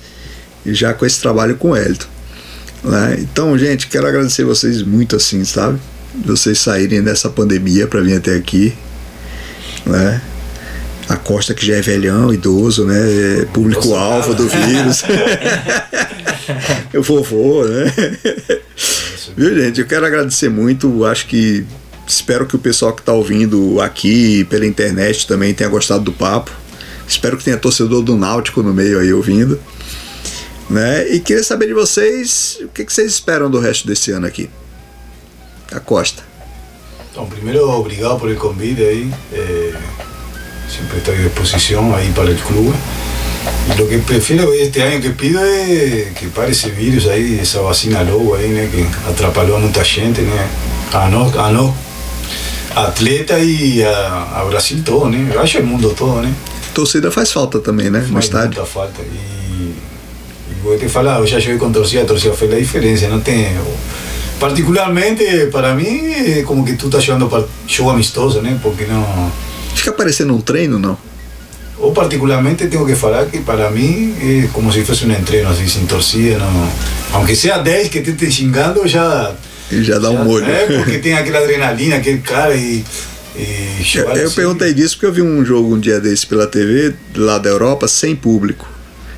já 0.65 0.93
com 0.93 1.05
esse 1.05 1.19
trabalho 1.19 1.55
com 1.55 1.69
o 1.69 1.71
Wellington. 1.71 2.07
Né? 2.83 3.17
Então, 3.19 3.57
gente, 3.57 3.87
quero 3.87 4.07
agradecer 4.07 4.43
vocês 4.43 4.81
muito 4.81 5.15
assim, 5.15 5.43
sabe? 5.43 5.79
Vocês 6.25 6.59
saírem 6.59 7.01
dessa 7.01 7.29
pandemia 7.29 7.87
para 7.87 8.01
vir 8.01 8.17
até 8.17 8.35
aqui, 8.35 8.73
né? 9.85 10.21
A 11.09 11.15
Costa 11.15 11.53
que 11.53 11.65
já 11.65 11.75
é 11.75 11.81
velhão, 11.81 12.33
idoso, 12.33 12.85
né? 12.85 13.41
É 13.41 13.45
público-alvo 13.45 14.33
do 14.33 14.47
vírus. 14.47 15.03
Eu 16.91 17.01
vovô, 17.03 17.65
né? 17.65 17.93
Viu, 19.35 19.55
gente? 19.55 19.81
Eu 19.81 19.87
quero 19.87 20.05
agradecer 20.05 20.49
muito. 20.49 21.05
Acho 21.05 21.27
que 21.27 21.65
espero 22.07 22.45
que 22.45 22.55
o 22.55 22.59
pessoal 22.59 22.93
que 22.93 23.01
está 23.01 23.13
ouvindo 23.13 23.81
aqui 23.81 24.43
pela 24.45 24.65
internet 24.65 25.27
também 25.27 25.53
tenha 25.53 25.69
gostado 25.69 26.03
do 26.03 26.11
papo. 26.13 26.51
Espero 27.07 27.37
que 27.37 27.43
tenha 27.43 27.57
torcedor 27.57 28.01
do 28.01 28.15
Náutico 28.15 28.61
no 28.61 28.73
meio 28.73 28.99
aí 28.99 29.13
ouvindo. 29.13 29.59
Né? 30.69 31.07
E 31.09 31.19
queria 31.19 31.43
saber 31.43 31.67
de 31.67 31.73
vocês 31.73 32.59
o 32.61 32.67
que, 32.67 32.83
que 32.83 32.91
vocês 32.91 33.13
esperam 33.13 33.49
do 33.49 33.59
resto 33.59 33.87
desse 33.87 34.11
ano 34.11 34.27
aqui. 34.27 34.49
A 35.71 35.79
Costa. 35.79 36.23
Então, 37.11 37.25
primeiro, 37.25 37.69
obrigado 37.69 38.29
el 38.29 38.35
convite 38.35 38.81
aí. 38.81 39.11
Eh, 39.33 39.73
siempre 40.69 40.97
estoy 40.97 41.15
a 41.15 41.23
disposición 41.23 41.93
ahí 41.95 42.11
para 42.13 42.29
el 42.29 42.37
club. 42.37 42.73
Lo 43.77 43.87
que 43.87 43.99
prefiero 43.99 44.51
este 44.53 44.81
año 44.81 44.99
que 45.01 45.11
pido 45.11 45.45
es 45.45 46.11
que 46.17 46.27
pare 46.29 46.51
ese 46.51 46.71
virus 46.71 47.05
ahí, 47.07 47.39
esa 47.39 47.61
vacina 47.61 48.01
lobo 48.03 48.33
ahí, 48.35 48.49
né, 48.49 48.67
que 48.71 48.83
atrapalhou 49.07 49.57
a 49.57 49.59
muita 49.59 49.83
gente, 49.83 50.21
né? 50.21 50.47
A 50.93 51.07
nós, 51.09 51.35
a 51.37 51.51
nós 51.51 51.73
atleta 52.75 53.39
e 53.39 53.83
a, 53.83 54.41
a 54.41 54.45
Brasil 54.45 54.81
todo, 54.83 55.09
né? 55.09 55.29
Eu 55.31 55.39
acho 55.39 55.59
o 55.59 55.65
mundo 55.65 55.93
todo, 55.95 56.21
né? 56.21 56.33
Torcida 56.73 57.11
faz 57.11 57.31
falta 57.31 57.59
também, 57.59 57.89
né? 57.89 57.99
No 57.99 58.13
Faz 58.13 58.25
estádio. 58.25 58.47
muita 58.47 58.65
falta. 58.65 59.01
E, 59.01 59.75
e 60.51 60.53
vou 60.63 60.77
te 60.77 60.87
falar, 60.89 61.19
eu 61.19 61.27
já 61.27 61.39
joguei 61.39 61.57
com 61.57 61.71
torcida, 61.71 62.01
a 62.01 62.05
torcida 62.05 62.33
fez 62.33 62.51
a 62.53 62.57
diferença, 62.59 63.07
não 63.07 63.19
tem. 63.19 63.55
Particularmente, 64.39 65.23
para 65.51 65.73
mim, 65.75 66.43
como 66.45 66.63
que 66.65 66.73
tu 66.73 66.89
tá 66.89 66.99
jogando 66.99 67.27
para 67.27 67.43
jogo 67.67 67.91
amistoso, 67.91 68.41
né? 68.41 68.57
Porque 68.61 68.85
não. 68.85 69.31
Fica 69.75 69.91
parecendo 69.91 70.35
um 70.35 70.41
treino, 70.41 70.77
não? 70.79 70.97
Eu 71.79 71.91
particularmente 71.91 72.67
tenho 72.67 72.85
que 72.85 72.95
falar 72.95 73.25
que 73.27 73.39
para 73.39 73.69
mim 73.69 74.15
é 74.19 74.47
como 74.51 74.71
se 74.71 74.83
fosse 74.83 75.05
um 75.05 75.23
treino 75.23 75.49
assim, 75.49 75.67
sem 75.67 75.85
torcida, 75.85 76.39
não. 76.39 76.71
Aunque 77.13 77.35
seja 77.35 77.59
10 77.59 77.89
que 77.89 77.99
estentem 77.99 78.31
xingando, 78.31 78.87
já. 78.87 79.31
E 79.71 79.83
já 79.83 79.99
dá 79.99 80.09
um 80.09 80.23
molho. 80.23 80.45
É, 80.45 80.65
porque 80.77 80.97
tem 80.97 81.13
aquela 81.13 81.39
adrenalina, 81.39 81.97
aquele 81.97 82.19
cara 82.19 82.55
e. 82.55 82.83
e 83.35 83.97
Eu, 83.97 84.11
assim. 84.11 84.35
perguntei 84.35 84.73
disso 84.73 84.95
porque 84.95 85.05
eu 85.05 85.13
vi 85.13 85.21
um 85.21 85.45
jogo 85.45 85.75
um 85.75 85.79
dia 85.79 85.99
desse 85.99 86.25
pela 86.25 86.47
TV, 86.47 86.95
lá 87.15 87.37
da 87.37 87.49
Europa, 87.49 87.87
sem 87.87 88.15
público. 88.15 88.67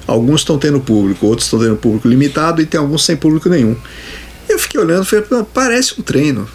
Alguns 0.06 0.42
estão 0.42 0.58
tendo 0.58 0.80
público, 0.80 1.28
outros 1.28 1.46
estão 1.46 1.60
tendo 1.60 1.78
público 1.78 2.08
limitado 2.08 2.62
e 2.62 2.66
tem 2.66 2.80
alguns 2.80 3.06
sem 3.06 3.16
público 3.16 3.48
nenhum. 3.48 3.76
Eu 4.50 4.58
fiquei 4.60 4.82
olhando 4.82 5.04
e 5.04 5.06
falei, 5.06 5.24
"Pô, 5.24 5.46
parece 5.46 5.94
um 6.00 6.04
treino. 6.04 6.50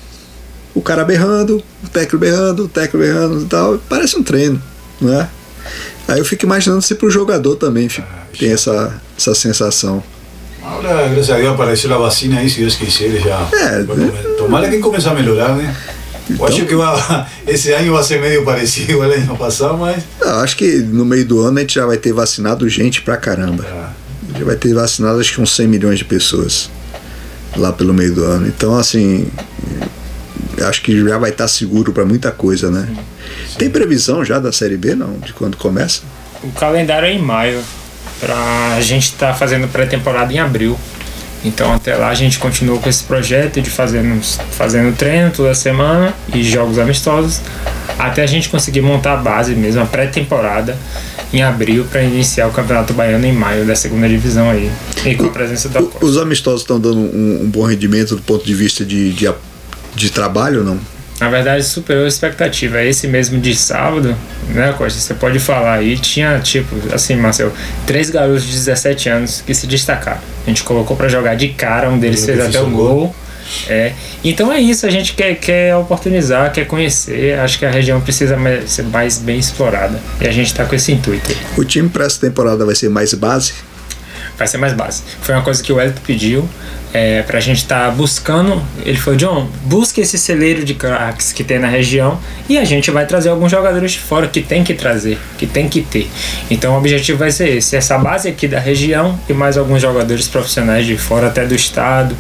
O 0.75 0.83
cara 0.83 1.05
berrando, 1.05 1.63
o 1.83 1.89
técnico 1.89 2.19
berrando, 2.19 2.65
o 2.65 2.69
técnico 2.69 2.99
berrando 2.99 3.43
e 3.43 3.47
tal. 3.47 3.79
Parece 3.89 4.19
um 4.19 4.23
treino, 4.25 4.61
né? 5.01 5.29
Aí 6.09 6.19
eu 6.19 6.25
fico 6.25 6.45
imaginando 6.45 6.83
se 6.83 6.95
pro 6.95 7.11
jogador 7.11 7.57
também 7.57 7.89
fica- 7.89 8.07
tem 8.39 8.53
essa, 8.53 9.01
essa 9.17 9.35
sensação. 9.35 10.03
Agora, 10.63 11.09
graças 11.09 11.31
a 11.31 11.37
Deus, 11.37 11.55
apareceu 11.55 11.95
a 11.95 11.99
vacina 11.99 12.39
aí, 12.41 12.49
se 12.49 12.61
Deus 12.61 12.75
quiser, 12.77 13.21
já. 13.21 13.49
É, 13.53 13.79
né? 13.83 14.13
Tomara 14.39 14.69
que 14.69 14.79
comece 14.79 15.07
a 15.09 15.15
melhorar, 15.15 15.55
né? 15.57 15.75
Eu 16.29 16.35
Então- 16.37 16.47
acho 16.47 16.65
que 16.65 16.75
vai, 16.75 17.27
esse 17.47 17.71
ano 17.73 17.93
vai 17.93 18.03
ser 18.03 18.19
meio 18.21 18.45
parecido 18.45 18.95
ao 19.03 19.11
ano 19.11 19.37
passado, 19.37 19.77
mas. 19.77 20.03
Eu 20.21 20.37
acho 20.37 20.57
que 20.57 20.79
no 20.79 21.05
meio 21.05 21.25
do 21.27 21.41
ano 21.43 21.59
a 21.59 21.61
gente 21.61 21.75
já 21.75 21.85
vai 21.85 21.99
ter 21.99 22.13
vacinado 22.15 22.67
gente 22.69 23.03
pra 23.03 23.17
caramba. 23.19 23.63
ah, 23.69 23.91
Já 24.39 24.45
vai 24.45 24.57
ter 24.57 24.73
vacinado 24.75 25.21
acho 25.21 25.35
que 25.35 25.41
uns 25.43 25.55
100 25.55 25.69
milhões 25.69 25.99
de 25.99 26.05
pessoas 26.07 26.71
lá 27.57 27.73
pelo 27.73 27.93
meio 27.93 28.15
do 28.15 28.25
ano. 28.25 28.47
Então, 28.47 28.75
assim, 28.77 29.29
acho 30.67 30.81
que 30.83 31.07
já 31.07 31.19
vai 31.19 31.31
estar 31.31 31.47
seguro 31.47 31.93
para 31.93 32.05
muita 32.07 32.31
coisa, 32.33 32.71
né? 32.71 32.89
Tem 33.59 33.71
previsão 33.71 34.25
já 34.25 34.39
da 34.39 34.53
Série 34.53 34.77
B, 34.77 34.95
não? 34.95 35.15
De 35.19 35.33
quando 35.33 35.57
começa? 35.57 36.03
O 36.43 36.51
calendário 36.53 37.07
é 37.09 37.13
em 37.13 37.19
maio. 37.21 37.61
Pra 38.21 38.79
gente 38.81 39.05
estar 39.05 39.35
fazendo 39.35 39.69
pré-temporada 39.69 40.33
em 40.33 40.39
abril. 40.39 40.79
Então 41.45 41.73
até 41.75 41.95
lá 41.95 42.09
a 42.09 42.15
gente 42.15 42.39
continuou 42.39 42.79
com 42.81 42.89
esse 42.89 43.05
projeto 43.05 43.61
de 43.61 43.69
fazendo, 43.69 44.23
fazendo 44.53 44.97
treino 44.97 45.31
toda 45.31 45.55
semana 45.55 46.15
e 46.35 46.43
jogos 46.43 46.79
amistosos. 46.79 47.41
Até 47.99 48.23
a 48.23 48.27
gente 48.27 48.49
conseguir 48.49 48.81
montar 48.81 49.13
a 49.13 49.17
base 49.17 49.55
mesmo, 49.55 49.83
a 49.83 49.87
pré-temporada 49.87 50.77
em 51.33 51.43
abril 51.43 51.85
para 51.91 52.03
iniciar 52.03 52.47
o 52.47 52.51
Campeonato 52.51 52.93
Baiano 52.95 53.27
em 53.27 53.33
maio 53.33 53.67
da 53.67 53.75
segunda 53.77 54.09
divisão 54.09 54.49
aí. 54.51 54.71
E 55.05 55.15
com 55.17 55.27
a 55.27 55.31
presença 55.31 55.69
da 55.69 55.83
Costa. 55.83 56.05
Os 56.07 56.17
amistosos 56.17 56.63
estão 56.63 56.81
dando 56.81 56.99
um, 56.99 57.43
um 57.43 57.49
bom 57.51 57.65
rendimento 57.67 58.17
do 58.17 58.23
ponto 58.23 58.45
de 58.45 58.55
vista 58.55 58.85
de, 58.85 59.13
de, 59.13 59.27
a- 59.29 59.35
de 59.95 60.11
trabalho 60.11 60.65
não? 60.65 60.79
Na 61.21 61.29
verdade, 61.29 61.63
superou 61.65 62.05
a 62.05 62.09
expectativa. 62.09 62.83
Esse 62.83 63.07
mesmo 63.07 63.39
de 63.41 63.55
sábado, 63.55 64.17
né, 64.49 64.75
Costa? 64.77 64.99
Você 64.99 65.15
pode 65.15 65.39
falar 65.39 65.75
aí. 65.75 65.97
Tinha, 65.97 66.41
tipo, 66.41 66.75
assim, 66.93 67.15
Marcel, 67.17 67.53
três 67.87 68.11
garotos 68.11 68.45
de 68.45 68.53
17 68.53 69.09
anos 69.09 69.43
que 69.47 69.55
se 69.55 69.67
destacaram. 69.67 70.21
A 70.45 70.49
gente 70.51 70.63
colocou 70.65 70.97
pra 70.97 71.09
jogar 71.09 71.35
de 71.37 71.49
cara, 71.49 71.89
um 71.89 71.99
deles 71.99 72.25
fez 72.25 72.41
até 72.41 72.61
o 72.61 72.67
gol. 72.69 72.89
gol. 72.95 73.17
É. 73.69 73.93
Então 74.25 74.51
é 74.53 74.59
isso, 74.59 74.87
a 74.87 74.91
gente 74.91 75.13
quer, 75.13 75.35
quer 75.37 75.77
oportunizar, 75.77 76.51
quer 76.51 76.67
conhecer. 76.67 77.39
Acho 77.39 77.59
que 77.59 77.67
a 77.67 77.71
região 77.71 78.01
precisa 78.01 78.37
mais- 78.37 78.71
ser 78.71 78.83
mais 78.85 79.19
bem 79.19 79.39
explorada. 79.39 80.01
E 80.21 80.27
a 80.27 80.33
gente 80.33 80.53
tá 80.53 80.65
com 80.65 80.75
esse 80.75 80.91
intuito. 80.93 81.31
aí. 81.31 81.37
O 81.57 81.65
time 81.65 81.89
para 81.89 82.07
essa 82.07 82.19
temporada 82.21 82.65
vai 82.65 82.75
ser 82.75 82.89
mais 82.89 83.13
base? 83.15 83.53
Vai 84.37 84.47
ser 84.47 84.59
mais 84.59 84.73
base. 84.73 85.03
Foi 85.21 85.35
uma 85.35 85.43
coisa 85.43 85.63
que 85.63 85.73
o 85.73 85.81
Elton 85.81 86.01
pediu 86.07 86.49
é, 86.95 87.23
pra 87.23 87.41
gente 87.41 87.59
estar 87.59 87.91
buscando. 87.91 88.63
Ele 88.85 88.97
falou, 88.97 89.19
John, 89.19 89.49
busque 89.65 90.01
esse 90.01 90.17
celeiro 90.17 90.65
de 90.65 90.75
craques 90.75 91.33
que 91.33 91.43
tem 91.43 91.59
na 91.59 91.69
região 91.69 92.19
e 92.49 92.57
a 92.57 92.65
gente 92.65 92.91
vai 92.91 93.05
trazer 93.05 93.31
alguns 93.31 93.51
jogadores 93.51 93.93
de 93.93 93.99
fora 93.99 94.29
que 94.29 94.41
tem 94.41 94.63
que 94.63 94.73
trazer, 94.75 95.19
que 95.37 95.47
tem 95.47 95.69
que 95.69 95.83
ter. 95.83 96.09
Então 96.49 96.75
o 96.75 96.79
objetivo 96.79 97.19
vai 97.19 97.33
ser 97.33 97.57
esse, 97.57 97.75
essa 97.77 97.99
base 97.99 98.29
aqui 98.29 98.47
da 98.47 98.61
região 98.61 99.19
e 99.29 99.33
mais 99.33 99.59
alguns 99.59 99.83
jogadores 99.83 100.29
profissionais 100.29 100.87
de 100.87 100.97
fora, 100.97 101.27
até 101.27 101.45
do 101.45 101.55
estado, 101.55 102.17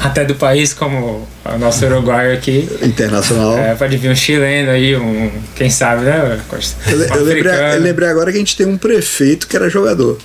até 0.00 0.24
do 0.24 0.36
país, 0.36 0.72
como 0.72 1.26
o 1.44 1.58
nosso 1.58 1.84
uruguaio 1.84 2.32
aqui. 2.32 2.68
Internacional. 2.80 3.58
É, 3.58 3.74
pode 3.74 3.96
vir 3.96 4.08
um 4.08 4.14
chileno 4.14 4.70
aí, 4.70 4.96
um. 4.96 5.32
Quem 5.56 5.68
sabe, 5.68 6.04
né? 6.04 6.38
Costa? 6.48 6.76
Eu, 6.88 7.00
eu 7.00 7.24
lembrei, 7.24 7.52
eu 7.74 7.80
lembrei 7.80 8.08
agora 8.08 8.30
que 8.30 8.36
a 8.36 8.40
gente 8.40 8.56
tem 8.56 8.66
um 8.66 8.78
prefeito 8.78 9.48
que 9.48 9.56
era 9.56 9.68
jogador. 9.68 10.18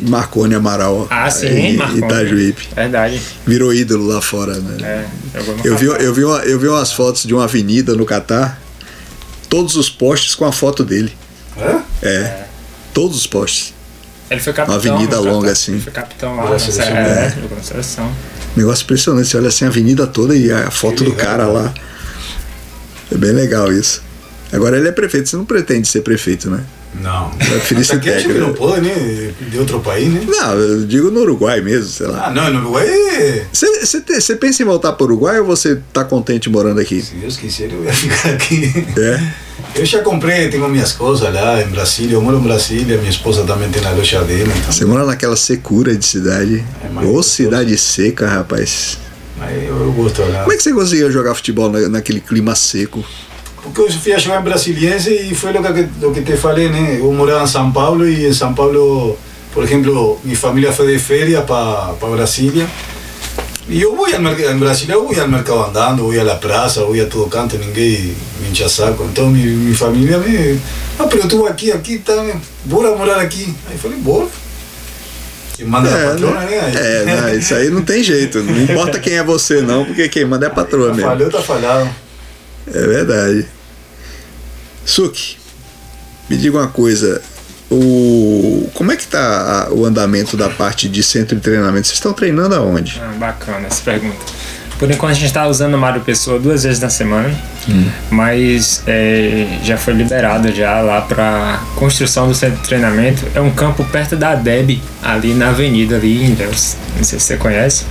Marconi 0.00 0.54
Amaral. 0.54 1.06
Ah, 1.10 1.30
sim, 1.30 1.46
em 1.46 1.76
Marconi. 1.76 1.98
Itajuípe. 2.04 2.68
Verdade. 2.74 3.20
Virou 3.46 3.72
ídolo 3.72 4.06
lá 4.06 4.20
fora, 4.20 4.54
né? 4.58 5.06
É, 5.34 5.40
Eu 5.64 5.76
vi, 5.76 5.86
eu, 5.86 6.12
vi 6.14 6.24
uma- 6.24 6.38
eu 6.40 6.58
vi 6.58 6.68
umas 6.68 6.92
fotos 6.92 7.24
de 7.24 7.32
uma 7.34 7.44
avenida 7.44 7.94
no 7.94 8.04
Catar, 8.04 8.60
todos 9.48 9.76
os 9.76 9.88
postes 9.90 10.34
com 10.34 10.44
a 10.44 10.52
foto 10.52 10.84
dele. 10.84 11.12
é? 11.56 12.06
É. 12.08 12.44
Todos 12.92 13.16
os 13.16 13.26
postes. 13.26 13.74
Ele 14.30 14.40
foi 14.40 14.52
capitão. 14.52 14.74
Uma 14.78 14.80
avenida 14.94 15.18
longa, 15.20 15.40
Catar. 15.40 15.52
assim. 15.52 15.72
Ele 15.72 15.80
foi 15.80 15.92
capitão 15.92 16.36
lá 16.36 16.50
na 16.50 16.58
seleção? 16.58 16.84
É, 16.96 17.34
seleção. 17.62 18.12
Negócio 18.56 18.84
impressionante. 18.84 19.28
Você 19.28 19.36
olha 19.36 19.48
assim 19.48 19.64
a 19.64 19.68
avenida 19.68 20.06
toda 20.06 20.34
e 20.36 20.50
a 20.50 20.70
foto 20.70 21.04
do 21.04 21.10
legal, 21.10 21.26
cara 21.26 21.46
lá. 21.46 21.72
É 23.12 23.16
bem 23.16 23.32
legal 23.32 23.72
isso. 23.72 24.02
Agora 24.52 24.76
ele 24.76 24.88
é 24.88 24.92
prefeito, 24.92 25.28
você 25.28 25.36
não 25.36 25.44
pretende 25.44 25.86
ser 25.88 26.00
prefeito, 26.00 26.50
né? 26.50 26.60
Não. 27.02 27.30
preferi 27.30 27.84
ser 27.84 28.00
técnico. 28.00 28.38
não 28.40 28.52
pode, 28.54 28.80
né? 28.80 29.32
De 29.50 29.58
outro 29.58 29.80
país, 29.80 30.08
né? 30.12 30.22
Não, 30.26 30.52
eu 30.54 30.86
digo 30.86 31.10
no 31.10 31.20
Uruguai 31.20 31.60
mesmo, 31.60 31.86
sei 31.90 32.06
lá. 32.06 32.26
Ah, 32.26 32.30
não, 32.30 32.50
no 32.52 32.60
Uruguai. 32.60 32.86
Você, 33.52 34.36
pensa 34.36 34.62
em 34.62 34.66
voltar 34.66 34.92
para 34.92 35.04
o 35.04 35.06
Uruguai 35.06 35.38
ou 35.40 35.46
você 35.46 35.78
tá 35.92 36.04
contente 36.04 36.48
morando 36.50 36.80
aqui? 36.80 37.00
Se 37.02 37.14
Deus 37.14 37.36
quiser, 37.36 37.70
eu 37.72 37.84
ia 37.84 37.92
ficar 37.92 38.30
aqui. 38.30 38.86
É? 38.98 39.46
Eu 39.74 39.84
já 39.84 40.00
comprei, 40.02 40.48
tenho 40.48 40.68
minhas 40.68 40.92
coisas 40.92 41.32
lá 41.32 41.62
em 41.62 41.66
Brasília. 41.68 42.14
Eu 42.14 42.22
moro 42.22 42.38
em 42.38 42.42
Brasília, 42.42 42.96
minha 42.98 43.10
esposa 43.10 43.44
também 43.44 43.68
tem 43.70 43.84
a 43.84 43.90
loja 43.90 44.22
dela. 44.24 44.52
Então, 44.56 44.72
Você 44.72 44.84
mora 44.84 45.04
naquela 45.04 45.36
secura 45.36 45.94
de 45.94 46.04
cidade. 46.04 46.64
É, 46.82 47.04
eu 47.04 47.22
cidade 47.22 47.76
seca, 47.76 48.26
rapaz. 48.26 48.98
mas 49.38 49.50
eu, 49.62 49.76
eu 49.82 49.92
gosto 49.92 50.22
lá. 50.22 50.40
Como 50.40 50.52
é 50.52 50.56
que 50.56 50.62
você 50.62 50.72
conseguia 50.72 51.10
jogar 51.10 51.34
futebol 51.34 51.70
na- 51.70 51.88
naquele 51.88 52.20
clima 52.20 52.54
seco? 52.54 53.04
Porque 53.72 53.80
eu 53.82 53.90
fui 54.00 54.12
a 54.12 54.18
jogar 54.18 54.40
em 54.40 54.44
Brasiliense 54.44 55.10
e 55.12 55.34
foi 55.34 55.52
o 55.52 55.62
que, 55.74 55.88
lo 56.00 56.12
que 56.12 56.22
te 56.22 56.36
falei, 56.36 56.68
né? 56.68 56.98
Eu 57.00 57.12
morava 57.12 57.44
em 57.44 57.46
São 57.46 57.70
Paulo 57.72 58.08
e 58.08 58.26
em 58.26 58.32
São 58.32 58.54
Paulo, 58.54 59.18
por 59.52 59.64
exemplo, 59.64 60.18
minha 60.24 60.36
família 60.36 60.72
foi 60.72 60.92
de 60.92 60.98
férias 60.98 61.44
para 61.44 61.94
Brasília. 62.00 62.66
E 63.68 63.82
eu 63.82 63.96
vou 63.96 64.06
ao 64.06 64.20
mercado, 64.20 64.52
em 64.54 64.58
Brasília 64.58 64.94
eu 64.94 65.06
vou 65.06 65.20
ao 65.20 65.28
mercado 65.28 65.64
andando, 65.64 66.02
vou 66.04 66.30
à 66.30 66.34
praça, 66.36 66.84
vou 66.84 66.94
a 67.00 67.06
todo 67.06 67.28
canto, 67.28 67.58
ninguém 67.58 68.14
me 68.40 68.50
enche 68.50 68.68
saco. 68.68 69.04
Então 69.10 69.28
minha, 69.28 69.46
minha 69.46 69.74
família 69.76 70.18
me... 70.18 70.60
Ah, 70.98 71.06
pero 71.10 71.26
tu 71.28 71.46
aqui, 71.46 71.72
aqui, 71.72 71.98
tá, 71.98 72.14
né? 72.22 72.40
bora 72.64 72.94
morar 72.96 73.20
aqui. 73.20 73.54
Aí 73.68 73.74
eu 73.74 73.78
falei, 73.78 73.98
bora. 73.98 74.28
E 75.58 75.64
manda 75.64 75.88
a 75.88 76.10
patrona, 76.12 76.40
né? 76.42 76.60
Aí- 76.60 76.76
É, 76.76 77.04
não, 77.22 77.34
isso 77.38 77.54
aí 77.54 77.70
não 77.70 77.82
tem 77.82 78.02
jeito. 78.02 78.40
Não 78.42 78.62
importa 78.62 78.98
quem 79.00 79.14
é 79.14 79.24
você, 79.24 79.62
não, 79.62 79.84
porque 79.84 80.08
quem 80.08 80.24
manda 80.24 80.46
é 80.46 80.48
a 80.48 80.52
patroa 80.52 80.88
mesmo. 80.94 81.08
Falhou, 81.10 81.30
tá 81.30 81.40
falhado. 81.42 81.88
É 82.68 82.80
verdade. 82.86 83.46
Suki, 84.86 85.36
me 86.30 86.36
diga 86.36 86.58
uma 86.58 86.68
coisa. 86.68 87.20
O, 87.70 88.70
como 88.74 88.92
é 88.92 88.96
que 88.96 89.06
tá 89.06 89.66
a- 89.68 89.72
o 89.74 89.84
andamento 89.84 90.36
da 90.36 90.48
parte 90.48 90.88
de 90.88 91.02
centro 91.02 91.34
de 91.36 91.42
treinamento? 91.42 91.86
Vocês 91.88 91.96
estão 91.96 92.12
treinando 92.12 92.54
aonde? 92.54 93.02
Ah, 93.04 93.12
bacana 93.18 93.66
essa 93.66 93.82
pergunta. 93.82 94.16
Por 94.78 94.90
enquanto 94.90 95.12
a 95.12 95.14
gente 95.14 95.26
está 95.26 95.46
usando 95.48 95.74
o 95.74 95.78
Mário 95.78 96.02
Pessoa 96.02 96.38
duas 96.38 96.64
vezes 96.64 96.80
na 96.80 96.90
semana, 96.90 97.34
Hum. 97.68 97.84
mas 98.10 98.82
é, 98.86 99.58
já 99.64 99.76
foi 99.76 99.94
liberado 99.94 100.52
já 100.54 100.80
lá 100.80 101.00
para 101.00 101.60
construção 101.74 102.28
do 102.28 102.34
centro 102.34 102.58
de 102.58 102.68
treinamento. 102.68 103.24
É 103.34 103.40
um 103.40 103.50
campo 103.50 103.82
perto 103.84 104.14
da 104.16 104.34
DEB, 104.36 104.80
ali 105.02 105.34
na 105.34 105.48
avenida 105.48 105.96
ali 105.96 106.24
em 106.24 106.34
Deus. 106.34 106.76
Não 106.96 107.02
sei 107.02 107.18
se 107.18 107.24
você 107.26 107.36
conhece. 107.36 107.84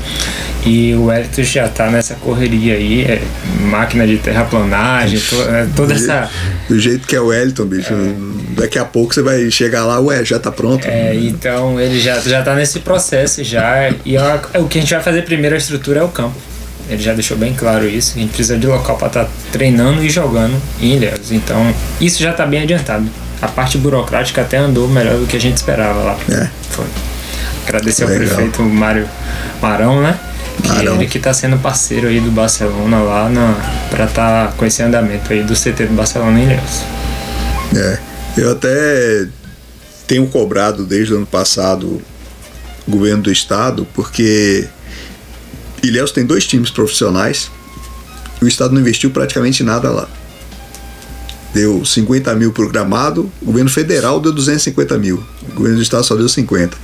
E 0.66 0.96
o 0.96 1.12
Elton 1.12 1.44
já 1.44 1.68
tá 1.68 1.90
nessa 1.92 2.16
correria 2.16 2.76
aí, 2.76 3.02
é, 3.04 3.22
máquina 3.70 4.08
de 4.08 4.18
terraplanagem, 4.18 5.20
to, 5.20 5.42
é, 5.42 5.68
toda 5.76 5.94
essa 5.94 6.30
Do 6.70 6.80
jeito 6.80 7.06
que 7.06 7.16
é 7.16 7.20
o 7.20 7.28
Wellington, 7.28 7.66
bicho. 7.66 7.94
Daqui 8.52 8.80
a 8.80 8.86
pouco 8.86 9.14
você 9.14 9.22
vai 9.22 9.52
chegar 9.52 9.86
lá, 9.86 10.00
ué, 10.00 10.24
já 10.24 10.40
tá 10.40 10.52
pronto. 10.52 10.88
É, 10.88 11.14
então 11.16 11.80
ele 11.80 12.00
já, 12.00 12.18
já 12.20 12.42
tá 12.42 12.56
nesse 12.56 12.80
processo 12.80 13.44
já. 13.44 13.92
E 14.06 14.16
a- 14.18 14.40
o 14.56 14.68
que 14.68 14.78
a 14.78 14.82
gente 14.82 14.94
vai 14.94 15.04
fazer 15.04 15.24
primeiro, 15.24 15.54
a 15.54 15.58
estrutura 15.58 16.00
é 16.00 16.04
o 16.04 16.08
campo. 16.08 16.36
Ele 16.90 17.02
já 17.02 17.14
deixou 17.14 17.38
bem 17.38 17.54
claro 17.54 17.88
isso. 17.88 18.14
A 18.16 18.20
gente 18.20 18.30
precisa 18.30 18.58
de 18.58 18.68
local 18.68 18.96
para 18.98 19.08
estar 19.08 19.28
treinando 19.52 20.04
e 20.04 20.10
jogando 20.10 20.56
em 20.80 20.96
Ilhéus. 20.96 21.32
Então, 21.32 21.74
isso 22.00 22.22
já 22.22 22.32
tá 22.34 22.46
bem 22.46 22.62
adiantado. 22.62 23.06
A 23.42 23.48
parte 23.48 23.78
burocrática 23.78 24.42
até 24.42 24.58
andou 24.58 24.88
melhor 24.88 25.18
do 25.18 25.26
que 25.26 25.36
a 25.36 25.40
gente 25.40 25.58
esperava 25.58 26.00
lá. 26.02 26.18
É. 26.30 26.50
Foi. 26.70 26.86
Agradecer 27.66 28.04
ao 28.04 28.10
Legal. 28.10 28.28
prefeito 28.28 28.62
Mário 28.62 29.08
Marão, 29.62 30.02
né? 30.02 30.20
Que 30.62 30.70
Marão. 30.70 30.96
ele 30.96 31.08
que 31.08 31.20
tá 31.20 31.34
sendo 31.34 31.58
parceiro 31.58 32.08
aí 32.08 32.20
do 32.20 32.32
Barcelona 32.32 33.00
lá 33.00 33.30
na, 33.30 33.56
pra 33.90 34.08
tá 34.08 34.54
com 34.56 34.66
esse 34.66 34.82
andamento 34.82 35.34
aí 35.34 35.44
do 35.44 35.54
CT 35.54 35.88
do 35.88 35.96
Barcelona 35.96 36.40
em 36.40 36.44
Ilhéus. 36.44 36.82
É, 37.76 37.98
eu 38.38 38.52
até 38.52 39.28
tenho 40.08 40.28
cobrado 40.28 40.86
desde 40.86 41.14
o 41.14 41.18
ano 41.18 41.26
passado 41.26 42.02
o 42.88 42.92
governo 42.92 43.24
do 43.24 43.32
estado, 43.32 43.88
porque 43.94 44.68
Ilhéus 45.88 46.12
tem 46.12 46.26
dois 46.26 46.46
times 46.46 46.70
profissionais 46.70 47.52
e 48.42 48.46
o 48.46 48.48
estado 48.48 48.74
não 48.74 48.82
investiu 48.82 49.12
praticamente 49.12 49.64
nada 49.64 49.90
lá. 49.90 50.08
deu 51.54 51.86
50 51.86 52.36
mil 52.36 52.52
programado, 52.52 53.32
o 53.42 53.46
governo 53.46 53.70
federal 53.70 54.20
deu 54.20 54.34
250 54.34 54.98
mil, 54.98 55.24
o 55.50 55.54
governo 55.54 55.78
do 55.78 55.84
estado 55.84 56.04
só 56.04 56.14
deu 56.16 56.28
50. 56.28 56.78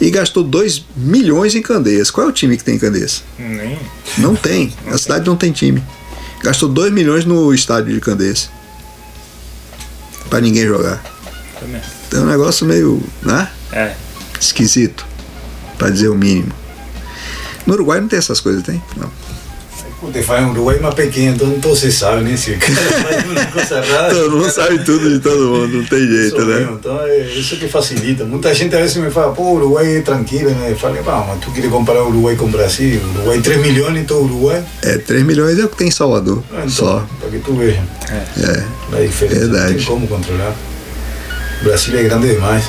E 0.00 0.10
gastou 0.10 0.42
2 0.42 0.84
milhões 0.96 1.54
em 1.54 1.62
Candeias. 1.62 2.10
Qual 2.10 2.26
é 2.26 2.30
o 2.30 2.32
time 2.32 2.56
que 2.56 2.64
tem 2.64 2.74
em 2.74 2.78
Candeias? 2.78 3.22
Nem. 3.38 3.78
Não 4.18 4.34
tem, 4.34 4.72
a 4.88 4.98
cidade 4.98 5.24
não 5.26 5.36
tem 5.36 5.52
time. 5.52 5.82
Gastou 6.42 6.68
2 6.68 6.92
milhões 6.92 7.24
no 7.24 7.54
estádio 7.54 7.94
de 7.94 8.00
Candeias. 8.00 8.50
Pra 10.28 10.40
ninguém 10.40 10.66
jogar. 10.66 11.02
Também. 11.60 11.80
Então 12.08 12.22
é 12.22 12.24
um 12.24 12.28
negócio 12.28 12.66
meio, 12.66 13.00
né? 13.22 13.48
É. 13.72 13.94
Esquisito, 14.40 15.06
pra 15.78 15.88
dizer 15.88 16.08
o 16.08 16.16
mínimo. 16.16 16.52
No 17.66 17.74
Uruguai 17.74 18.00
não 18.00 18.08
tem 18.08 18.18
essas 18.18 18.40
coisas, 18.40 18.62
tem? 18.62 18.82
Não. 18.96 19.10
Puta, 19.98 20.22
faz 20.22 20.44
um 20.44 20.50
Uruguai 20.50 20.78
mais 20.78 20.94
pequeno, 20.94 21.34
então 21.36 21.58
todos 21.58 21.78
se 21.80 21.90
sabem, 21.90 22.22
né? 22.24 22.36
Se 22.36 22.50
o 22.52 22.58
cara 22.58 22.74
faz 23.02 23.24
uma 23.30 23.46
coisa 23.46 23.80
rara. 23.80 24.14
Todo 24.14 24.30
mundo 24.36 24.50
sabe 24.50 24.84
tudo 24.84 25.08
de 25.08 25.18
todo 25.20 25.48
mundo, 25.48 25.78
não 25.78 25.84
tem 25.86 26.06
jeito, 26.06 26.44
né? 26.44 26.58
mesmo, 26.58 26.74
então 26.74 27.00
é 27.00 27.18
isso 27.30 27.56
que 27.56 27.66
facilita. 27.66 28.22
Muita 28.24 28.52
gente 28.54 28.74
às 28.76 28.82
vezes 28.82 28.96
me 28.98 29.10
fala, 29.10 29.32
pô, 29.32 29.42
o 29.42 29.54
Uruguai 29.54 29.96
é 29.96 30.00
tranquilo, 30.02 30.50
né? 30.50 30.70
Eu 30.72 30.76
falei, 30.76 31.02
"Pá, 31.02 31.24
mas 31.26 31.40
tu 31.40 31.50
queres 31.50 31.70
comparar 31.70 32.02
o 32.04 32.08
Uruguai 32.10 32.36
com 32.36 32.44
o 32.44 32.48
Brasil? 32.48 33.00
O 33.00 33.14
Uruguai 33.16 33.40
3 33.40 33.58
milhões 33.62 33.96
em 33.98 34.04
todo 34.04 34.20
o 34.20 34.24
Uruguai? 34.26 34.62
É, 34.82 34.98
3 34.98 35.24
milhões 35.24 35.58
é 35.58 35.64
o 35.64 35.68
que 35.68 35.76
tem 35.78 35.88
em 35.88 35.90
Salvador, 35.90 36.42
Ah, 36.52 36.56
então, 36.58 36.68
só. 36.68 37.06
Para 37.18 37.30
que 37.30 37.38
tu 37.38 37.54
veja 37.54 37.82
É. 38.10 38.96
a 38.96 39.00
diferença. 39.00 39.40
Verdade. 39.40 39.70
Não 39.72 39.78
tem 39.78 39.86
como 39.86 40.06
controlar. 40.06 40.54
O 41.62 41.64
Brasil 41.64 41.98
é 41.98 42.02
grande 42.02 42.28
demais. 42.34 42.64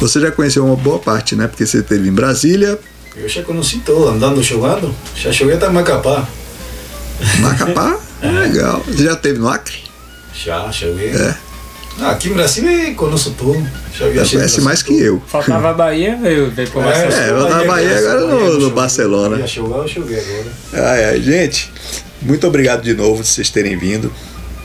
Você 0.00 0.18
já 0.18 0.30
conheceu 0.32 0.64
uma 0.64 0.76
boa 0.76 0.98
parte, 0.98 1.36
né? 1.36 1.46
Porque 1.46 1.66
você 1.66 1.78
esteve 1.80 2.08
em 2.08 2.12
Brasília, 2.12 2.78
Eu 3.16 3.28
já 3.28 3.42
conheci 3.42 3.78
todo, 3.80 4.08
andando, 4.08 4.42
jogando. 4.42 4.94
Já 5.16 5.30
joguei 5.30 5.56
até 5.56 5.68
Macapá. 5.68 6.26
Macapá, 7.40 7.98
legal. 8.22 8.82
Você 8.86 9.04
já 9.04 9.12
esteve 9.12 9.38
no 9.38 9.48
Acre? 9.48 9.76
Já, 10.34 10.70
joguei. 10.70 11.10
É. 11.10 11.34
Ah, 12.00 12.12
aqui 12.12 12.28
em 12.30 12.32
Brasília 12.32 12.88
eu 12.88 12.94
conheço 12.94 13.32
tudo. 13.32 13.60
Já 13.98 14.06
Já 14.24 14.24
conhece 14.38 14.58
no 14.58 14.64
mais 14.64 14.82
que 14.82 14.92
Brasil 14.92 15.14
eu. 15.16 15.22
Faltava 15.26 15.70
a 15.70 15.74
Bahia, 15.74 16.16
veio, 16.16 16.50
veio 16.50 16.70
todo. 16.70 16.84
Barcelona. 16.84 17.16
É, 17.22 17.30
eu 17.30 17.48
na 17.50 17.64
Bahia, 17.64 17.98
agora 17.98 18.20
no- 18.20 18.40
no 18.44 18.50
joguei. 18.52 18.70
Barcelona. 18.70 19.36
Eu 19.36 19.40
ia 19.40 19.46
jogar, 19.46 19.76
eu 19.78 19.88
joguei 19.88 20.18
agora. 20.18 20.88
Ai, 20.90 21.04
ai, 21.10 21.20
gente, 21.20 21.70
muito 22.22 22.46
obrigado 22.46 22.82
de 22.82 22.94
novo 22.94 23.22
de 23.22 23.28
vocês 23.28 23.50
terem 23.50 23.76
vindo. 23.76 24.10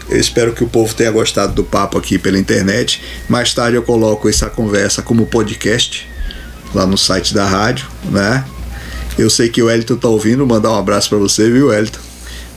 Eu 0.08 0.18
espero 0.20 0.54
que 0.54 0.64
o 0.64 0.68
povo 0.68 0.94
tenha 0.94 1.10
gostado 1.12 1.52
do 1.54 1.64
papo 1.64 1.98
aqui 1.98 2.18
pela 2.20 2.38
internet. 2.38 3.02
Mais 3.28 3.54
tarde 3.54 3.76
eu 3.76 3.82
coloco 3.84 4.30
essa 4.30 4.50
conversa 4.50 5.02
como 5.02 5.26
podcast 5.26 6.08
lá 6.74 6.86
no 6.86 6.98
site 6.98 7.34
da 7.34 7.46
rádio, 7.46 7.88
né? 8.06 8.46
Eu 9.18 9.30
sei 9.30 9.50
que 9.50 9.62
o 9.62 9.70
Elton 9.70 9.96
tá 9.96 10.08
ouvindo, 10.10 10.46
mandar 10.46 10.72
um 10.72 10.78
abraço 10.78 11.10
pra 11.10 11.18
você, 11.18 11.50
viu, 11.50 11.74
Elton? 11.74 12.00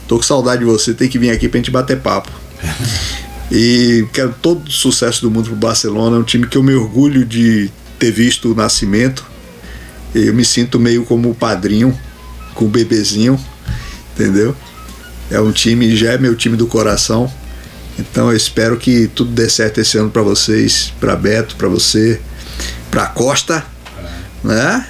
Tô 0.07 0.17
com 0.17 0.23
saudade 0.23 0.59
de 0.59 0.65
você, 0.65 0.93
tem 0.93 1.07
que 1.07 1.17
vir 1.17 1.29
aqui 1.29 1.47
pra 1.47 1.57
gente 1.57 1.71
bater 1.71 1.99
papo. 1.99 2.31
E 3.51 4.07
quero 4.13 4.35
todo 4.39 4.67
o 4.67 4.71
sucesso 4.71 5.23
do 5.23 5.31
mundo 5.31 5.47
pro 5.47 5.55
Barcelona, 5.55 6.17
é 6.17 6.19
um 6.19 6.23
time 6.23 6.45
que 6.45 6.55
eu 6.55 6.61
me 6.61 6.75
orgulho 6.75 7.25
de 7.25 7.71
ter 7.97 8.11
visto 8.11 8.51
o 8.51 8.55
nascimento. 8.55 9.25
Eu 10.13 10.35
me 10.35 10.45
sinto 10.45 10.79
meio 10.79 11.03
como 11.03 11.31
o 11.31 11.35
padrinho, 11.35 11.97
com 12.53 12.65
o 12.65 12.69
bebezinho, 12.69 13.39
entendeu? 14.13 14.55
É 15.31 15.41
um 15.41 15.51
time, 15.51 15.95
já 15.95 16.11
é 16.11 16.17
meu 16.19 16.35
time 16.35 16.55
do 16.55 16.67
coração. 16.67 17.31
Então 17.97 18.29
eu 18.29 18.37
espero 18.37 18.77
que 18.77 19.07
tudo 19.07 19.31
dê 19.31 19.49
certo 19.49 19.79
esse 19.79 19.97
ano 19.97 20.11
para 20.11 20.21
vocês, 20.21 20.93
para 20.99 21.15
Beto, 21.15 21.55
para 21.55 21.67
você, 21.67 22.21
para 22.91 23.07
Costa, 23.07 23.65
né? 24.43 24.85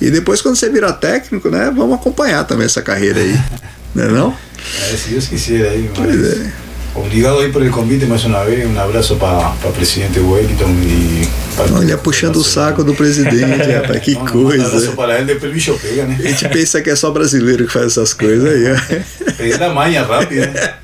E 0.00 0.10
depois 0.10 0.42
quando 0.42 0.56
você 0.56 0.68
virar 0.68 0.92
técnico, 0.94 1.48
né, 1.50 1.72
vamos 1.74 1.94
acompanhar 1.94 2.44
também 2.44 2.66
essa 2.66 2.82
carreira 2.82 3.20
aí, 3.20 3.32
né 3.94 4.06
não? 4.08 4.36
É, 4.92 4.96
se 4.96 5.08
Deus 5.10 5.26
quiser 5.26 5.68
aí, 5.68 5.90
Pois 5.94 6.14
mas... 6.16 6.32
é. 6.40 6.52
Obrigado 6.94 7.40
aí 7.40 7.52
por 7.52 7.62
el 7.62 7.70
convite 7.70 8.06
mais 8.06 8.24
uma 8.24 8.42
vez. 8.42 8.66
Um 8.66 8.80
abraço 8.80 9.16
para 9.16 9.54
o 9.68 9.72
presidente 9.74 10.18
Wellington 10.18 10.70
e 10.82 11.28
para 11.54 11.70
Olha, 11.76 11.98
puxando 11.98 12.36
o 12.36 12.42
saco 12.42 12.82
do 12.82 12.94
presidente, 12.94 13.68
rapaz, 13.70 14.00
que 14.02 14.14
Um 14.14 14.22
abraço 14.22 14.32
coisa. 14.32 14.92
para 14.92 15.16
ele, 15.16 15.26
depois 15.26 15.52
o 15.52 15.54
bicho 15.54 15.78
pega, 15.78 16.04
A 16.04 16.06
né? 16.06 16.18
gente 16.22 16.48
pensa 16.48 16.80
que 16.80 16.88
é 16.88 16.96
só 16.96 17.10
brasileiro 17.10 17.66
que 17.66 17.72
faz 17.72 17.88
essas 17.88 18.14
coisas 18.14 18.48
aí, 18.50 18.72
ó. 18.72 19.32
Pegar 19.36 19.66
a 19.66 19.74
manha 19.74 20.02
rápida, 20.04 20.46
né? 20.46 20.74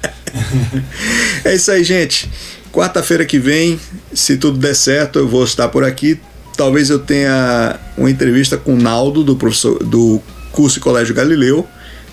É 1.47 1.55
isso 1.55 1.70
aí, 1.70 1.83
gente. 1.83 2.30
Quarta-feira 2.70 3.24
que 3.24 3.39
vem, 3.39 3.80
se 4.12 4.37
tudo 4.37 4.59
der 4.59 4.74
certo, 4.74 5.18
eu 5.18 5.26
vou 5.28 5.45
estar 5.45 5.68
por 5.68 5.83
aqui. 5.83 6.20
Talvez 6.57 6.91
eu 6.91 6.99
tenha 6.99 7.79
uma 7.97 8.11
entrevista 8.11 8.57
com 8.57 8.75
o 8.75 8.81
Naldo, 8.81 9.25
do, 9.25 9.37
professor, 9.37 9.83
do 9.83 10.21
curso 10.51 10.81
Colégio 10.81 11.15
Galileu, 11.15 11.67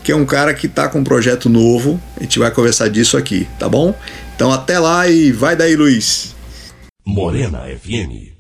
que 0.03 0.11
é 0.11 0.15
um 0.15 0.25
cara 0.25 0.53
que 0.53 0.65
está 0.65 0.87
com 0.87 0.99
um 0.99 1.03
projeto 1.03 1.49
novo. 1.49 2.01
A 2.17 2.23
gente 2.23 2.39
vai 2.39 2.49
conversar 2.51 2.89
disso 2.89 3.17
aqui, 3.17 3.47
tá 3.59 3.67
bom? 3.67 3.93
Então 4.35 4.51
até 4.51 4.79
lá 4.79 5.07
e 5.07 5.31
vai 5.31 5.55
daí, 5.55 5.75
Luiz. 5.75 6.35
Morena 7.05 7.63
FM 7.63 8.38